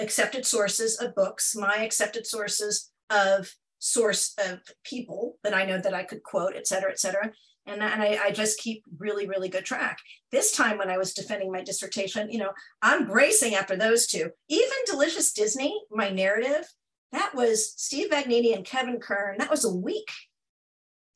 accepted 0.00 0.44
sources 0.44 1.00
of 1.00 1.14
books, 1.14 1.56
my 1.56 1.78
accepted 1.78 2.26
sources 2.26 2.90
of 3.10 3.50
source 3.78 4.34
of 4.44 4.60
people 4.84 5.38
that 5.42 5.54
I 5.54 5.64
know 5.64 5.80
that 5.80 5.94
I 5.94 6.02
could 6.02 6.22
quote, 6.22 6.54
et 6.56 6.66
cetera, 6.66 6.90
et 6.90 6.98
cetera 6.98 7.32
and, 7.68 7.82
and 7.82 8.02
I, 8.02 8.18
I, 8.24 8.30
just 8.30 8.58
keep 8.58 8.82
really 8.98 9.28
really 9.28 9.48
good 9.48 9.64
track. 9.64 9.98
This 10.32 10.52
time 10.52 10.78
when 10.78 10.90
i 10.90 10.98
was 10.98 11.14
defending 11.14 11.52
my 11.52 11.62
dissertation 11.62 12.30
you 12.30 12.38
know 12.38 12.52
i'm 12.82 13.06
bracing 13.06 13.54
after 13.54 13.76
those 13.76 14.06
two. 14.06 14.30
Even 14.48 14.76
delicious 14.86 15.32
disney 15.32 15.78
my 15.90 16.10
narrative 16.10 16.66
that 17.12 17.34
was 17.34 17.74
steve 17.76 18.10
Vagnini 18.10 18.54
and 18.54 18.64
kevin 18.64 19.00
kern. 19.00 19.36
That 19.38 19.50
was 19.50 19.64
a 19.64 19.74
week 19.74 20.10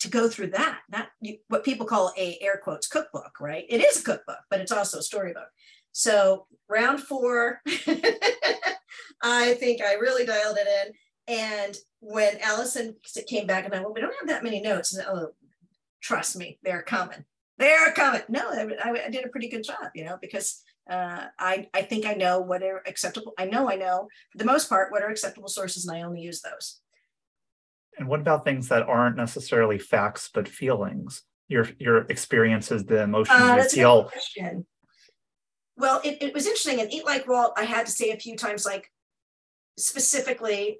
to 0.00 0.08
go 0.08 0.28
through 0.28 0.48
that. 0.48 0.80
Not 0.90 1.08
what 1.48 1.64
people 1.64 1.86
call 1.86 2.12
a 2.18 2.38
air 2.40 2.60
quotes 2.62 2.88
cookbook 2.88 3.40
right? 3.40 3.64
It 3.68 3.82
is 3.82 4.00
a 4.00 4.04
cookbook 4.04 4.40
but 4.50 4.60
it's 4.60 4.72
also 4.72 4.98
a 4.98 5.02
storybook. 5.02 5.48
So 5.92 6.46
round 6.68 7.00
four 7.00 7.60
i 9.24 9.54
think 9.54 9.80
i 9.82 9.94
really 9.94 10.26
dialed 10.26 10.56
it 10.58 10.66
in. 10.66 10.92
And 11.28 11.76
when 12.00 12.38
Allison 12.42 12.96
came 13.28 13.46
back 13.46 13.64
and 13.64 13.74
I, 13.74 13.80
well, 13.80 13.92
we 13.94 14.00
don't 14.00 14.14
have 14.18 14.28
that 14.28 14.42
many 14.42 14.60
notes. 14.60 14.94
And, 14.94 15.06
oh, 15.08 15.28
trust 16.02 16.36
me, 16.36 16.58
they're 16.62 16.82
coming. 16.82 17.24
They're 17.58 17.92
coming. 17.92 18.22
No, 18.28 18.50
I, 18.50 19.04
I 19.06 19.10
did 19.10 19.24
a 19.24 19.28
pretty 19.28 19.48
good 19.48 19.64
job, 19.64 19.90
you 19.94 20.04
know, 20.04 20.18
because 20.20 20.62
uh, 20.90 21.26
I, 21.38 21.68
I 21.72 21.82
think 21.82 22.06
I 22.06 22.14
know 22.14 22.40
what 22.40 22.62
are 22.62 22.82
acceptable. 22.86 23.34
I 23.38 23.44
know 23.44 23.70
I 23.70 23.76
know 23.76 24.08
for 24.30 24.38
the 24.38 24.44
most 24.44 24.68
part 24.68 24.90
what 24.90 25.02
are 25.02 25.10
acceptable 25.10 25.48
sources, 25.48 25.86
and 25.86 25.96
I 25.96 26.02
only 26.02 26.20
use 26.20 26.40
those. 26.40 26.80
And 27.98 28.08
what 28.08 28.20
about 28.20 28.44
things 28.44 28.68
that 28.68 28.88
aren't 28.88 29.16
necessarily 29.16 29.78
facts 29.78 30.30
but 30.32 30.48
feelings? 30.48 31.22
Your 31.48 31.68
your 31.78 31.98
experiences, 32.08 32.84
the 32.84 33.02
emotions 33.02 33.40
uh, 33.40 33.56
you 33.58 33.68
feel. 33.68 34.10
Well, 35.76 36.00
it, 36.04 36.22
it 36.22 36.34
was 36.34 36.46
interesting. 36.46 36.80
And 36.80 36.92
Eat 36.92 37.04
Like 37.04 37.28
Walt, 37.28 37.52
I 37.56 37.64
had 37.64 37.86
to 37.86 37.92
say 37.92 38.10
a 38.10 38.16
few 38.16 38.36
times, 38.36 38.64
like 38.64 38.90
specifically, 39.78 40.78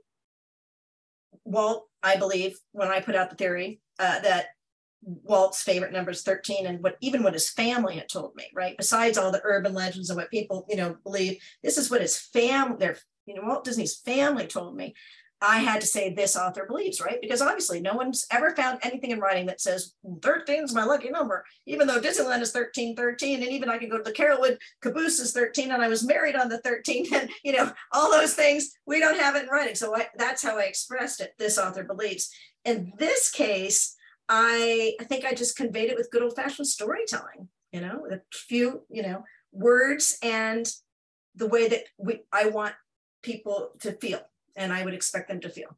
Walt, 1.44 1.88
I 2.02 2.16
believe, 2.16 2.58
when 2.72 2.88
I 2.88 3.00
put 3.00 3.14
out 3.14 3.30
the 3.30 3.36
theory 3.36 3.80
uh, 3.98 4.20
that 4.20 4.46
Walt's 5.02 5.62
favorite 5.62 5.92
number 5.92 6.10
is 6.10 6.22
13 6.22 6.66
and 6.66 6.82
what 6.82 6.96
even 7.00 7.22
what 7.22 7.32
his 7.32 7.50
family 7.50 7.96
had 7.96 8.08
told 8.08 8.34
me, 8.36 8.48
right? 8.54 8.76
Besides 8.76 9.18
all 9.18 9.32
the 9.32 9.40
urban 9.44 9.74
legends 9.74 10.10
and 10.10 10.16
what 10.16 10.30
people, 10.30 10.64
you 10.68 10.76
know, 10.76 10.96
believe, 11.02 11.42
this 11.62 11.76
is 11.76 11.90
what 11.90 12.00
his 12.00 12.18
family, 12.18 12.76
their, 12.78 12.96
you 13.26 13.34
know, 13.34 13.42
Walt 13.44 13.64
Disney's 13.64 13.96
family 13.96 14.46
told 14.46 14.76
me. 14.76 14.94
I 15.44 15.58
had 15.58 15.80
to 15.80 15.88
say 15.88 16.14
this 16.14 16.36
author 16.36 16.66
believes, 16.68 17.00
right? 17.00 17.20
Because 17.20 17.42
obviously 17.42 17.80
no 17.80 17.94
one's 17.94 18.26
ever 18.30 18.54
found 18.54 18.78
anything 18.82 19.10
in 19.10 19.18
writing 19.18 19.46
that 19.46 19.60
says 19.60 19.94
13 20.22 20.62
is 20.62 20.72
my 20.72 20.84
lucky 20.84 21.10
number, 21.10 21.44
even 21.66 21.88
though 21.88 22.00
Disneyland 22.00 22.42
is 22.42 22.52
13, 22.52 22.94
13. 22.94 23.42
And 23.42 23.50
even 23.50 23.68
I 23.68 23.78
can 23.78 23.88
go 23.88 23.98
to 23.98 24.04
the 24.04 24.12
Carolwood 24.12 24.58
caboose 24.82 25.18
is 25.18 25.32
13 25.32 25.72
and 25.72 25.82
I 25.82 25.88
was 25.88 26.06
married 26.06 26.36
on 26.36 26.48
the 26.48 26.60
13th 26.60 27.12
and, 27.12 27.28
you 27.42 27.52
know, 27.52 27.72
all 27.90 28.08
those 28.12 28.34
things, 28.34 28.70
we 28.86 29.00
don't 29.00 29.18
have 29.18 29.34
it 29.34 29.44
in 29.44 29.48
writing. 29.48 29.74
So 29.74 29.96
I, 29.96 30.06
that's 30.16 30.44
how 30.44 30.58
I 30.58 30.62
expressed 30.62 31.20
it. 31.20 31.32
This 31.38 31.58
author 31.58 31.82
believes. 31.82 32.30
In 32.64 32.92
this 32.96 33.28
case, 33.28 33.96
I, 34.34 34.94
I 34.98 35.04
think 35.04 35.26
I 35.26 35.34
just 35.34 35.56
conveyed 35.56 35.90
it 35.90 35.96
with 35.96 36.10
good 36.10 36.22
old 36.22 36.34
fashioned 36.34 36.66
storytelling, 36.66 37.48
you 37.70 37.82
know, 37.82 38.06
a 38.10 38.18
few, 38.32 38.84
you 38.88 39.02
know, 39.02 39.24
words 39.52 40.16
and 40.22 40.66
the 41.36 41.46
way 41.46 41.68
that 41.68 41.84
we, 41.98 42.20
I 42.32 42.46
want 42.46 42.74
people 43.22 43.72
to 43.80 43.92
feel 43.92 44.22
and 44.56 44.72
I 44.72 44.86
would 44.86 44.94
expect 44.94 45.28
them 45.28 45.40
to 45.40 45.50
feel. 45.50 45.76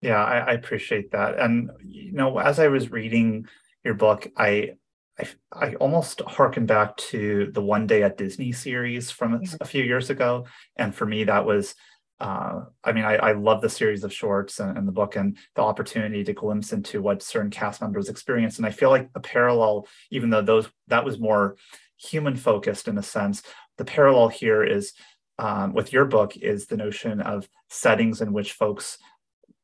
Yeah, 0.00 0.24
I, 0.24 0.38
I 0.38 0.52
appreciate 0.52 1.10
that. 1.10 1.40
And 1.40 1.70
you 1.84 2.12
know, 2.12 2.38
as 2.38 2.60
I 2.60 2.68
was 2.68 2.92
reading 2.92 3.46
your 3.84 3.94
book, 3.94 4.28
I 4.36 4.74
I, 5.18 5.28
I 5.52 5.74
almost 5.74 6.22
harken 6.22 6.66
back 6.66 6.96
to 6.96 7.50
the 7.52 7.60
One 7.60 7.86
Day 7.86 8.04
at 8.04 8.16
Disney 8.16 8.52
series 8.52 9.10
from 9.10 9.40
mm-hmm. 9.40 9.56
a 9.60 9.64
few 9.66 9.82
years 9.82 10.08
ago. 10.08 10.46
And 10.76 10.94
for 10.94 11.04
me, 11.04 11.24
that 11.24 11.44
was, 11.44 11.74
uh, 12.20 12.64
I 12.84 12.92
mean, 12.92 13.04
I, 13.04 13.16
I 13.16 13.32
love 13.32 13.62
the 13.62 13.68
series 13.68 14.04
of 14.04 14.12
shorts 14.12 14.60
and, 14.60 14.76
and, 14.76 14.86
the 14.86 14.92
book 14.92 15.16
and 15.16 15.38
the 15.54 15.62
opportunity 15.62 16.22
to 16.24 16.34
glimpse 16.34 16.72
into 16.72 17.00
what 17.00 17.22
certain 17.22 17.50
cast 17.50 17.80
members 17.80 18.10
experience. 18.10 18.58
And 18.58 18.66
I 18.66 18.70
feel 18.70 18.90
like 18.90 19.12
the 19.14 19.20
parallel, 19.20 19.86
even 20.10 20.28
though 20.28 20.42
those 20.42 20.68
that 20.88 21.04
was 21.04 21.18
more 21.18 21.56
human 21.96 22.36
focused 22.36 22.88
in 22.88 22.98
a 22.98 23.02
sense, 23.02 23.42
the 23.78 23.86
parallel 23.86 24.28
here 24.28 24.62
is 24.62 24.92
um, 25.38 25.72
with 25.72 25.92
your 25.92 26.04
book 26.04 26.36
is 26.36 26.66
the 26.66 26.76
notion 26.76 27.22
of 27.22 27.48
settings 27.70 28.20
in 28.20 28.34
which 28.34 28.52
folks 28.52 28.98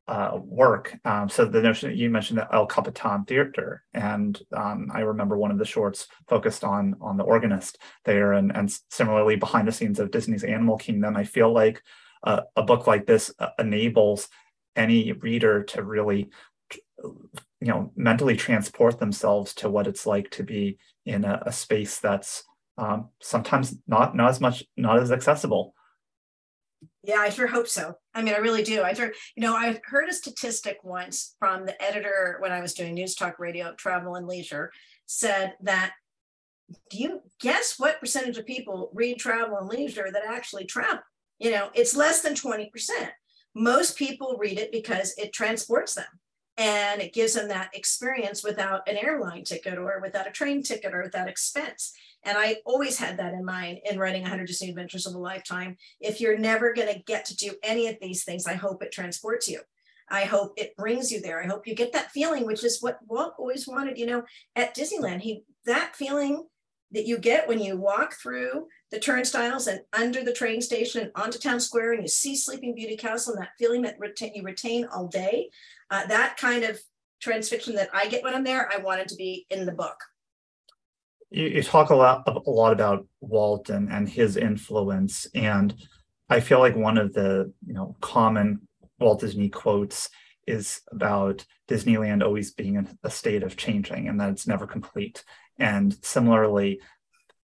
uh, 0.07 0.39
work. 0.41 0.97
Um, 1.05 1.29
so 1.29 1.45
the 1.45 1.61
notion 1.61 1.89
that 1.89 1.97
you 1.97 2.09
mentioned 2.09 2.39
the 2.39 2.47
El 2.51 2.65
Capitan 2.65 3.25
Theater, 3.25 3.83
and 3.93 4.39
um, 4.55 4.89
I 4.91 5.01
remember 5.01 5.37
one 5.37 5.51
of 5.51 5.59
the 5.59 5.65
shorts 5.65 6.07
focused 6.27 6.63
on 6.63 6.95
on 7.01 7.17
the 7.17 7.23
organist 7.23 7.77
there, 8.05 8.33
and 8.33 8.55
and 8.55 8.73
similarly 8.89 9.35
behind 9.35 9.67
the 9.67 9.71
scenes 9.73 9.99
of 9.99 10.09
Disney's 10.09 10.43
Animal 10.45 10.77
Kingdom. 10.77 11.15
I 11.15 11.25
feel 11.25 11.53
like 11.53 11.83
uh, 12.23 12.41
a 12.55 12.63
book 12.63 12.87
like 12.87 13.05
this 13.05 13.33
uh, 13.39 13.49
enables 13.59 14.29
any 14.75 15.11
reader 15.11 15.63
to 15.63 15.83
really 15.83 16.29
you 17.03 17.67
know 17.67 17.91
mentally 17.95 18.35
transport 18.35 18.99
themselves 18.99 19.53
to 19.53 19.69
what 19.69 19.87
it's 19.87 20.05
like 20.05 20.29
to 20.31 20.43
be 20.43 20.77
in 21.05 21.25
a, 21.25 21.41
a 21.45 21.51
space 21.51 21.99
that's 21.99 22.43
um, 22.77 23.09
sometimes 23.21 23.75
not 23.87 24.15
not 24.15 24.29
as 24.29 24.39
much 24.39 24.63
not 24.75 24.99
as 24.99 25.11
accessible. 25.11 25.73
Yeah 27.03 27.17
i 27.19 27.29
sure 27.29 27.47
hope 27.47 27.67
so. 27.67 27.95
I 28.13 28.21
mean 28.21 28.33
i 28.33 28.37
really 28.37 28.63
do. 28.63 28.83
I 28.83 28.93
heard 28.93 29.15
you 29.35 29.41
know 29.41 29.55
i 29.55 29.79
heard 29.85 30.09
a 30.09 30.13
statistic 30.13 30.77
once 30.83 31.35
from 31.39 31.65
the 31.65 31.81
editor 31.81 32.37
when 32.39 32.51
i 32.51 32.61
was 32.61 32.73
doing 32.73 32.93
news 32.93 33.15
talk 33.15 33.39
radio 33.39 33.73
travel 33.75 34.15
and 34.15 34.27
leisure 34.27 34.71
said 35.05 35.55
that 35.61 35.93
do 36.89 36.97
you 36.97 37.21
guess 37.39 37.75
what 37.79 37.99
percentage 37.99 38.37
of 38.37 38.45
people 38.45 38.91
read 38.93 39.17
travel 39.17 39.57
and 39.57 39.69
leisure 39.69 40.09
that 40.11 40.23
actually 40.27 40.65
travel 40.65 40.99
you 41.39 41.51
know 41.51 41.69
it's 41.73 41.95
less 41.95 42.21
than 42.21 42.33
20% 42.33 42.69
most 43.55 43.97
people 43.97 44.37
read 44.39 44.59
it 44.59 44.71
because 44.71 45.13
it 45.17 45.33
transports 45.33 45.95
them 45.95 46.05
and 46.57 47.01
it 47.01 47.13
gives 47.13 47.33
them 47.33 47.47
that 47.47 47.69
experience 47.73 48.43
without 48.43 48.87
an 48.87 48.97
airline 48.97 49.43
ticket 49.43 49.77
or 49.77 49.99
without 50.01 50.27
a 50.27 50.31
train 50.31 50.63
ticket 50.63 50.93
or 50.93 51.03
without 51.03 51.29
expense 51.29 51.93
and 52.23 52.37
I 52.37 52.57
always 52.65 52.97
had 52.97 53.17
that 53.17 53.33
in 53.33 53.45
mind 53.45 53.79
in 53.89 53.97
writing 53.97 54.23
100 54.23 54.47
Disney 54.47 54.69
Adventures 54.69 55.05
of 55.05 55.15
a 55.15 55.17
Lifetime. 55.17 55.77
If 56.01 56.19
you're 56.19 56.37
never 56.37 56.73
going 56.73 56.93
to 56.93 57.03
get 57.03 57.23
to 57.25 57.35
do 57.35 57.53
any 57.63 57.87
of 57.87 57.97
these 58.01 58.25
things, 58.25 58.45
I 58.45 58.53
hope 58.53 58.83
it 58.83 58.91
transports 58.91 59.47
you. 59.47 59.61
I 60.09 60.25
hope 60.25 60.53
it 60.57 60.75
brings 60.75 61.11
you 61.11 61.21
there. 61.21 61.41
I 61.41 61.47
hope 61.47 61.67
you 61.67 61.75
get 61.75 61.93
that 61.93 62.11
feeling, 62.11 62.45
which 62.45 62.63
is 62.63 62.81
what 62.81 62.99
Walt 63.07 63.33
always 63.37 63.67
wanted, 63.67 63.97
you 63.97 64.05
know, 64.05 64.23
at 64.55 64.75
Disneyland. 64.75 65.21
He 65.21 65.43
that 65.65 65.95
feeling 65.95 66.45
that 66.91 67.05
you 67.05 67.17
get 67.17 67.47
when 67.47 67.59
you 67.59 67.77
walk 67.77 68.15
through 68.15 68.67
the 68.91 68.99
turnstiles 68.99 69.67
and 69.67 69.81
under 69.93 70.23
the 70.23 70.33
train 70.33 70.61
station 70.61 71.01
and 71.01 71.11
onto 71.15 71.37
town 71.37 71.59
square 71.59 71.93
and 71.93 72.01
you 72.01 72.07
see 72.07 72.35
Sleeping 72.35 72.73
Beauty 72.73 72.95
Castle 72.95 73.33
and 73.33 73.41
that 73.41 73.51
feeling 73.59 73.81
that 73.81 73.99
retain, 73.99 74.31
you 74.33 74.43
retain 74.43 74.85
all 74.85 75.07
day, 75.07 75.49
uh, 75.91 76.05
that 76.07 76.37
kind 76.37 76.63
of 76.63 76.79
transfiction 77.23 77.75
that 77.75 77.89
I 77.93 78.07
get 78.07 78.23
when 78.23 78.33
I'm 78.33 78.43
there, 78.43 78.69
I 78.71 78.77
wanted 78.77 79.07
to 79.09 79.15
be 79.15 79.45
in 79.49 79.65
the 79.65 79.71
book 79.71 79.97
you, 81.29 81.47
you 81.47 81.63
talk 81.63 81.89
a 81.89 81.95
lot 81.95 82.27
a 82.27 82.49
lot 82.49 82.73
about 82.73 83.07
Walt 83.21 83.69
and, 83.69 83.91
and 83.91 84.07
his 84.07 84.37
influence, 84.37 85.27
and 85.35 85.73
I 86.29 86.39
feel 86.39 86.59
like 86.59 86.75
one 86.75 86.97
of 86.97 87.13
the 87.13 87.51
you 87.65 87.73
know 87.73 87.95
common 88.01 88.67
Walt 88.99 89.19
Disney 89.19 89.49
quotes 89.49 90.09
is 90.45 90.81
about 90.91 91.45
Disneyland 91.67 92.23
always 92.23 92.51
being 92.51 92.75
in 92.75 92.97
a 93.03 93.09
state 93.09 93.43
of 93.43 93.57
changing 93.57 94.07
and 94.07 94.19
that 94.21 94.29
it's 94.29 94.47
never 94.47 94.65
complete. 94.65 95.25
And 95.59 95.93
similarly, 96.03 96.79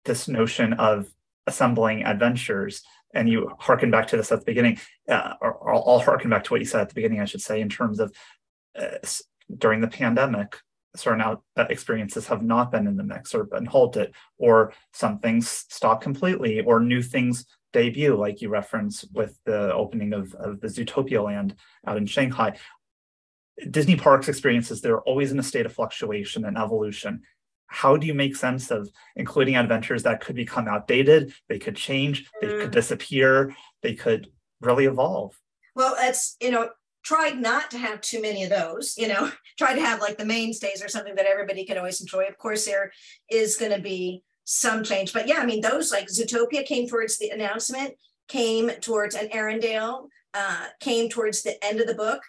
this 0.05 0.27
notion 0.27 0.73
of 0.73 1.11
assembling 1.47 2.03
adventures, 2.03 2.81
and 3.13 3.29
you 3.29 3.51
harken 3.59 3.91
back 3.91 4.07
to 4.07 4.17
this 4.17 4.31
at 4.31 4.39
the 4.39 4.45
beginning, 4.45 4.79
uh, 5.09 5.33
or, 5.41 5.53
or 5.53 5.75
I'll 5.75 5.99
harken 5.99 6.29
back 6.29 6.43
to 6.45 6.53
what 6.53 6.61
you 6.61 6.65
said 6.65 6.81
at 6.81 6.89
the 6.89 6.95
beginning, 6.95 7.19
I 7.19 7.25
should 7.25 7.41
say, 7.41 7.61
in 7.61 7.69
terms 7.69 7.99
of 7.99 8.13
uh, 8.77 8.97
during 9.55 9.81
the 9.81 9.87
pandemic, 9.87 10.57
certain 10.95 11.21
out 11.21 11.43
uh, 11.57 11.65
experiences 11.69 12.27
have 12.27 12.43
not 12.43 12.71
been 12.71 12.87
in 12.87 12.97
the 12.97 13.03
mix 13.03 13.33
or 13.33 13.43
been 13.43 13.65
halted, 13.65 14.13
or 14.37 14.73
some 14.93 15.19
things 15.19 15.65
stop 15.69 16.01
completely, 16.01 16.61
or 16.61 16.79
new 16.79 17.01
things 17.01 17.45
debut, 17.71 18.15
like 18.15 18.41
you 18.41 18.49
reference 18.49 19.03
with 19.13 19.37
the 19.45 19.73
opening 19.73 20.13
of, 20.13 20.33
of 20.35 20.61
the 20.61 20.67
Zootopia 20.67 21.23
land 21.23 21.55
out 21.85 21.97
in 21.97 22.05
Shanghai. 22.05 22.57
Disney 23.69 23.95
parks 23.95 24.29
experiences, 24.29 24.81
they're 24.81 25.01
always 25.01 25.31
in 25.31 25.39
a 25.39 25.43
state 25.43 25.65
of 25.65 25.73
fluctuation 25.73 26.45
and 26.45 26.57
evolution. 26.57 27.21
How 27.73 27.97
do 27.97 28.05
you 28.05 28.13
make 28.13 28.35
sense 28.35 28.69
of 28.69 28.87
including 29.15 29.55
adventures 29.55 30.03
that 30.03 30.21
could 30.21 30.35
become 30.35 30.67
outdated? 30.67 31.33
They 31.49 31.57
could 31.57 31.75
change, 31.75 32.29
they 32.39 32.47
could 32.47 32.69
mm. 32.69 32.71
disappear, 32.71 33.55
they 33.81 33.95
could 33.95 34.27
really 34.61 34.85
evolve. 34.85 35.35
Well, 35.75 35.95
it's, 35.97 36.37
you 36.39 36.51
know, 36.51 36.69
tried 37.03 37.39
not 37.39 37.71
to 37.71 37.79
have 37.79 37.99
too 37.99 38.21
many 38.21 38.43
of 38.43 38.51
those, 38.51 38.93
you 38.95 39.07
know, 39.07 39.31
try 39.57 39.73
to 39.73 39.81
have 39.81 40.01
like 40.01 40.19
the 40.19 40.25
mainstays 40.25 40.83
or 40.83 40.87
something 40.87 41.15
that 41.15 41.25
everybody 41.25 41.65
can 41.65 41.79
always 41.79 41.99
enjoy. 41.99 42.25
Of 42.25 42.37
course, 42.37 42.63
there 42.65 42.91
is 43.31 43.57
going 43.57 43.71
to 43.71 43.81
be 43.81 44.21
some 44.43 44.83
change, 44.83 45.11
but 45.11 45.27
yeah, 45.27 45.39
I 45.39 45.45
mean, 45.47 45.61
those 45.61 45.91
like 45.91 46.09
Zootopia 46.09 46.63
came 46.63 46.87
towards 46.87 47.17
the 47.17 47.29
announcement, 47.29 47.95
came 48.27 48.69
towards 48.81 49.15
an 49.15 49.29
Arendelle, 49.29 50.09
uh, 50.35 50.67
came 50.79 51.09
towards 51.09 51.41
the 51.41 51.61
end 51.65 51.79
of 51.79 51.87
the 51.87 51.95
book, 51.95 52.21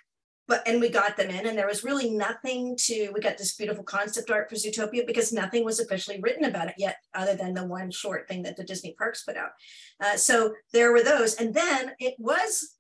but 0.47 0.67
and 0.67 0.81
we 0.81 0.89
got 0.89 1.17
them 1.17 1.31
in, 1.31 1.47
and 1.47 1.57
there 1.57 1.67
was 1.67 1.85
really 1.85 2.11
nothing 2.11 2.77
to. 2.83 3.11
We 3.15 3.21
got 3.21 3.39
this 3.39 3.55
beautiful 3.55 3.85
concept 3.85 4.31
art 4.31 4.49
for 4.49 4.57
Zootopia 4.57 5.07
because 5.07 5.33
nothing 5.33 5.65
was 5.65 5.81
officially 5.81 6.21
written 6.21 6.45
about 6.45 6.69
it 6.69 6.75
yet, 6.79 6.97
other 7.15 7.35
than 7.35 7.55
the 7.55 7.67
one 7.67 7.91
short 7.91 8.29
thing 8.29 8.43
that 8.43 8.57
the 8.57 8.65
Disney 8.65 8.95
parks 8.99 9.25
put 9.25 9.37
out. 9.37 9.51
Uh, 10.01 10.17
so 10.17 10.55
there 10.73 10.93
were 10.93 11.03
those, 11.03 11.35
and 11.35 11.55
then 11.55 11.93
it 11.99 12.15
was 12.19 12.77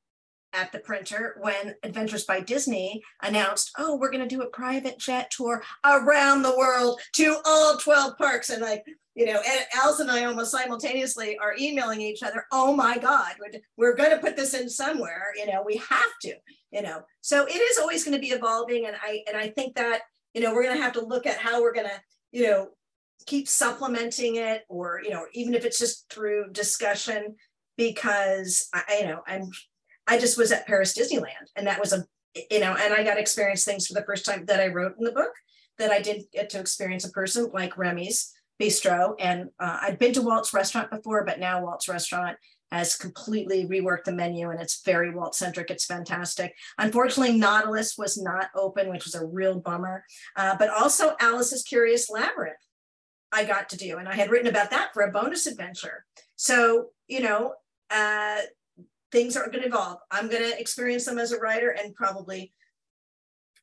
at 0.55 0.73
the 0.73 0.79
printer 0.79 1.37
when 1.41 1.75
Adventures 1.83 2.25
by 2.25 2.41
Disney 2.41 3.03
announced, 3.23 3.73
oh, 3.77 3.97
we're 3.97 4.11
going 4.11 4.27
to 4.27 4.35
do 4.35 4.43
a 4.43 4.51
private 4.51 4.99
jet 4.99 5.31
tour 5.31 5.63
around 5.85 6.43
the 6.43 6.57
world 6.57 7.01
to 7.15 7.37
all 7.45 7.77
12 7.77 8.17
parks. 8.17 8.51
And 8.51 8.63
like, 8.63 8.85
you 9.15 9.27
know, 9.27 9.41
and 9.47 9.61
Alice 9.77 10.01
and 10.01 10.11
I 10.11 10.25
almost 10.25 10.51
simultaneously 10.51 11.39
are 11.39 11.55
emailing 11.59 12.01
each 12.01 12.23
other, 12.23 12.47
oh 12.51 12.75
my 12.75 12.99
God, 12.99 13.33
we're, 13.39 13.61
we're 13.77 13.97
going 13.97 14.11
to 14.11 14.19
put 14.19 14.37
this 14.37 14.55
in 14.55 14.69
somewhere, 14.69 15.33
you 15.37 15.47
know, 15.47 15.63
we 15.65 15.77
have 15.77 16.19
to, 16.23 16.35
you 16.73 16.83
know. 16.83 17.03
So 17.21 17.47
it 17.47 17.55
is 17.55 17.79
always 17.79 18.05
going 18.05 18.17
to 18.17 18.21
be 18.21 18.33
evolving. 18.33 18.87
And 18.87 18.97
I 19.01 19.23
and 19.29 19.37
I 19.37 19.49
think 19.49 19.77
that, 19.77 20.03
you 20.35 20.41
know, 20.41 20.53
we're 20.53 20.65
going 20.65 20.77
to 20.77 20.83
have 20.83 20.95
to 20.95 21.05
look 21.05 21.27
at 21.27 21.39
how 21.39 21.63
we're 21.63 21.73
going 21.73 21.87
to, 21.87 22.01
you 22.33 22.47
know, 22.47 22.69
keep 23.27 23.47
supplementing 23.47 24.37
it 24.37 24.63
or, 24.69 25.01
you 25.03 25.11
know, 25.11 25.27
even 25.33 25.55
if 25.55 25.65
it's 25.65 25.79
just 25.79 26.11
through 26.11 26.51
discussion, 26.51 27.37
because 27.77 28.69
I, 28.75 28.99
you 29.01 29.07
know, 29.07 29.23
I'm 29.27 29.51
I 30.07 30.19
just 30.19 30.37
was 30.37 30.53
at 30.53 30.67
Paris 30.67 30.97
Disneyland, 30.97 31.49
and 31.57 31.67
that 31.67 31.81
was 31.81 31.93
a 31.93 32.05
you 32.51 32.59
know, 32.59 32.75
and 32.75 32.93
I 32.93 33.05
got 33.05 33.15
to 33.15 33.21
experience 33.21 33.65
things 33.65 33.87
for 33.87 33.95
the 33.95 34.05
first 34.05 34.27
time 34.27 34.45
that 34.47 34.59
I 34.59 34.67
wrote 34.67 34.97
in 34.99 35.05
the 35.05 35.13
book 35.13 35.31
that 35.79 35.93
I 35.93 36.01
didn't 36.01 36.33
get 36.33 36.51
to 36.51 36.61
experience 36.61 37.05
in 37.05 37.13
person, 37.13 37.51
like 37.53 37.79
Remy's 37.79 38.33
Bistro. 38.61 39.15
And 39.19 39.51
uh, 39.59 39.79
I'd 39.83 39.99
been 39.99 40.13
to 40.15 40.23
Walt's 40.23 40.55
restaurant 40.55 40.91
before, 40.91 41.25
but 41.25 41.41
now 41.41 41.63
Walt's 41.63 41.89
restaurant 41.89 42.37
has 42.71 42.97
completely 42.97 43.67
reworked 43.67 44.05
the 44.05 44.13
menu 44.13 44.51
and 44.51 44.61
it's 44.61 44.83
very 44.83 45.15
Walt 45.15 45.35
centric. 45.35 45.71
It's 45.71 45.85
fantastic. 45.85 46.55
Unfortunately, 46.79 47.39
Nautilus 47.39 47.97
was 47.97 48.21
not 48.21 48.49
open, 48.55 48.89
which 48.91 49.05
was 49.05 49.15
a 49.15 49.27
real 49.27 49.61
bummer. 49.61 50.05
Uh, 50.37 50.57
but 50.59 50.71
also 50.71 51.15
Alice's 51.21 51.63
Curious 51.63 52.11
Labyrinth, 52.11 52.57
I 53.31 53.45
got 53.45 53.69
to 53.71 53.77
do, 53.77 53.99
and 53.99 54.09
I 54.09 54.15
had 54.15 54.31
written 54.31 54.49
about 54.49 54.71
that 54.71 54.93
for 54.93 55.03
a 55.03 55.13
bonus 55.13 55.47
adventure. 55.47 56.05
So 56.37 56.91
you 57.09 57.21
know, 57.21 57.55
uh, 57.91 58.41
things 59.13 59.37
are 59.37 59.47
going 59.47 59.63
to 59.63 59.69
evolve. 59.69 59.99
I'm 60.11 60.29
going 60.29 60.43
to 60.43 60.59
experience 60.59 61.05
them 61.05 61.19
as 61.19 61.33
a 61.33 61.39
writer 61.39 61.71
and 61.71 61.95
probably 61.95 62.53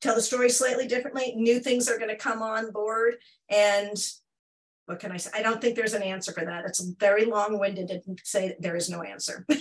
tell 0.01 0.15
the 0.15 0.21
story 0.21 0.49
slightly 0.49 0.87
differently. 0.87 1.33
New 1.35 1.59
things 1.59 1.89
are 1.89 1.97
going 1.97 2.09
to 2.09 2.15
come 2.15 2.41
on 2.41 2.71
board. 2.71 3.15
And 3.49 3.95
what 4.85 4.99
can 4.99 5.11
I 5.11 5.17
say? 5.17 5.31
I 5.33 5.41
don't 5.41 5.61
think 5.61 5.75
there's 5.75 5.93
an 5.93 6.03
answer 6.03 6.31
for 6.31 6.45
that. 6.45 6.65
It's 6.65 6.83
very 6.99 7.25
long 7.25 7.59
winded 7.59 7.87
to 7.89 8.01
say 8.23 8.55
there 8.59 8.75
is 8.75 8.89
no 8.89 9.01
answer. 9.03 9.45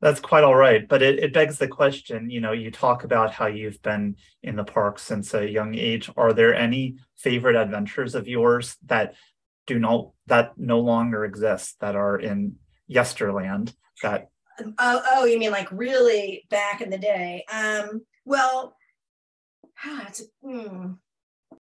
That's 0.00 0.20
quite 0.20 0.44
all 0.44 0.54
right. 0.54 0.86
But 0.86 1.02
it, 1.02 1.18
it 1.18 1.32
begs 1.32 1.58
the 1.58 1.66
question, 1.66 2.30
you 2.30 2.40
know, 2.40 2.52
you 2.52 2.70
talk 2.70 3.02
about 3.02 3.32
how 3.32 3.46
you've 3.46 3.82
been 3.82 4.16
in 4.42 4.54
the 4.54 4.64
park 4.64 4.98
since 4.98 5.34
a 5.34 5.48
young 5.48 5.74
age. 5.74 6.08
Are 6.16 6.32
there 6.32 6.54
any 6.54 6.98
favorite 7.16 7.56
adventures 7.56 8.14
of 8.14 8.28
yours 8.28 8.76
that 8.86 9.14
do 9.66 9.78
not 9.78 10.10
that 10.26 10.56
no 10.56 10.78
longer 10.80 11.24
exist 11.24 11.76
that 11.80 11.96
are 11.96 12.18
in 12.18 12.56
yesterland 12.88 13.74
that 14.02 14.28
Oh, 14.60 15.02
oh, 15.12 15.24
you 15.24 15.38
mean 15.38 15.50
like 15.50 15.68
really 15.70 16.46
back 16.50 16.80
in 16.80 16.90
the 16.90 16.98
day? 16.98 17.44
Um, 17.52 18.04
well, 18.24 18.76
ah, 19.84 20.04
it's 20.08 20.22
a, 20.22 20.24
hmm. 20.42 20.92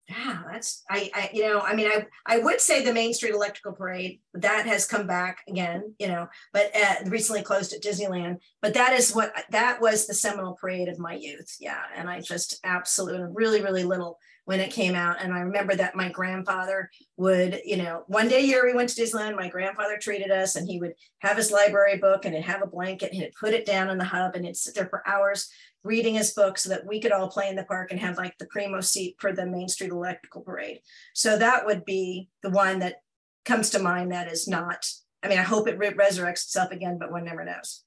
Yeah, 0.08 0.42
that's 0.50 0.82
I, 0.90 1.10
I, 1.14 1.30
you 1.32 1.42
know, 1.42 1.60
I 1.60 1.74
mean, 1.74 1.88
I, 1.88 2.06
I 2.26 2.38
would 2.38 2.60
say 2.60 2.84
the 2.84 2.92
Main 2.92 3.14
Street 3.14 3.34
Electrical 3.34 3.72
Parade 3.72 4.20
that 4.34 4.66
has 4.66 4.86
come 4.86 5.06
back 5.06 5.38
again, 5.48 5.94
you 5.98 6.08
know, 6.08 6.28
but 6.52 6.70
uh, 6.76 6.96
recently 7.06 7.42
closed 7.42 7.72
at 7.72 7.82
Disneyland. 7.82 8.38
But 8.60 8.74
that 8.74 8.92
is 8.92 9.14
what 9.14 9.32
that 9.50 9.80
was 9.80 10.06
the 10.06 10.14
seminal 10.14 10.54
parade 10.60 10.88
of 10.88 10.98
my 10.98 11.14
youth, 11.14 11.56
yeah. 11.58 11.80
And 11.96 12.08
I 12.08 12.20
just 12.20 12.60
absolutely 12.64 13.28
really, 13.32 13.62
really 13.62 13.84
little 13.84 14.18
when 14.44 14.60
it 14.60 14.70
came 14.70 14.94
out. 14.94 15.22
And 15.22 15.32
I 15.32 15.40
remember 15.40 15.74
that 15.74 15.96
my 15.96 16.10
grandfather 16.10 16.90
would, 17.16 17.60
you 17.64 17.78
know, 17.78 18.04
one 18.08 18.28
day 18.28 18.40
a 18.40 18.46
year 18.46 18.66
we 18.66 18.74
went 18.74 18.90
to 18.90 19.00
Disneyland, 19.00 19.36
my 19.36 19.48
grandfather 19.48 19.96
treated 19.96 20.30
us 20.30 20.56
and 20.56 20.68
he 20.68 20.78
would 20.78 20.92
have 21.20 21.38
his 21.38 21.50
library 21.50 21.96
book 21.96 22.26
and 22.26 22.34
he'd 22.34 22.42
have 22.42 22.62
a 22.62 22.66
blanket 22.66 23.10
and 23.10 23.22
he'd 23.22 23.32
put 23.40 23.54
it 23.54 23.64
down 23.64 23.88
in 23.88 23.96
the 23.96 24.04
hub 24.04 24.34
and 24.34 24.44
he'd 24.44 24.56
sit 24.56 24.74
there 24.74 24.88
for 24.88 25.02
hours 25.08 25.48
reading 25.84 26.14
his 26.14 26.32
book 26.32 26.58
so 26.58 26.70
that 26.70 26.86
we 26.86 26.98
could 26.98 27.12
all 27.12 27.28
play 27.28 27.48
in 27.48 27.56
the 27.56 27.64
park 27.64 27.90
and 27.90 28.00
have 28.00 28.16
like 28.16 28.36
the 28.38 28.46
primo 28.46 28.80
seat 28.80 29.16
for 29.18 29.32
the 29.32 29.46
Main 29.46 29.68
Street 29.68 29.90
Electrical 29.90 30.40
Parade. 30.40 30.80
So 31.12 31.38
that 31.38 31.66
would 31.66 31.84
be 31.84 32.30
the 32.42 32.50
one 32.50 32.80
that 32.80 32.96
comes 33.44 33.70
to 33.70 33.78
mind 33.78 34.10
that 34.10 34.32
is 34.32 34.48
not, 34.48 34.86
I 35.22 35.28
mean, 35.28 35.38
I 35.38 35.42
hope 35.42 35.68
it 35.68 35.78
re- 35.78 35.90
resurrects 35.92 36.44
itself 36.44 36.70
again, 36.72 36.98
but 36.98 37.12
one 37.12 37.24
never 37.24 37.44
knows. 37.44 37.84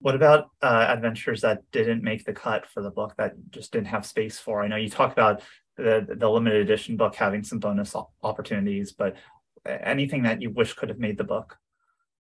What 0.00 0.16
about 0.16 0.50
uh, 0.60 0.86
adventures 0.88 1.42
that 1.42 1.62
didn't 1.70 2.02
make 2.02 2.24
the 2.24 2.32
cut 2.32 2.66
for 2.66 2.82
the 2.82 2.90
book 2.90 3.14
that 3.18 3.34
just 3.50 3.72
didn't 3.72 3.86
have 3.86 4.04
space 4.04 4.36
for? 4.36 4.60
I 4.60 4.66
know 4.66 4.74
you 4.74 4.90
talked 4.90 5.12
about 5.12 5.42
the 5.76 6.04
the 6.18 6.28
limited 6.28 6.60
edition 6.60 6.96
book 6.96 7.14
having 7.14 7.44
some 7.44 7.60
bonus 7.60 7.94
opportunities, 8.22 8.92
but 8.92 9.14
anything 9.64 10.24
that 10.24 10.42
you 10.42 10.50
wish 10.50 10.74
could 10.74 10.88
have 10.88 10.98
made 10.98 11.18
the 11.18 11.24
book? 11.24 11.56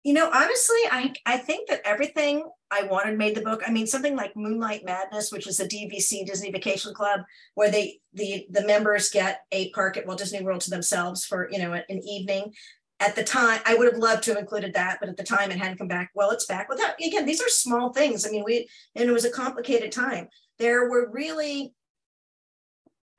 You 0.03 0.13
know, 0.13 0.29
honestly, 0.33 0.79
I 0.91 1.13
I 1.25 1.37
think 1.37 1.69
that 1.69 1.81
everything 1.85 2.49
I 2.71 2.83
wanted 2.83 3.17
made 3.17 3.35
the 3.35 3.41
book. 3.41 3.61
I 3.67 3.71
mean, 3.71 3.85
something 3.85 4.15
like 4.15 4.35
Moonlight 4.35 4.83
Madness, 4.83 5.31
which 5.31 5.45
is 5.45 5.59
a 5.59 5.67
DVC 5.67 6.25
Disney 6.25 6.51
Vacation 6.51 6.93
Club, 6.93 7.21
where 7.53 7.69
they 7.69 7.99
the 8.13 8.47
the 8.49 8.65
members 8.65 9.09
get 9.09 9.41
a 9.51 9.69
park 9.71 9.97
at 9.97 10.07
Walt 10.07 10.17
Disney 10.17 10.41
World 10.41 10.61
to 10.61 10.71
themselves 10.71 11.25
for 11.25 11.49
you 11.51 11.59
know 11.59 11.73
an 11.73 11.83
evening. 11.89 12.53
At 12.99 13.15
the 13.15 13.23
time 13.23 13.59
i 13.65 13.73
would 13.73 13.91
have 13.91 13.99
loved 13.99 14.21
to 14.23 14.31
have 14.31 14.39
included 14.39 14.75
that 14.75 14.99
but 14.99 15.09
at 15.09 15.17
the 15.17 15.23
time 15.23 15.49
it 15.49 15.57
hadn't 15.57 15.77
come 15.79 15.87
back. 15.87 16.11
Well 16.15 16.31
it's 16.31 16.45
back 16.45 16.69
without 16.69 16.93
again 17.03 17.25
these 17.25 17.41
are 17.41 17.49
small 17.49 17.93
things. 17.93 18.25
I 18.25 18.31
mean 18.31 18.43
we 18.43 18.69
and 18.95 19.09
it 19.09 19.13
was 19.13 19.25
a 19.25 19.31
complicated 19.31 19.91
time. 19.91 20.29
There 20.59 20.89
were 20.89 21.11
really 21.11 21.73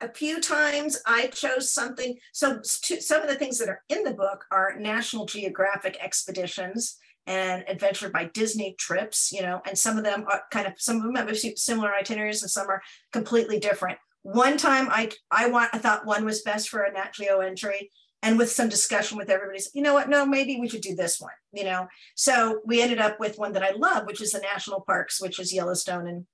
a 0.03 0.13
few 0.13 0.41
times 0.41 1.01
i 1.05 1.27
chose 1.27 1.71
something 1.71 2.17
so 2.31 2.59
some 2.63 3.21
of 3.21 3.29
the 3.29 3.35
things 3.35 3.57
that 3.57 3.69
are 3.69 3.81
in 3.89 4.03
the 4.03 4.13
book 4.13 4.45
are 4.51 4.75
national 4.79 5.25
geographic 5.25 5.97
expeditions 6.01 6.97
and 7.25 7.63
adventure 7.67 8.09
by 8.09 8.25
disney 8.33 8.75
trips 8.77 9.31
you 9.31 9.41
know 9.41 9.61
and 9.65 9.77
some 9.77 9.97
of 9.97 10.03
them 10.03 10.25
are 10.29 10.43
kind 10.51 10.67
of 10.67 10.73
some 10.77 10.97
of 10.97 11.03
them 11.03 11.15
have 11.15 11.37
similar 11.37 11.93
itineraries 11.93 12.41
and 12.41 12.51
some 12.51 12.69
are 12.69 12.81
completely 13.11 13.59
different 13.59 13.97
one 14.23 14.57
time 14.57 14.87
i 14.89 15.09
i 15.31 15.47
want 15.47 15.69
i 15.73 15.77
thought 15.77 16.05
one 16.05 16.25
was 16.25 16.41
best 16.41 16.69
for 16.69 16.83
a 16.83 16.91
nat 16.91 17.13
geo 17.13 17.39
entry 17.39 17.89
and 18.23 18.37
with 18.37 18.49
some 18.49 18.69
discussion 18.69 19.17
with 19.17 19.29
everybody, 19.29 19.59
you 19.73 19.81
know 19.81 19.93
what? 19.93 20.07
No, 20.07 20.25
maybe 20.25 20.57
we 20.57 20.69
should 20.69 20.79
do 20.79 20.95
this 20.95 21.19
one. 21.19 21.33
You 21.51 21.65
know, 21.65 21.87
so 22.15 22.61
we 22.65 22.81
ended 22.81 22.99
up 22.99 23.19
with 23.19 23.37
one 23.37 23.51
that 23.51 23.63
I 23.63 23.71
love, 23.71 24.07
which 24.07 24.21
is 24.21 24.31
the 24.31 24.39
national 24.39 24.79
parks, 24.79 25.21
which 25.21 25.41
is 25.41 25.53
Yellowstone 25.53 26.07
and 26.07 26.25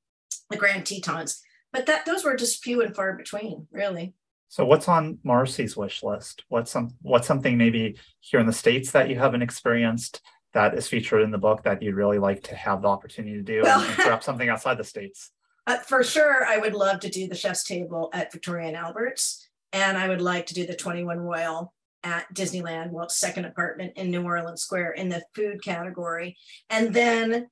the 0.51 0.55
Grand 0.55 0.85
Tetons. 0.85 1.41
But 1.71 1.85
that 1.85 2.05
those 2.05 2.23
were 2.23 2.35
just 2.35 2.63
few 2.63 2.81
and 2.81 2.95
far 2.95 3.13
between, 3.13 3.67
really. 3.71 4.13
So 4.47 4.65
what's 4.65 4.87
on 4.87 5.19
Marcy's 5.23 5.77
wish 5.77 6.01
list? 6.01 6.43
What's 6.49 6.71
some 6.71 6.89
what's 7.01 7.27
something 7.27 7.57
maybe 7.57 7.97
here 8.19 8.39
in 8.39 8.47
the 8.47 8.53
states 8.53 8.91
that 8.91 9.09
you 9.09 9.17
haven't 9.17 9.43
experienced 9.43 10.21
that 10.53 10.73
is 10.73 10.87
featured 10.87 11.21
in 11.21 11.29
the 11.29 11.37
book 11.37 11.63
that 11.63 11.83
you'd 11.83 11.93
really 11.93 12.17
like 12.17 12.41
to 12.43 12.55
have 12.55 12.81
the 12.81 12.87
opportunity 12.87 13.37
to 13.37 13.43
do, 13.43 13.61
well, 13.63 13.81
and 13.81 13.95
perhaps 13.95 14.25
something 14.25 14.49
outside 14.49 14.79
the 14.79 14.83
states? 14.83 15.31
Uh, 15.67 15.77
for 15.77 16.03
sure, 16.03 16.45
I 16.45 16.57
would 16.57 16.73
love 16.73 16.99
to 17.01 17.09
do 17.09 17.27
the 17.27 17.35
chef's 17.35 17.63
table 17.63 18.09
at 18.11 18.31
Victoria 18.31 18.69
and 18.69 18.75
Albert's, 18.75 19.47
and 19.71 19.95
I 19.95 20.09
would 20.09 20.21
like 20.21 20.47
to 20.47 20.55
do 20.55 20.65
the 20.65 20.75
21 20.75 21.19
Royal 21.19 21.71
at 22.03 22.33
Disneyland, 22.33 22.89
Walt's 22.89 23.19
second 23.19 23.45
apartment 23.45 23.93
in 23.95 24.09
New 24.09 24.23
Orleans 24.23 24.63
Square 24.63 24.93
in 24.93 25.09
the 25.09 25.23
food 25.35 25.63
category. 25.63 26.37
And 26.69 26.93
then 26.93 27.49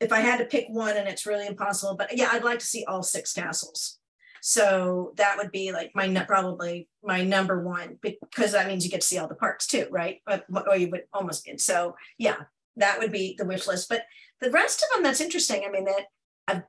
if 0.00 0.12
I 0.12 0.20
had 0.20 0.38
to 0.38 0.46
pick 0.46 0.66
one, 0.68 0.96
and 0.96 1.06
it's 1.06 1.26
really 1.26 1.46
impossible, 1.46 1.94
but 1.96 2.16
yeah, 2.16 2.30
I'd 2.32 2.44
like 2.44 2.58
to 2.58 2.66
see 2.66 2.84
all 2.84 3.02
six 3.02 3.32
castles. 3.32 3.98
So 4.42 5.12
that 5.16 5.36
would 5.36 5.52
be 5.52 5.72
like 5.72 5.92
my 5.94 6.08
probably 6.24 6.88
my 7.04 7.22
number 7.22 7.62
one 7.62 7.98
because 8.00 8.52
that 8.52 8.66
means 8.66 8.84
you 8.84 8.90
get 8.90 9.02
to 9.02 9.06
see 9.06 9.18
all 9.18 9.28
the 9.28 9.34
parks 9.34 9.66
too, 9.66 9.86
right? 9.90 10.20
But 10.26 10.46
or 10.66 10.76
you 10.76 10.90
would 10.90 11.04
almost 11.12 11.44
get 11.44 11.60
so 11.60 11.94
yeah, 12.18 12.36
that 12.76 12.98
would 12.98 13.12
be 13.12 13.34
the 13.38 13.44
wish 13.44 13.66
list. 13.66 13.88
But 13.88 14.04
the 14.40 14.50
rest 14.50 14.82
of 14.82 14.94
them, 14.94 15.02
that's 15.02 15.20
interesting. 15.20 15.62
I 15.66 15.70
mean 15.70 15.84
that 15.84 16.04
I 16.48 16.62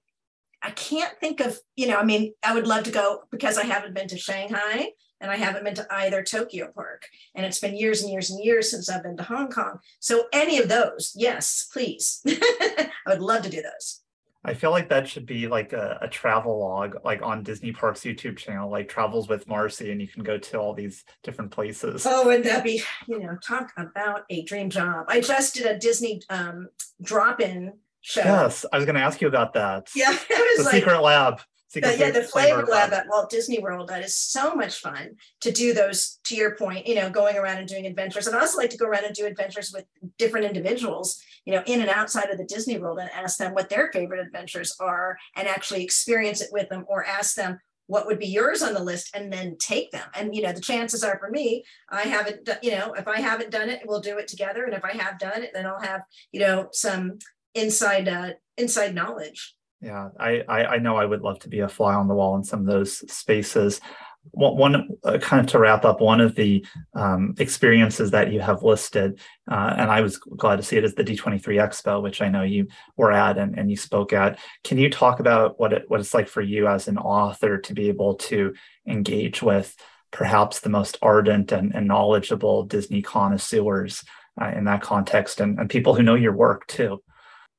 I 0.61 0.71
can't 0.71 1.17
think 1.19 1.39
of 1.39 1.59
you 1.77 1.87
know 1.87 1.97
I 1.97 2.03
mean 2.03 2.33
I 2.43 2.53
would 2.53 2.67
love 2.67 2.83
to 2.83 2.91
go 2.91 3.23
because 3.31 3.57
I 3.57 3.63
haven't 3.63 3.95
been 3.95 4.09
to 4.09 4.17
Shanghai 4.17 4.89
and 5.21 5.31
I 5.31 5.37
haven't 5.37 5.63
been 5.63 5.75
to 5.75 5.87
either 5.89 6.23
Tokyo 6.23 6.71
Park. 6.73 7.07
And 7.35 7.45
it's 7.45 7.59
been 7.59 7.77
years 7.77 8.01
and 8.01 8.11
years 8.11 8.31
and 8.31 8.43
years 8.43 8.69
since 8.69 8.89
I've 8.89 9.03
been 9.03 9.17
to 9.17 9.23
Hong 9.23 9.49
Kong. 9.49 9.79
So 9.99 10.25
any 10.33 10.57
of 10.57 10.67
those, 10.67 11.13
yes, 11.15 11.69
please. 11.71 12.21
I 12.27 12.89
would 13.07 13.21
love 13.21 13.43
to 13.43 13.49
do 13.49 13.61
those. 13.61 14.01
I 14.43 14.55
feel 14.55 14.71
like 14.71 14.89
that 14.89 15.07
should 15.07 15.27
be 15.27 15.47
like 15.47 15.71
a, 15.71 15.99
a, 16.01 16.07
travel 16.07 16.59
log, 16.59 16.97
like 17.05 17.21
on 17.21 17.43
Disney 17.43 17.71
Parks 17.71 18.01
YouTube 18.01 18.37
channel, 18.37 18.71
like 18.71 18.89
travels 18.89 19.29
with 19.29 19.47
Marcy, 19.47 19.91
and 19.91 20.01
you 20.01 20.07
can 20.07 20.23
go 20.23 20.39
to 20.39 20.57
all 20.57 20.73
these 20.73 21.03
different 21.21 21.51
places. 21.51 22.07
Oh, 22.07 22.31
and 22.31 22.43
that'd 22.43 22.63
be, 22.63 22.81
you 23.07 23.19
know, 23.19 23.37
talk 23.45 23.71
about 23.77 24.23
a 24.31 24.41
dream 24.41 24.71
job. 24.71 25.05
I 25.09 25.21
just 25.21 25.53
did 25.53 25.67
a 25.67 25.77
Disney 25.77 26.23
um, 26.31 26.69
drop-in 27.03 27.73
show. 28.01 28.21
Yes, 28.21 28.65
I 28.73 28.77
was 28.77 28.85
going 28.85 28.95
to 28.95 29.01
ask 29.01 29.21
you 29.21 29.27
about 29.27 29.53
that. 29.53 29.89
Yeah, 29.95 30.11
it 30.29 30.57
was 30.57 30.65
the 30.65 30.71
like, 30.71 30.73
Secret 30.73 31.01
Lab 31.01 31.41
but 31.73 31.97
yeah, 31.97 32.11
the 32.11 32.23
flavor 32.23 32.65
lab 32.65 32.91
at 32.91 33.07
Walt 33.07 33.29
Disney 33.29 33.59
World, 33.59 33.87
that 33.89 34.03
is 34.03 34.17
so 34.17 34.55
much 34.55 34.79
fun 34.79 35.15
to 35.39 35.51
do 35.51 35.73
those, 35.73 36.19
to 36.25 36.35
your 36.35 36.55
point, 36.55 36.85
you 36.85 36.95
know, 36.95 37.09
going 37.09 37.37
around 37.37 37.59
and 37.59 37.67
doing 37.67 37.85
adventures. 37.85 38.27
And 38.27 38.35
I 38.35 38.39
also 38.39 38.57
like 38.57 38.69
to 38.71 38.77
go 38.77 38.85
around 38.85 39.05
and 39.05 39.15
do 39.15 39.25
adventures 39.25 39.71
with 39.73 39.85
different 40.17 40.45
individuals, 40.45 41.21
you 41.45 41.53
know, 41.53 41.63
in 41.65 41.79
and 41.79 41.89
outside 41.89 42.29
of 42.29 42.37
the 42.37 42.45
Disney 42.45 42.77
World 42.77 42.99
and 42.99 43.09
ask 43.11 43.37
them 43.37 43.53
what 43.53 43.69
their 43.69 43.91
favorite 43.91 44.19
adventures 44.19 44.75
are 44.79 45.17
and 45.35 45.47
actually 45.47 45.83
experience 45.83 46.41
it 46.41 46.49
with 46.51 46.67
them 46.69 46.85
or 46.87 47.05
ask 47.05 47.35
them 47.35 47.59
what 47.87 48.05
would 48.05 48.19
be 48.19 48.27
yours 48.27 48.61
on 48.61 48.73
the 48.73 48.83
list 48.83 49.15
and 49.15 49.31
then 49.31 49.57
take 49.57 49.91
them. 49.91 50.07
And, 50.15 50.35
you 50.35 50.41
know, 50.41 50.53
the 50.53 50.61
chances 50.61 51.03
are 51.03 51.19
for 51.19 51.29
me, 51.29 51.63
I 51.89 52.03
haven't, 52.03 52.49
you 52.61 52.71
know, 52.71 52.93
if 52.93 53.07
I 53.07 53.19
haven't 53.21 53.51
done 53.51 53.69
it, 53.69 53.81
we'll 53.85 54.01
do 54.01 54.17
it 54.17 54.27
together. 54.27 54.65
And 54.65 54.73
if 54.73 54.83
I 54.83 54.91
have 54.91 55.19
done 55.19 55.43
it, 55.43 55.51
then 55.53 55.65
I'll 55.65 55.81
have, 55.81 56.03
you 56.31 56.41
know, 56.41 56.69
some 56.71 57.19
inside, 57.53 58.07
uh, 58.07 58.31
inside 58.57 58.95
knowledge 58.95 59.55
yeah 59.81 60.09
I, 60.19 60.43
I, 60.47 60.65
I 60.65 60.77
know 60.77 60.95
i 60.97 61.05
would 61.05 61.21
love 61.21 61.39
to 61.39 61.49
be 61.49 61.59
a 61.59 61.69
fly 61.69 61.93
on 61.93 62.07
the 62.07 62.15
wall 62.15 62.35
in 62.35 62.43
some 62.43 62.61
of 62.61 62.65
those 62.65 62.97
spaces. 63.11 63.81
One, 64.29 64.55
one 64.55 64.89
uh, 65.03 65.17
kind 65.17 65.39
of 65.39 65.47
to 65.47 65.57
wrap 65.57 65.83
up 65.83 65.99
one 65.99 66.21
of 66.21 66.35
the 66.35 66.63
um, 66.93 67.33
experiences 67.39 68.11
that 68.11 68.31
you 68.31 68.39
have 68.39 68.61
listed 68.61 69.19
uh, 69.49 69.73
and 69.79 69.89
i 69.89 70.01
was 70.01 70.17
glad 70.17 70.57
to 70.57 70.63
see 70.63 70.77
it 70.77 70.83
is 70.83 70.93
the 70.93 71.03
d23 71.03 71.41
expo 71.41 71.99
which 72.03 72.21
i 72.21 72.29
know 72.29 72.43
you 72.43 72.67
were 72.97 73.11
at 73.11 73.39
and, 73.39 73.57
and 73.57 73.71
you 73.71 73.75
spoke 73.77 74.13
at. 74.13 74.37
Can 74.63 74.77
you 74.77 74.91
talk 74.91 75.19
about 75.19 75.59
what 75.59 75.73
it 75.73 75.85
what 75.87 75.99
it's 75.99 76.13
like 76.13 76.27
for 76.27 76.41
you 76.41 76.67
as 76.67 76.87
an 76.87 76.99
author 76.99 77.57
to 77.57 77.73
be 77.73 77.87
able 77.89 78.13
to 78.15 78.53
engage 78.87 79.41
with 79.41 79.75
perhaps 80.11 80.59
the 80.59 80.69
most 80.69 80.97
ardent 81.01 81.51
and, 81.51 81.73
and 81.73 81.87
knowledgeable 81.87 82.63
disney 82.63 83.01
connoisseurs 83.01 84.03
uh, 84.39 84.51
in 84.55 84.65
that 84.65 84.81
context 84.81 85.39
and, 85.39 85.57
and 85.59 85.69
people 85.69 85.95
who 85.95 86.03
know 86.03 86.15
your 86.15 86.33
work 86.33 86.67
too? 86.67 87.01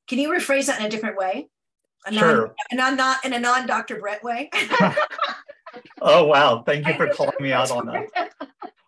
Can 0.06 0.18
you 0.18 0.28
rephrase 0.28 0.66
that 0.66 0.78
in 0.78 0.86
a 0.86 0.90
different 0.90 1.16
way 1.16 1.48
a 2.06 2.12
sure. 2.12 2.36
non, 2.36 2.50
and 2.70 2.80
I'm 2.80 2.96
not 2.96 3.24
in 3.24 3.32
a 3.32 3.38
non 3.38 3.66
Dr. 3.66 4.00
Brett 4.00 4.22
way. 4.22 4.50
oh 6.00 6.24
wow! 6.24 6.62
Thank 6.64 6.86
you 6.86 6.94
for 6.94 7.08
calling 7.08 7.34
me 7.40 7.52
out 7.52 7.70
on 7.70 7.86
that. 7.86 8.32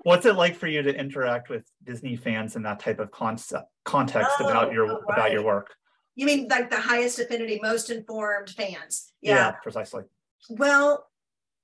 What's 0.03 0.27
it 0.27 0.35
like 0.35 0.57
for 0.57 0.67
you 0.67 0.83
to 0.83 0.95
interact 0.95 1.49
with 1.49 1.65
Disney 1.83 2.17
fans 2.17 2.57
in 2.57 2.63
that 2.63 2.81
type 2.81 2.99
of 2.99 3.11
concept 3.11 3.69
context 3.85 4.33
oh, 4.41 4.49
about 4.49 4.69
oh, 4.69 4.73
your 4.73 4.87
right. 4.87 5.03
about 5.09 5.33
your 5.33 5.43
work? 5.43 5.75
You 6.15 6.27
mean 6.27 6.49
like 6.49 6.71
the 6.71 6.81
highest 6.81 7.19
affinity, 7.19 7.59
most 7.63 7.91
informed 7.91 8.51
fans? 8.51 9.13
Yeah, 9.21 9.35
yeah 9.35 9.51
precisely. 9.53 10.05
Well, 10.51 11.07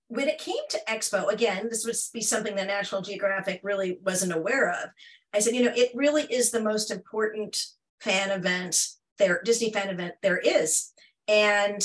when 0.09 0.29
it 0.29 0.39
came 0.39 0.57
to 0.71 0.81
Expo, 0.89 1.29
again, 1.29 1.69
this 1.71 1.85
would 1.87 1.97
be 2.13 2.21
something 2.21 2.57
that 2.57 2.67
National 2.67 3.01
Geographic 3.01 3.61
really 3.63 3.99
wasn't 4.05 4.33
aware 4.33 4.71
of. 4.71 4.91
I 5.33 5.39
said, 5.39 5.55
you 5.55 5.65
know, 5.65 5.73
it 5.75 5.91
really 5.95 6.25
is 6.25 6.51
the 6.51 6.61
most 6.61 6.91
important 6.91 7.57
fan 8.01 8.31
event 8.31 8.89
there, 9.19 9.41
Disney 9.45 9.71
fan 9.71 9.89
event 9.89 10.15
there 10.23 10.39
is. 10.39 10.93
And 11.29 11.83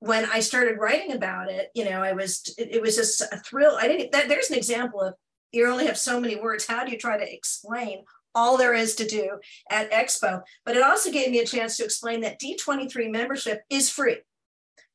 when 0.00 0.26
I 0.26 0.40
started 0.40 0.78
writing 0.78 1.12
about 1.12 1.50
it, 1.50 1.70
you 1.74 1.84
know, 1.84 2.02
I 2.02 2.12
was, 2.12 2.54
it, 2.58 2.76
it 2.76 2.82
was 2.82 2.96
just 2.96 3.20
a 3.20 3.38
thrill. 3.38 3.76
I 3.80 3.88
didn't, 3.88 4.12
that, 4.12 4.28
there's 4.28 4.50
an 4.50 4.56
example 4.56 5.00
of 5.00 5.14
you 5.52 5.66
only 5.66 5.86
have 5.86 5.98
so 5.98 6.20
many 6.20 6.36
words. 6.36 6.66
How 6.66 6.84
do 6.84 6.92
you 6.92 6.98
try 6.98 7.16
to 7.16 7.34
explain 7.34 8.04
all 8.36 8.58
there 8.58 8.74
is 8.74 8.94
to 8.96 9.06
do 9.06 9.40
at 9.70 9.90
Expo. 9.90 10.42
But 10.64 10.76
it 10.76 10.82
also 10.82 11.10
gave 11.10 11.30
me 11.30 11.40
a 11.40 11.46
chance 11.46 11.76
to 11.78 11.84
explain 11.84 12.20
that 12.20 12.38
D23 12.38 13.10
membership 13.10 13.62
is 13.70 13.90
free. 13.90 14.18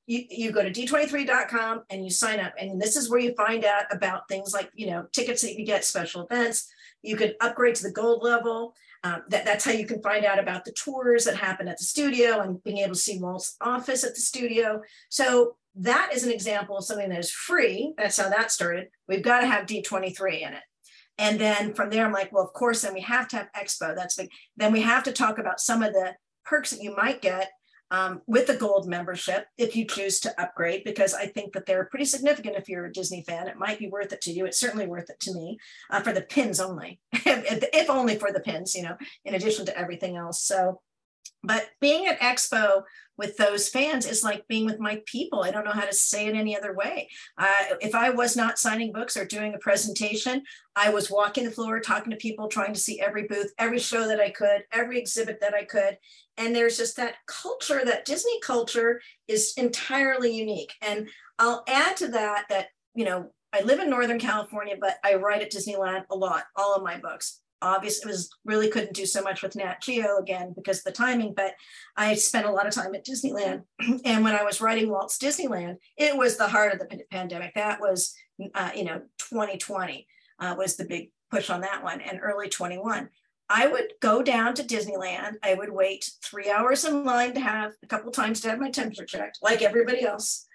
You, 0.06 0.24
you 0.30 0.52
go 0.52 0.64
to 0.64 0.72
d23.com 0.72 1.84
and 1.90 2.04
you 2.04 2.12
sign 2.12 2.40
up, 2.40 2.54
and 2.60 2.82
this 2.82 2.96
is 2.96 3.10
where 3.10 3.20
you 3.20 3.34
find 3.34 3.66
out 3.66 3.84
about 3.92 4.28
things 4.28 4.54
like 4.54 4.70
you 4.74 4.88
know 4.88 5.06
tickets 5.12 5.42
that 5.42 5.58
you 5.58 5.66
get, 5.66 5.86
special 5.86 6.26
events. 6.26 6.72
You 7.02 7.16
can 7.16 7.34
upgrade 7.40 7.76
to 7.76 7.84
the 7.84 7.92
gold 7.92 8.24
level. 8.24 8.76
Um, 9.04 9.24
that, 9.30 9.46
that's 9.46 9.66
how 9.66 9.72
you 9.72 9.88
can 9.88 10.02
find 10.02 10.26
out 10.26 10.38
about 10.38 10.64
the 10.64 10.74
tours 10.74 11.26
that 11.26 11.36
happen 11.36 11.68
at 11.68 11.78
the 11.80 11.84
studio 11.84 12.40
and 12.42 12.64
being 12.64 12.78
able 12.80 12.94
to 12.94 13.00
see 13.00 13.18
Walt's 13.20 13.56
office 13.60 14.04
at 14.04 14.14
the 14.14 14.22
studio. 14.22 14.82
So 15.10 15.56
that 15.76 16.12
is 16.14 16.24
an 16.24 16.32
example 16.32 16.78
of 16.78 16.86
something 16.86 17.10
that 17.10 17.20
is 17.20 17.32
free. 17.32 17.94
That's 17.98 18.18
how 18.18 18.30
that 18.30 18.52
started. 18.52 18.90
We've 19.08 19.24
got 19.24 19.42
to 19.42 19.48
have 19.48 19.66
D23 19.66 20.42
in 20.42 20.54
it. 20.54 20.64
And 21.18 21.40
then 21.40 21.74
from 21.74 21.90
there, 21.90 22.06
I'm 22.06 22.12
like, 22.12 22.32
well, 22.32 22.44
of 22.44 22.54
course, 22.54 22.82
then 22.82 22.94
we 22.94 23.02
have 23.02 23.28
to 23.30 23.38
have 23.38 23.50
Expo. 23.56 23.96
That's 23.96 24.16
big. 24.16 24.30
Then 24.58 24.72
we 24.72 24.82
have 24.82 25.04
to 25.04 25.12
talk 25.12 25.38
about 25.38 25.60
some 25.60 25.84
of 25.84 25.94
the 25.94 26.16
perks 26.46 26.72
that 26.72 26.82
you 26.82 26.96
might 26.96 27.22
get 27.22 27.50
um, 27.92 28.22
with 28.26 28.48
the 28.48 28.56
gold 28.56 28.88
membership 28.88 29.46
if 29.58 29.76
you 29.76 29.86
choose 29.86 30.20
to 30.22 30.42
upgrade, 30.42 30.84
because 30.86 31.14
I 31.14 31.28
think 31.28 31.54
that 31.54 31.66
they're 31.66 31.86
pretty 31.86 32.06
significant 32.06 32.56
if 32.56 32.70
you're 32.70 32.86
a 32.86 32.94
Disney 32.94 33.24
fan. 33.24 33.48
It 33.48 33.58
might 33.58 33.80
be 33.80 33.90
worth 33.90 34.14
it 34.14 34.22
to 34.22 34.32
you. 34.32 34.46
It's 34.46 34.60
certainly 34.60 34.88
worth 34.88 35.10
it 35.10 35.20
to 35.22 35.34
me 35.34 35.60
uh, 35.90 36.00
for 36.02 36.14
the 36.14 36.22
pins 36.22 36.60
only, 36.60 37.00
if, 37.14 37.70
if 37.74 37.90
only 37.90 38.16
for 38.16 38.32
the 38.32 38.40
pins, 38.40 38.74
you 38.74 38.84
know, 38.84 38.96
in 39.26 39.36
addition 39.36 39.66
to 39.66 39.78
everything 39.78 40.16
else. 40.16 40.42
So, 40.42 40.82
but 41.44 41.70
being 41.80 42.08
at 42.08 42.20
Expo 42.20 42.84
with 43.18 43.38
those 43.38 43.70
fans 43.70 44.08
is 44.08 44.24
like 44.24 44.48
being 44.48 44.66
with 44.66 44.80
my 44.80 45.02
people. 45.06 45.44
I 45.44 45.52
don't 45.52 45.66
know 45.66 45.72
how 45.72 45.86
to 45.86 45.94
say 45.94 46.26
it 46.28 46.36
any 46.36 46.58
other 46.58 46.74
way. 46.74 47.10
Uh, 47.38 47.76
if 47.80 47.94
I 47.94 48.10
was 48.10 48.36
not 48.36 48.58
signing 48.58 48.92
books 48.92 49.16
or 49.16 49.26
doing 49.26 49.54
a 49.54 49.60
presentation, 49.60 50.44
I 50.76 50.90
was 50.90 51.12
walking 51.12 51.44
the 51.44 51.52
floor, 51.52 51.80
talking 51.80 52.12
to 52.12 52.18
people, 52.18 52.48
trying 52.48 52.74
to 52.74 52.80
see 52.80 53.00
every 53.00 53.28
booth, 53.28 53.52
every 53.60 53.80
show 53.80 54.08
that 54.08 54.20
I 54.20 54.30
could, 54.30 54.64
every 54.72 54.98
exhibit 54.98 55.40
that 55.42 55.54
I 55.54 55.66
could. 55.66 55.98
And 56.42 56.56
there's 56.56 56.76
just 56.76 56.98
that 56.98 57.18
culture, 57.28 57.86
that 57.86 58.06
Disney 58.06 58.40
culture 58.42 59.00
is 59.28 59.54
entirely 59.58 60.36
unique. 60.36 60.74
And 60.82 61.08
I'll 61.38 61.64
add 61.68 61.96
to 61.98 62.08
that 62.10 62.46
that, 62.50 62.70
you 62.96 63.06
know, 63.06 63.32
I 63.54 63.62
live 63.62 63.80
in 63.80 63.92
Northern 63.92 64.20
California, 64.20 64.76
but 64.80 64.96
I 65.04 65.16
write 65.16 65.44
at 65.44 65.52
Disneyland 65.52 66.06
a 66.10 66.16
lot, 66.16 66.46
all 66.56 66.76
of 66.76 66.84
my 66.84 66.98
books 66.98 67.42
obviously 67.62 68.10
was 68.10 68.32
really 68.44 68.70
couldn't 68.70 68.96
do 68.96 69.06
so 69.06 69.22
much 69.22 69.44
with 69.44 69.56
Nat 69.56 69.82
Geo 69.84 70.18
again 70.18 70.52
because 70.56 70.80
of 70.80 70.86
the 70.86 70.92
timing, 70.92 71.36
but 71.36 71.54
I 71.96 72.16
spent 72.16 72.48
a 72.48 72.52
lot 72.52 72.66
of 72.66 72.74
time 72.74 72.96
at 72.96 73.06
Disneyland. 73.06 73.62
and 74.04 74.24
when 74.24 74.36
I 74.36 74.44
was 74.44 74.62
writing 74.62 74.90
Walt's 74.90 75.20
Disneyland, 75.20 75.76
it 75.96 76.18
was 76.18 76.38
the 76.38 76.48
heart 76.48 76.74
of 76.74 76.80
the 76.80 77.04
pandemic. 77.12 77.54
That 77.54 77.80
was, 77.80 78.16
uh, 78.56 78.72
you 78.76 78.84
know, 78.84 79.02
2020 79.30 80.08
uh, 80.40 80.56
was 80.58 80.76
the 80.76 80.86
big 80.86 81.12
push 81.30 81.52
on 81.52 81.62
that 81.62 81.84
one 81.84 82.02
and 82.02 82.20
early 82.22 82.50
21. 82.50 83.10
I 83.54 83.68
would 83.68 83.94
go 84.00 84.24
down 84.24 84.54
to 84.56 84.64
Disneyland. 84.64 85.34
I 85.44 85.56
would 85.56 85.72
wait 85.72 86.10
three 86.24 86.50
hours 86.50 86.86
in 86.86 87.04
line 87.04 87.34
to 87.34 87.42
have 87.42 87.74
a 87.84 87.88
couple 87.88 88.12
times 88.12 88.40
to 88.42 88.50
have 88.50 88.60
my 88.60 88.70
temperature 88.70 89.06
checked, 89.06 89.40
like 89.42 89.62
everybody 89.62 90.04
else 90.04 90.48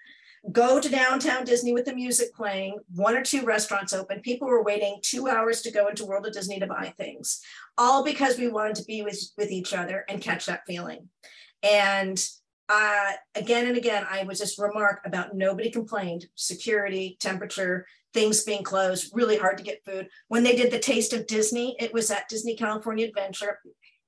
go 0.51 0.79
to 0.79 0.89
downtown 0.89 1.43
Disney 1.43 1.73
with 1.73 1.85
the 1.85 1.93
music 1.93 2.33
playing, 2.33 2.79
one 2.95 3.15
or 3.15 3.21
two 3.21 3.43
restaurants 3.43 3.93
open. 3.93 4.21
People 4.21 4.47
were 4.47 4.63
waiting 4.63 4.99
two 5.01 5.27
hours 5.27 5.61
to 5.61 5.71
go 5.71 5.87
into 5.87 6.05
World 6.05 6.25
of 6.25 6.33
Disney 6.33 6.59
to 6.59 6.67
buy 6.67 6.93
things, 6.97 7.41
all 7.77 8.03
because 8.03 8.37
we 8.37 8.47
wanted 8.47 8.75
to 8.75 8.85
be 8.85 9.01
with, 9.01 9.19
with 9.37 9.51
each 9.51 9.73
other 9.73 10.05
and 10.07 10.21
catch 10.21 10.45
that 10.45 10.61
feeling. 10.65 11.09
And 11.63 12.23
uh, 12.69 13.11
again 13.35 13.67
and 13.67 13.77
again, 13.77 14.05
I 14.09 14.23
was 14.23 14.39
just 14.39 14.59
remark 14.59 15.01
about 15.05 15.35
nobody 15.35 15.69
complained, 15.69 16.27
security, 16.35 17.17
temperature, 17.19 17.85
things 18.13 18.43
being 18.43 18.63
closed, 18.63 19.11
really 19.13 19.37
hard 19.37 19.57
to 19.57 19.63
get 19.63 19.83
food. 19.85 20.07
When 20.27 20.43
they 20.43 20.55
did 20.55 20.71
the 20.71 20.79
Taste 20.79 21.13
of 21.13 21.27
Disney, 21.27 21.75
it 21.79 21.93
was 21.93 22.09
at 22.09 22.29
Disney 22.29 22.55
California 22.55 23.07
Adventure. 23.07 23.59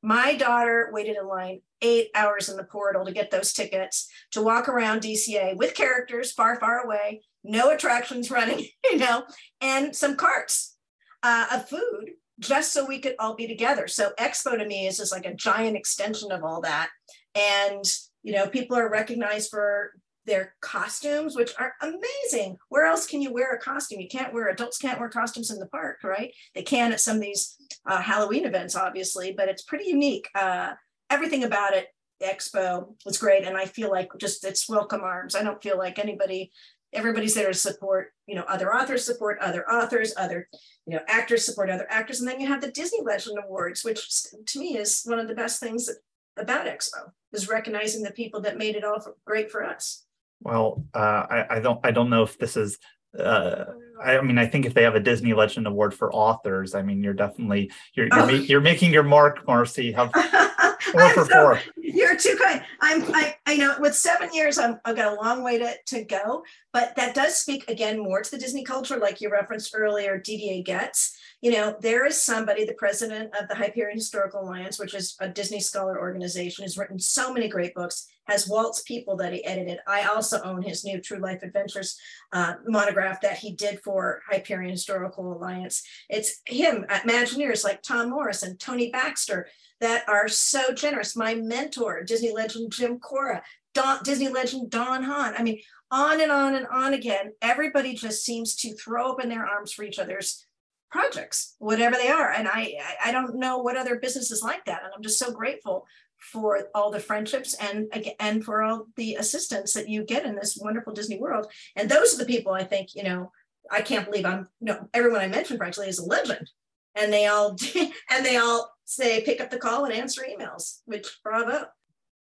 My 0.02 0.36
daughter 0.36 0.89
waited 0.91 1.18
in 1.18 1.28
line 1.28 1.62
eight 1.82 2.10
hours 2.16 2.50
in 2.50 2.58
the 2.58 2.64
portal 2.64 3.06
to 3.06 3.12
get 3.12 3.32
those 3.32 3.54
tickets 3.54 4.10
to 4.32 4.41
walk 4.41 4.70
around 4.70 5.02
DCA 5.02 5.58
with 5.58 5.76
characters 5.76 6.32
far, 6.32 6.60
far 6.60 6.86
away, 6.86 7.22
no 7.43 7.72
attractions 7.72 8.32
running, 8.32 8.66
you 8.86 8.97
know, 8.97 9.24
and 9.62 9.95
some 9.95 10.16
carts 10.16 10.78
uh, 11.24 11.47
of 11.54 11.70
food 11.70 12.12
just 12.39 12.72
so 12.72 12.86
we 12.86 13.00
could 13.00 13.16
all 13.20 13.36
be 13.36 13.47
together. 13.47 13.88
So 13.88 14.12
Expo 14.18 14.58
to 14.58 14.66
me 14.66 14.88
is 14.88 14.97
just 14.97 15.12
like 15.12 15.26
a 15.26 15.34
giant 15.34 15.76
extension 15.76 16.32
of 16.32 16.43
all 16.43 16.62
that. 16.62 16.89
And, 17.36 17.84
you 18.24 18.34
know, 18.34 18.47
people 18.47 18.78
are 18.78 18.89
recognized 18.89 19.50
for 19.50 19.91
their 20.30 20.55
costumes, 20.61 21.36
which 21.36 21.53
are 21.57 21.73
amazing. 21.82 22.57
Where 22.69 22.86
else 22.86 23.07
can 23.07 23.21
you 23.21 23.34
wear 23.34 23.51
a 23.53 23.59
costume? 23.59 23.99
You 23.99 24.07
can't 24.07 24.34
wear, 24.34 24.47
adults 24.47 24.77
can't 24.77 24.99
wear 24.99 25.09
costumes 25.09 25.51
in 25.51 25.59
the 25.59 25.65
park, 25.65 26.03
right? 26.03 26.32
They 26.53 26.61
can 26.61 26.91
at 26.93 27.01
some 27.01 27.17
of 27.17 27.21
these 27.21 27.57
uh, 27.86 28.01
Halloween 28.01 28.45
events, 28.45 28.75
obviously, 28.75 29.34
but 29.36 29.49
it's 29.49 29.63
pretty 29.63 29.89
unique. 29.89 30.30
Uh, 30.36 30.73
everything 31.09 31.43
about 31.43 31.73
it, 31.73 31.88
Expo 32.21 32.95
was 33.05 33.17
great. 33.17 33.45
And 33.45 33.57
I 33.57 33.65
feel 33.65 33.89
like 33.89 34.09
just 34.19 34.45
it's 34.45 34.69
welcome 34.69 35.01
arms. 35.01 35.36
I 35.36 35.43
don't 35.43 35.63
feel 35.63 35.77
like 35.77 35.97
anybody, 35.97 36.51
everybody's 36.93 37.34
there 37.34 37.47
to 37.47 37.53
support, 37.53 38.11
you 38.27 38.36
know, 38.36 38.45
other 38.47 38.73
authors 38.73 39.05
support 39.05 39.39
other 39.39 39.69
authors, 39.69 40.13
other, 40.15 40.47
you 40.86 40.95
know, 40.95 41.01
actors 41.07 41.45
support 41.45 41.69
other 41.69 41.88
actors. 41.89 42.19
And 42.19 42.30
then 42.30 42.39
you 42.39 42.47
have 42.47 42.61
the 42.61 42.71
Disney 42.71 42.99
Legend 43.03 43.39
Awards, 43.43 43.84
which 43.84 44.07
to 44.47 44.59
me 44.59 44.77
is 44.77 45.01
one 45.05 45.19
of 45.19 45.27
the 45.27 45.36
best 45.36 45.59
things 45.59 45.89
about 46.38 46.67
Expo 46.67 47.11
is 47.34 47.49
recognizing 47.49 48.03
the 48.03 48.11
people 48.11 48.41
that 48.41 48.57
made 48.57 48.75
it 48.75 48.84
all 48.84 48.99
for, 48.99 49.15
great 49.25 49.51
for 49.51 49.63
us. 49.63 50.05
Well, 50.41 50.85
uh, 50.93 51.25
I, 51.29 51.45
I, 51.49 51.59
don't 51.59 51.79
I 51.83 51.91
don't 51.91 52.09
know 52.09 52.23
if 52.23 52.37
this 52.37 52.55
is. 52.57 52.77
Uh, 53.17 53.65
I 54.01 54.21
mean, 54.21 54.37
I 54.37 54.45
think 54.45 54.65
if 54.65 54.73
they 54.73 54.83
have 54.83 54.95
a 54.95 54.99
Disney 54.99 55.33
Legend 55.33 55.67
Award 55.67 55.93
for 55.93 56.13
authors, 56.13 56.75
I 56.75 56.81
mean, 56.81 57.03
you're 57.03 57.13
definitely 57.13 57.71
you're 57.93 58.07
you're, 58.07 58.19
oh. 58.19 58.25
ma- 58.25 58.31
you're 58.31 58.61
making 58.61 58.93
your 58.93 59.03
mark, 59.03 59.45
Marcy. 59.45 59.91
Have 59.91 60.11
four 60.81 61.09
for 61.09 61.25
so, 61.25 61.31
four. 61.31 61.59
You're 61.75 62.15
too 62.15 62.37
kind. 62.41 62.63
I'm 62.81 63.03
I, 63.13 63.35
I 63.45 63.57
know 63.57 63.75
with 63.79 63.95
seven 63.95 64.29
years, 64.33 64.57
I'm 64.57 64.79
I've 64.85 64.95
got 64.95 65.11
a 65.11 65.21
long 65.21 65.43
way 65.43 65.57
to, 65.57 65.73
to 65.87 66.05
go, 66.05 66.43
but 66.71 66.95
that 66.95 67.15
does 67.15 67.35
speak 67.35 67.69
again 67.69 67.99
more 67.99 68.21
to 68.21 68.31
the 68.31 68.37
Disney 68.37 68.63
culture, 68.63 68.97
like 68.97 69.19
you 69.19 69.29
referenced 69.29 69.73
earlier, 69.75 70.17
Didier 70.17 70.63
Ghez, 70.63 71.11
you 71.41 71.51
know, 71.51 71.75
there 71.79 72.05
is 72.05 72.21
somebody, 72.21 72.65
the 72.65 72.73
president 72.73 73.33
of 73.39 73.47
the 73.47 73.55
Hyperion 73.55 73.97
Historical 73.97 74.41
Alliance, 74.41 74.77
which 74.77 74.93
is 74.93 75.15
a 75.21 75.29
Disney 75.29 75.61
scholar 75.61 75.97
organization, 75.97 76.63
has 76.63 76.77
written 76.77 76.99
so 76.99 77.31
many 77.31 77.47
great 77.47 77.73
books, 77.73 78.07
has 78.30 78.47
Walt's 78.47 78.82
People 78.84 79.15
that 79.17 79.34
he 79.34 79.43
edited. 79.45 79.80
I 79.88 80.03
also 80.03 80.41
own 80.41 80.61
his 80.61 80.84
new 80.84 81.01
True 81.01 81.19
Life 81.19 81.43
Adventures 81.43 81.99
uh, 82.32 82.55
monograph 82.67 83.21
that 83.21 83.38
he 83.38 83.53
did 83.53 83.82
for 83.82 84.21
Hyperion 84.30 84.71
Historical 84.71 85.34
Alliance. 85.34 85.84
It's 86.09 86.41
him, 86.45 86.86
Imagineers 86.89 87.63
like 87.63 87.82
Tom 87.82 88.09
Morris 88.11 88.43
and 88.43 88.59
Tony 88.59 88.89
Baxter 88.91 89.47
that 89.82 90.07
are 90.07 90.27
so 90.27 90.73
generous. 90.73 91.15
My 91.15 91.36
mentor, 91.36 92.03
Disney 92.03 92.34
legend 92.34 92.71
Jim 92.71 92.99
Cora, 92.99 93.41
Don, 93.73 93.99
Disney 94.03 94.30
legend 94.30 94.69
Don 94.69 95.03
Hahn. 95.03 95.34
I 95.38 95.43
mean, 95.43 95.59
on 95.91 96.21
and 96.21 96.32
on 96.32 96.55
and 96.55 96.67
on 96.67 96.93
again. 96.93 97.34
Everybody 97.41 97.93
just 97.93 98.23
seems 98.23 98.55
to 98.57 98.75
throw 98.75 99.11
open 99.11 99.30
their 99.30 99.45
arms 99.45 99.73
for 99.73 99.84
each 99.84 99.99
other's 99.99 100.45
projects, 100.91 101.55
whatever 101.59 101.95
they 101.95 102.09
are. 102.09 102.32
And 102.32 102.47
I, 102.47 102.73
I 103.03 103.11
don't 103.11 103.36
know 103.36 103.59
what 103.59 103.77
other 103.77 103.99
business 103.99 104.32
is 104.32 104.43
like 104.43 104.65
that. 104.65 104.84
And 104.84 104.91
I'm 104.95 105.03
just 105.03 105.19
so 105.19 105.32
grateful 105.32 105.86
for 106.20 106.67
all 106.76 106.91
the 106.91 106.99
friendships 106.99 107.55
and 107.55 107.91
and 108.20 108.43
for 108.43 108.61
all 108.61 108.88
the 108.95 109.15
assistance 109.15 109.74
that 109.74 109.89
you 109.89 110.03
get 110.03 110.26
in 110.26 110.36
this 110.36 110.57
wonderful 110.59 110.93
Disney 110.93 111.17
world. 111.17 111.51
And 111.76 111.89
those 111.89 112.13
are 112.13 112.17
the 112.17 112.26
people 112.26 112.53
I 112.53 112.63
think, 112.63 112.95
you 112.95 113.03
know, 113.03 113.32
I 113.72 113.82
can't 113.82 114.05
believe 114.05 114.26
I'm 114.26 114.47
you 114.59 114.67
know, 114.67 114.89
everyone 114.93 115.22
I 115.22 115.28
mentioned 115.28 115.59
frankly 115.59 115.88
is 115.88 115.99
a 115.99 116.05
legend. 116.05 116.49
And 116.95 117.13
they 117.13 117.28
all 117.28 117.55
and 118.09 118.26
they 118.26 118.38
all 118.38 118.72
say 118.86 119.24
pick 119.24 119.41
up 119.41 119.49
the 119.49 119.57
call 119.57 119.86
and 119.86 119.93
answer 119.93 120.24
emails, 120.30 120.82
which 120.86 121.07
bravo. 121.24 121.65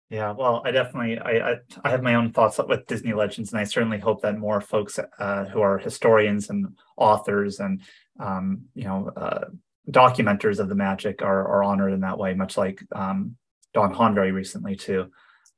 Yeah, 0.09 0.31
well, 0.31 0.63
I 0.65 0.71
definitely 0.71 1.19
I, 1.19 1.51
I, 1.51 1.55
I 1.83 1.89
have 1.91 2.01
my 2.01 2.15
own 2.15 2.31
thoughts 2.31 2.59
with 2.67 2.87
Disney 2.87 3.13
Legends, 3.13 3.51
and 3.51 3.61
I 3.61 3.63
certainly 3.63 3.99
hope 3.99 4.23
that 4.23 4.39
more 4.39 4.59
folks 4.59 4.97
uh, 5.19 5.45
who 5.45 5.61
are 5.61 5.77
historians 5.77 6.49
and 6.49 6.75
authors 6.97 7.59
and 7.59 7.81
um, 8.19 8.63
you 8.73 8.85
know 8.85 9.11
uh, 9.15 9.45
documenters 9.91 10.59
of 10.59 10.67
the 10.67 10.75
magic 10.75 11.21
are 11.21 11.47
are 11.47 11.63
honored 11.63 11.93
in 11.93 11.99
that 11.99 12.17
way, 12.17 12.33
much 12.33 12.57
like 12.57 12.81
um, 12.91 13.35
Don 13.73 13.93
Hahn 13.93 14.15
very 14.15 14.31
recently 14.31 14.75
too. 14.75 15.11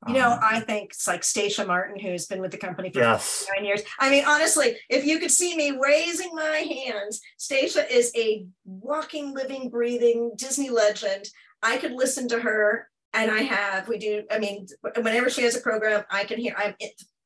You 0.08 0.14
know, 0.14 0.32
um, 0.32 0.40
I 0.42 0.58
think 0.58 0.90
it's 0.90 1.06
like 1.06 1.22
Stacia 1.22 1.64
Martin, 1.64 1.98
who's 1.98 2.26
been 2.26 2.40
with 2.40 2.50
the 2.50 2.58
company 2.58 2.90
for 2.90 2.98
yes. 2.98 3.46
nine 3.54 3.64
years. 3.64 3.82
I 4.00 4.10
mean, 4.10 4.24
honestly, 4.26 4.76
if 4.88 5.04
you 5.04 5.20
could 5.20 5.30
see 5.30 5.56
me 5.56 5.78
raising 5.80 6.34
my 6.34 6.66
hands, 6.88 7.20
Stacia 7.38 7.88
is 7.88 8.10
a 8.16 8.44
walking, 8.64 9.32
living, 9.32 9.70
breathing 9.70 10.32
Disney 10.36 10.70
legend. 10.70 11.28
I 11.62 11.76
could 11.76 11.92
listen 11.92 12.26
to 12.28 12.40
her 12.40 12.88
and 13.14 13.30
I 13.30 13.42
have, 13.42 13.86
we 13.86 13.98
do, 13.98 14.24
I 14.28 14.40
mean, 14.40 14.66
whenever 14.96 15.30
she 15.30 15.42
has 15.42 15.54
a 15.54 15.60
program, 15.60 16.02
I 16.10 16.24
can 16.24 16.40
hear, 16.40 16.54
I'm 16.56 16.74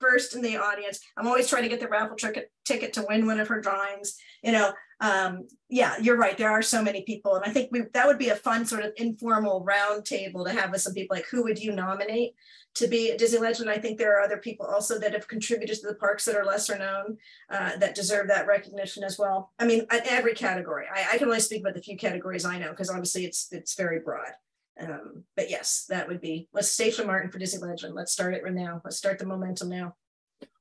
first 0.00 0.34
in 0.34 0.42
the 0.42 0.56
audience. 0.56 1.00
I'm 1.16 1.26
always 1.26 1.48
trying 1.48 1.62
to 1.62 1.68
get 1.68 1.80
the 1.80 1.88
raffle 1.88 2.16
ticket 2.16 2.50
ticket 2.64 2.92
to 2.94 3.06
win 3.08 3.26
one 3.26 3.40
of 3.40 3.48
her 3.48 3.60
drawings. 3.60 4.16
You 4.42 4.52
know, 4.52 4.72
um, 5.00 5.46
yeah, 5.68 5.96
you're 6.00 6.16
right. 6.16 6.38
There 6.38 6.50
are 6.50 6.62
so 6.62 6.82
many 6.82 7.02
people, 7.02 7.34
and 7.34 7.44
I 7.44 7.52
think 7.52 7.70
we 7.70 7.82
that 7.92 8.06
would 8.06 8.18
be 8.18 8.30
a 8.30 8.36
fun 8.36 8.64
sort 8.64 8.84
of 8.84 8.92
informal 8.96 9.62
round 9.62 10.04
table 10.04 10.44
to 10.44 10.52
have 10.52 10.70
with 10.70 10.80
some 10.80 10.94
people. 10.94 11.16
Like, 11.16 11.26
who 11.30 11.42
would 11.42 11.58
you 11.58 11.72
nominate 11.72 12.34
to 12.74 12.88
be 12.88 13.10
a 13.10 13.18
Disney 13.18 13.40
legend? 13.40 13.68
I 13.68 13.78
think 13.78 13.98
there 13.98 14.16
are 14.16 14.22
other 14.22 14.38
people 14.38 14.64
also 14.64 14.98
that 14.98 15.12
have 15.12 15.28
contributed 15.28 15.76
to 15.80 15.88
the 15.88 15.96
parks 15.96 16.24
that 16.24 16.36
are 16.36 16.44
lesser 16.44 16.78
known 16.78 17.18
uh, 17.50 17.76
that 17.76 17.94
deserve 17.94 18.28
that 18.28 18.46
recognition 18.46 19.04
as 19.04 19.18
well. 19.18 19.52
I 19.58 19.66
mean, 19.66 19.80
in 19.80 20.00
every 20.06 20.34
category. 20.34 20.86
I, 20.92 21.06
I 21.12 21.18
can 21.18 21.26
only 21.26 21.40
speak 21.40 21.60
about 21.60 21.74
the 21.74 21.82
few 21.82 21.98
categories 21.98 22.46
I 22.46 22.58
know 22.58 22.70
because 22.70 22.90
obviously 22.90 23.26
it's 23.26 23.48
it's 23.52 23.74
very 23.74 24.00
broad. 24.00 24.32
Um, 24.80 25.24
but 25.36 25.50
yes, 25.50 25.86
that 25.90 26.08
would 26.08 26.22
be 26.22 26.48
let's 26.54 26.70
Stacia 26.70 27.04
Martin 27.04 27.30
for 27.30 27.38
Disney 27.38 27.66
Legend. 27.66 27.94
Let's 27.94 28.12
start 28.12 28.34
it 28.34 28.42
right 28.42 28.54
now. 28.54 28.80
Let's 28.82 28.96
start 28.96 29.18
the 29.18 29.26
momentum 29.26 29.68
now. 29.68 29.94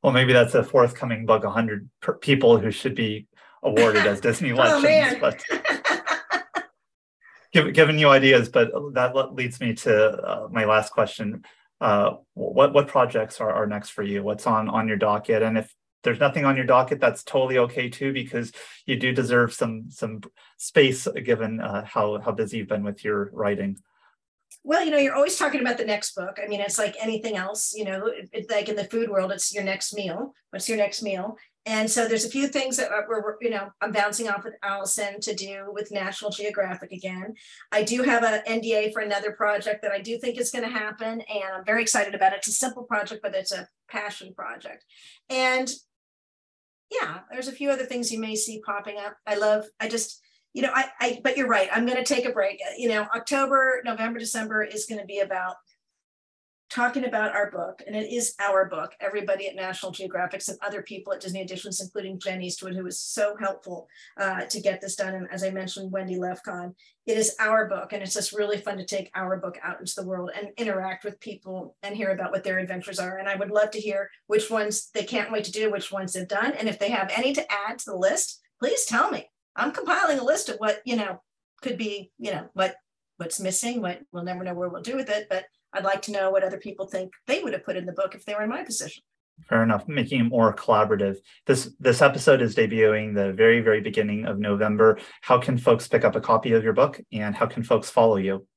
Well, 0.03 0.13
maybe 0.13 0.33
that's 0.33 0.55
a 0.55 0.63
forthcoming 0.63 1.25
book 1.25 1.43
100 1.43 1.89
people 2.21 2.57
who 2.57 2.71
should 2.71 2.95
be 2.95 3.27
awarded 3.65 4.05
as 4.05 4.21
Disney 4.21 4.51
oh, 4.53 4.55
legends. 4.55 5.19
but 5.19 5.43
give, 7.53 7.73
giving 7.73 7.99
you 7.99 8.09
ideas, 8.09 8.47
but 8.49 8.71
that 8.93 9.33
leads 9.33 9.59
me 9.59 9.73
to 9.75 10.11
uh, 10.11 10.47
my 10.51 10.65
last 10.65 10.91
question. 10.91 11.43
Uh, 11.81 12.11
what 12.33 12.73
what 12.73 12.87
projects 12.87 13.41
are, 13.41 13.51
are 13.51 13.67
next 13.67 13.89
for 13.89 14.03
you? 14.03 14.23
What's 14.23 14.47
on 14.47 14.69
on 14.69 14.87
your 14.87 14.97
docket? 14.97 15.43
And 15.43 15.57
if 15.57 15.73
there's 16.03 16.19
nothing 16.19 16.45
on 16.45 16.55
your 16.55 16.65
docket, 16.65 17.01
that's 17.01 17.23
totally 17.23 17.57
okay 17.57 17.89
too, 17.89 18.13
because 18.13 18.53
you 18.85 18.95
do 18.95 19.11
deserve 19.11 19.53
some 19.53 19.89
some 19.89 20.21
space 20.57 21.07
given 21.25 21.59
uh, 21.59 21.83
how 21.83 22.19
how 22.19 22.31
busy 22.31 22.59
you've 22.59 22.69
been 22.69 22.85
with 22.85 23.03
your 23.03 23.29
writing 23.33 23.77
well, 24.65 24.83
you 24.83 24.89
know, 24.89 24.97
you're 24.97 25.15
always 25.15 25.37
talking 25.37 25.61
about 25.61 25.77
the 25.77 25.85
next 25.85 26.15
book. 26.15 26.39
I 26.43 26.47
mean, 26.47 26.59
it's 26.59 26.79
like 26.79 26.95
anything 26.99 27.37
else, 27.37 27.73
you 27.75 27.85
know, 27.85 28.11
it's 28.33 28.49
like 28.49 28.67
in 28.67 28.75
the 28.75 28.85
food 28.85 29.09
world, 29.09 29.31
it's 29.31 29.53
your 29.53 29.63
next 29.63 29.93
meal. 29.93 30.33
What's 30.49 30.67
your 30.67 30.79
next 30.79 31.03
meal? 31.03 31.37
And 31.67 31.89
so 31.89 32.07
there's 32.07 32.25
a 32.25 32.29
few 32.29 32.47
things 32.47 32.77
that 32.77 32.91
we're, 33.07 33.37
you 33.41 33.49
know, 33.49 33.71
I'm 33.81 33.91
bouncing 33.91 34.29
off 34.29 34.43
with 34.43 34.53
Allison 34.61 35.19
to 35.21 35.33
do 35.33 35.71
with 35.73 35.91
National 35.91 36.29
Geographic 36.29 36.91
again. 36.91 37.33
I 37.71 37.81
do 37.81 38.03
have 38.03 38.23
an 38.23 38.41
NDA 38.47 38.93
for 38.93 39.01
another 39.01 39.31
project 39.31 39.81
that 39.81 39.91
I 39.91 39.99
do 39.99 40.19
think 40.19 40.39
is 40.39 40.51
going 40.51 40.63
to 40.63 40.69
happen, 40.69 41.21
and 41.21 41.43
I'm 41.55 41.65
very 41.65 41.81
excited 41.81 42.13
about 42.13 42.33
it. 42.33 42.37
It's 42.37 42.49
a 42.49 42.51
simple 42.51 42.83
project, 42.83 43.23
but 43.23 43.33
it's 43.33 43.51
a 43.51 43.67
passion 43.89 44.33
project. 44.35 44.85
And 45.29 45.71
yeah, 46.91 47.21
there's 47.31 47.47
a 47.47 47.53
few 47.53 47.71
other 47.71 47.85
things 47.85 48.11
you 48.11 48.19
may 48.19 48.35
see 48.35 48.61
popping 48.63 48.97
up. 48.99 49.17
I 49.25 49.35
love, 49.35 49.65
I 49.79 49.87
just, 49.87 50.21
you 50.53 50.61
know, 50.61 50.71
I, 50.73 50.85
I 51.01 51.19
but 51.23 51.35
you're 51.35 51.47
right. 51.47 51.69
I'm 51.73 51.87
going 51.87 51.97
to 51.97 52.03
take 52.03 52.25
a 52.25 52.31
break. 52.31 52.59
You 52.77 52.89
know, 52.89 53.07
October, 53.15 53.81
November, 53.83 54.19
December 54.19 54.63
is 54.63 54.85
going 54.85 55.01
to 55.01 55.07
be 55.07 55.19
about 55.19 55.55
talking 56.69 57.05
about 57.05 57.35
our 57.35 57.51
book, 57.51 57.81
and 57.85 57.95
it 57.95 58.11
is 58.11 58.33
our 58.39 58.67
book. 58.67 58.93
Everybody 58.99 59.47
at 59.47 59.55
National 59.55 59.91
Geographic 59.91 60.41
and 60.47 60.57
other 60.61 60.81
people 60.81 61.13
at 61.13 61.21
Disney 61.21 61.41
Editions, 61.41 61.79
including 61.79 62.19
Jen 62.19 62.41
Eastwood, 62.41 62.75
who 62.75 62.83
was 62.83 62.99
so 62.99 63.35
helpful 63.39 63.87
uh, 64.19 64.41
to 64.45 64.61
get 64.61 64.81
this 64.81 64.95
done. 64.95 65.13
And 65.13 65.27
as 65.31 65.43
I 65.43 65.51
mentioned, 65.51 65.91
Wendy 65.91 66.15
Lefkon, 66.15 66.73
it 67.05 67.17
is 67.17 67.35
our 67.39 67.67
book, 67.67 67.93
and 67.93 68.01
it's 68.01 68.13
just 68.13 68.33
really 68.33 68.57
fun 68.57 68.77
to 68.77 68.85
take 68.85 69.11
our 69.15 69.37
book 69.37 69.57
out 69.63 69.79
into 69.79 69.93
the 69.95 70.07
world 70.07 70.31
and 70.35 70.49
interact 70.57 71.03
with 71.03 71.19
people 71.19 71.75
and 71.83 71.95
hear 71.95 72.11
about 72.11 72.31
what 72.31 72.43
their 72.43 72.59
adventures 72.59 72.99
are. 72.99 73.17
And 73.17 73.29
I 73.29 73.35
would 73.35 73.51
love 73.51 73.71
to 73.71 73.79
hear 73.79 74.09
which 74.27 74.49
ones 74.49 74.89
they 74.93 75.03
can't 75.03 75.31
wait 75.31 75.45
to 75.45 75.51
do, 75.51 75.71
which 75.71 75.91
ones 75.91 76.13
they've 76.13 76.27
done, 76.27 76.53
and 76.53 76.67
if 76.67 76.79
they 76.79 76.89
have 76.89 77.11
any 77.15 77.33
to 77.33 77.51
add 77.51 77.79
to 77.79 77.91
the 77.91 77.97
list, 77.97 78.41
please 78.59 78.85
tell 78.85 79.11
me. 79.11 79.29
I'm 79.55 79.71
compiling 79.71 80.19
a 80.19 80.23
list 80.23 80.49
of 80.49 80.57
what, 80.57 80.81
you 80.85 80.95
know, 80.95 81.21
could 81.61 81.77
be, 81.77 82.11
you 82.17 82.31
know, 82.31 82.49
what 82.53 82.75
what's 83.17 83.39
missing, 83.39 83.81
what 83.81 84.01
we'll 84.11 84.23
never 84.23 84.43
know 84.43 84.53
where 84.53 84.67
we'll 84.67 84.81
do 84.81 84.95
with 84.95 85.09
it. 85.09 85.27
But 85.29 85.45
I'd 85.75 85.83
like 85.83 86.01
to 86.03 86.11
know 86.11 86.31
what 86.31 86.43
other 86.43 86.57
people 86.57 86.87
think 86.87 87.11
they 87.27 87.43
would 87.43 87.53
have 87.53 87.65
put 87.65 87.75
in 87.75 87.85
the 87.85 87.91
book 87.91 88.15
if 88.15 88.25
they 88.25 88.33
were 88.33 88.43
in 88.43 88.49
my 88.49 88.63
position. 88.63 89.03
Fair 89.49 89.63
enough. 89.63 89.85
Making 89.87 90.21
it 90.21 90.29
more 90.29 90.55
collaborative. 90.55 91.17
This 91.45 91.75
this 91.79 92.01
episode 92.01 92.41
is 92.41 92.55
debuting 92.55 93.13
the 93.13 93.33
very, 93.33 93.59
very 93.59 93.81
beginning 93.81 94.25
of 94.25 94.39
November. 94.39 94.97
How 95.21 95.37
can 95.37 95.57
folks 95.57 95.87
pick 95.87 96.05
up 96.05 96.15
a 96.15 96.21
copy 96.21 96.53
of 96.53 96.63
your 96.63 96.71
book 96.71 97.01
and 97.11 97.35
how 97.35 97.45
can 97.45 97.61
folks 97.61 97.89
follow 97.89 98.15
you? 98.15 98.47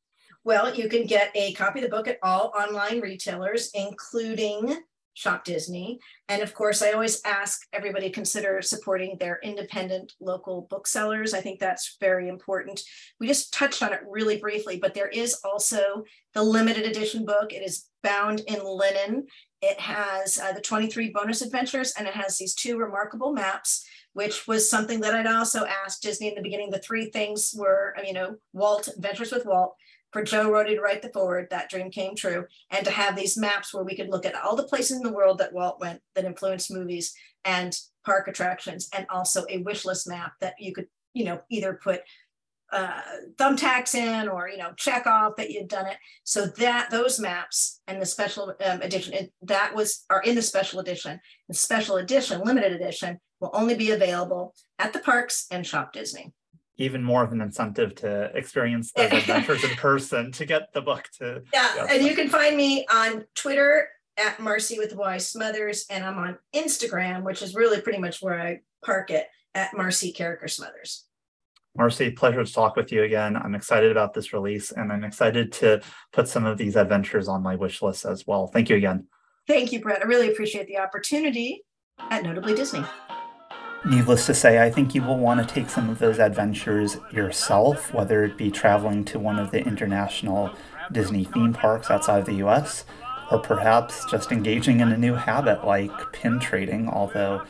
Well, 0.45 0.73
you 0.73 0.89
can 0.89 1.05
get 1.05 1.33
a 1.35 1.53
copy 1.55 1.81
of 1.81 1.83
the 1.83 1.95
book 1.95 2.07
at 2.07 2.19
all 2.23 2.53
online 2.57 3.01
retailers, 3.01 3.71
including 3.75 4.79
Shop 5.19 5.43
Disney. 5.43 5.99
And 6.29 6.43
of 6.43 6.55
course, 6.55 6.81
I 6.81 6.93
always 6.93 7.21
ask 7.25 7.67
everybody 7.73 8.09
consider 8.09 8.63
supporting 8.63 9.17
their 9.19 9.41
independent 9.43 10.13
local 10.21 10.69
booksellers. 10.71 11.35
I 11.35 11.41
think 11.41 11.59
that's 11.59 11.97
very 11.99 12.29
important. 12.29 12.81
We 13.19 13.27
just 13.27 13.53
touched 13.53 13.83
on 13.83 13.93
it 13.93 14.01
really 14.09 14.39
briefly, 14.39 14.79
but 14.81 14.95
there 14.95 15.09
is 15.09 15.41
also 15.43 16.05
the 16.35 16.43
limited 16.45 16.85
edition 16.85 17.25
book. 17.25 17.53
It 17.53 17.65
is 17.65 17.87
bound 18.05 18.43
in 18.47 18.61
linen. 18.65 19.27
It 19.61 19.81
has 19.81 20.39
uh, 20.39 20.53
the 20.53 20.61
23 20.61 21.11
bonus 21.11 21.43
adventures 21.43 21.95
and 21.99 22.07
it 22.07 22.15
has 22.15 22.39
these 22.39 22.55
two 22.55 22.79
remarkable 22.79 23.33
maps 23.33 23.85
which 24.15 24.49
was 24.49 24.69
something 24.69 25.01
that 25.01 25.15
I'd 25.15 25.29
also 25.29 25.65
asked 25.65 26.03
Disney 26.03 26.29
in 26.29 26.35
the 26.35 26.43
beginning. 26.43 26.71
The 26.71 26.81
three 26.81 27.09
things 27.11 27.55
were, 27.57 27.95
you 28.05 28.13
know, 28.13 28.35
Walt, 28.53 28.89
Adventures 28.89 29.31
with 29.31 29.47
Walt, 29.47 29.77
for 30.13 30.23
Joe 30.23 30.51
Rohde 30.51 30.75
to 30.75 30.81
write 30.81 31.03
the 31.03 31.11
forward, 31.11 31.49
that 31.51 31.69
dream 31.69 31.91
came 31.91 32.15
true, 32.15 32.47
and 32.71 32.85
to 32.85 32.91
have 32.91 33.17
these 33.17 33.37
maps 33.37 33.75
where 33.75 33.85
we 33.85 33.97
could 33.97 34.09
look 34.09 34.25
at 34.25 34.35
all 34.35 34.57
the 34.57 34.65
places 34.65 34.97
in 34.97 35.03
the 35.03 35.13
world 35.13 35.39
that 35.39 35.53
Walt 35.53 35.81
went 35.81 36.01
that 36.15 36.25
influenced 36.25 36.71
movies 36.71 37.15
and 37.45 37.79
park 38.05 38.29
attractions, 38.29 38.89
and 38.95 39.07
also 39.11 39.45
a 39.49 39.59
wish 39.59 39.85
list 39.85 40.09
map 40.09 40.33
that 40.41 40.55
you 40.59 40.73
could, 40.73 40.87
you 41.13 41.25
know, 41.25 41.41
either 41.51 41.75
put 41.75 42.03
uh, 42.71 43.01
thumbtacks 43.37 43.95
in 43.95 44.29
or 44.29 44.49
you 44.49 44.59
know 44.59 44.73
check 44.77 45.07
off 45.07 45.37
that 45.37 45.51
you'd 45.51 45.69
done 45.69 45.87
it. 45.87 45.97
So 46.25 46.47
that 46.47 46.91
those 46.91 47.19
maps 47.19 47.81
and 47.87 48.01
the 48.01 48.07
special 48.07 48.55
um, 48.65 48.83
edition 48.83 49.15
it, 49.15 49.33
that 49.43 49.75
was 49.75 50.05
are 50.11 50.23
in 50.23 50.35
the 50.35 50.43
special 50.43 50.81
edition. 50.81 51.21
The 51.49 51.55
special 51.55 51.97
edition, 51.97 52.43
limited 52.43 52.73
edition, 52.73 53.21
will 53.41 53.51
only 53.55 53.75
be 53.75 53.93
available 53.93 54.55
at 54.79 54.93
the 54.93 54.99
parks 54.99 55.47
and 55.51 55.67
Shop 55.67 55.93
Disney 55.93 56.33
even 56.79 57.03
more 57.03 57.23
of 57.23 57.33
an 57.33 57.41
incentive 57.41 57.95
to 57.97 58.31
experience 58.35 58.93
those 58.93 59.13
adventures 59.13 59.65
in 59.65 59.71
person 59.77 60.33
to 60.33 60.47
get 60.47 60.73
the 60.73 60.81
book 60.81 61.09
to 61.19 61.43
yeah 61.53 61.87
and 61.91 62.05
you 62.05 62.15
can 62.15 62.29
find 62.29 62.57
me 62.57 62.87
on 62.91 63.25
twitter 63.35 63.89
at 64.17 64.41
marcy 64.41 64.79
with 64.79 64.95
y 64.97 65.19
smothers 65.19 65.87
and 65.91 66.05
i'm 66.05 66.19
on 66.19 66.39
instagram 66.55 67.23
which 67.25 67.43
is 67.43 67.55
really 67.55 67.81
pretty 67.81 67.99
much 67.99 68.23
where 68.23 68.41
i 68.41 68.59
park 68.85 69.11
it 69.11 69.27
at 69.55 69.77
marcy 69.77 70.13
character 70.13 70.49
smothers 70.49 71.05
Marcy, 71.77 72.11
pleasure 72.11 72.45
to 72.45 72.53
talk 72.53 72.75
with 72.75 72.91
you 72.91 73.05
again. 73.05 73.37
I'm 73.37 73.55
excited 73.55 73.93
about 73.93 74.13
this 74.13 74.33
release 74.33 74.73
and 74.73 74.93
I'm 74.93 75.05
excited 75.05 75.53
to 75.53 75.81
put 76.13 76.27
some 76.27 76.45
of 76.45 76.59
these 76.59 76.75
adventures 76.75 77.29
on 77.29 77.41
my 77.41 77.55
wish 77.55 77.83
list 77.83 78.05
as 78.05 78.27
well. 78.27 78.49
Thank 78.49 78.69
you 78.69 78.75
again. 78.75 79.07
Thank 79.47 79.71
you, 79.71 79.81
Brett. 79.81 80.03
I 80.03 80.07
really 80.07 80.29
appreciate 80.29 80.67
the 80.67 80.79
opportunity 80.79 81.63
at 81.99 82.25
Notably 82.25 82.55
Disney. 82.57 82.85
Needless 83.85 84.27
to 84.27 84.35
say, 84.35 84.63
I 84.63 84.71
think 84.71 84.95
you 84.95 85.03
will 85.03 85.19
want 85.19 85.41
to 85.41 85.55
take 85.55 85.71
some 85.71 85.89
of 85.89 85.99
those 85.99 86.19
adventures 86.19 86.99
yourself, 87.13 87.95
whether 87.95 88.25
it 88.25 88.37
be 88.37 88.51
traveling 88.51 89.05
to 89.07 89.19
one 89.19 89.39
of 89.39 89.51
the 89.51 89.65
international 89.65 90.51
Disney 90.91 91.25
theme 91.25 91.53
parks 91.53 91.91
outside 91.91 92.19
of 92.19 92.27
the 92.27 92.45
US, 92.47 92.85
or 93.31 93.39
perhaps 93.39 94.05
just 94.11 94.33
engaging 94.33 94.81
in 94.81 94.91
a 94.91 94.97
new 94.97 95.15
habit 95.15 95.65
like 95.65 96.13
pin 96.13 96.41
trading, 96.41 96.89
although 96.89 97.43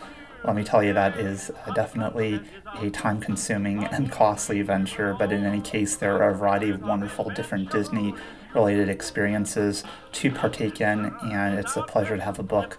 let 0.45 0.55
me 0.55 0.62
tell 0.62 0.83
you, 0.83 0.93
that 0.93 1.18
is 1.18 1.51
uh, 1.66 1.72
definitely 1.72 2.41
a 2.81 2.91
time 2.91 3.20
consuming 3.20 3.85
and 3.85 4.11
costly 4.11 4.62
venture. 4.62 5.14
But 5.18 5.33
in 5.33 5.45
any 5.45 5.61
case, 5.61 5.97
there 5.97 6.22
are 6.22 6.31
a 6.31 6.35
variety 6.35 6.70
of 6.70 6.81
wonderful 6.81 7.31
different 7.31 7.70
Disney 7.72 8.14
related 8.55 8.89
experiences 8.89 9.83
to 10.12 10.31
partake 10.31 10.81
in, 10.81 11.12
and 11.22 11.59
it's 11.59 11.76
a 11.76 11.83
pleasure 11.83 12.16
to 12.16 12.22
have 12.22 12.39
a 12.39 12.45
book 12.45 12.79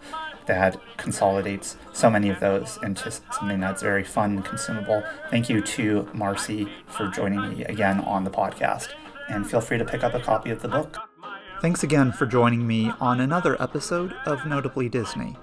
that 0.49 0.81
consolidates 0.97 1.77
so 1.93 2.09
many 2.09 2.29
of 2.29 2.39
those 2.39 2.79
into 2.81 3.11
something 3.11 3.59
that's 3.59 3.83
very 3.83 4.03
fun 4.03 4.31
and 4.31 4.43
consumable. 4.43 5.03
Thank 5.29 5.47
you 5.47 5.61
to 5.61 6.09
Marcy 6.11 6.67
for 6.87 7.07
joining 7.07 7.47
me 7.49 7.63
again 7.65 7.99
on 8.01 8.23
the 8.23 8.31
podcast, 8.31 8.89
and 9.29 9.49
feel 9.49 9.61
free 9.61 9.77
to 9.77 9.85
pick 9.85 10.03
up 10.03 10.15
a 10.15 10.19
copy 10.19 10.49
of 10.49 10.63
the 10.63 10.67
book. 10.67 10.97
Thanks 11.61 11.83
again 11.83 12.11
for 12.11 12.25
joining 12.25 12.65
me 12.65 12.91
on 12.99 13.19
another 13.19 13.61
episode 13.61 14.13
of 14.25 14.45
Notably 14.47 14.89
Disney. 14.89 15.37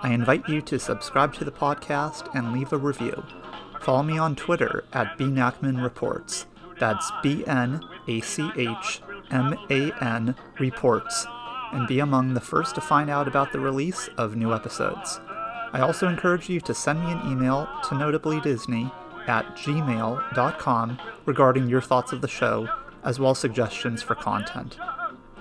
I 0.00 0.12
invite 0.12 0.48
you 0.48 0.62
to 0.62 0.78
subscribe 0.78 1.34
to 1.34 1.44
the 1.44 1.52
podcast 1.52 2.32
and 2.34 2.52
leave 2.52 2.72
a 2.72 2.78
review. 2.78 3.24
Follow 3.80 4.04
me 4.04 4.16
on 4.16 4.36
Twitter 4.36 4.84
at 4.92 5.18
bnachman 5.18 5.82
Reports. 5.82 6.46
That's 6.78 7.10
B 7.20 7.44
N 7.48 7.80
A 8.06 8.20
C 8.20 8.48
H 8.56 9.00
M 9.32 9.56
A 9.70 9.92
N 10.04 10.36
Reports 10.60 11.26
and 11.72 11.88
be 11.88 11.98
among 12.00 12.34
the 12.34 12.40
first 12.40 12.74
to 12.74 12.80
find 12.80 13.10
out 13.10 13.26
about 13.26 13.52
the 13.52 13.60
release 13.60 14.08
of 14.16 14.36
new 14.36 14.54
episodes. 14.54 15.20
I 15.72 15.80
also 15.80 16.06
encourage 16.06 16.48
you 16.48 16.60
to 16.60 16.74
send 16.74 17.00
me 17.00 17.12
an 17.12 17.30
email 17.30 17.66
to 17.84 17.94
notablydisney 17.94 18.92
at 19.26 19.56
gmail.com 19.56 20.98
regarding 21.24 21.68
your 21.68 21.80
thoughts 21.80 22.12
of 22.12 22.20
the 22.20 22.28
show, 22.28 22.68
as 23.02 23.18
well 23.18 23.30
as 23.30 23.38
suggestions 23.38 24.02
for 24.02 24.14
content. 24.14 24.76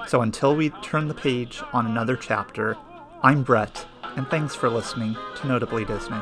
So 0.07 0.21
until 0.21 0.55
we 0.55 0.69
turn 0.81 1.07
the 1.07 1.13
page 1.13 1.61
on 1.73 1.85
another 1.85 2.15
chapter, 2.15 2.77
I'm 3.21 3.43
Brett, 3.43 3.85
and 4.15 4.27
thanks 4.27 4.55
for 4.55 4.69
listening 4.69 5.15
to 5.37 5.47
Notably 5.47 5.85
Disney. 5.85 6.21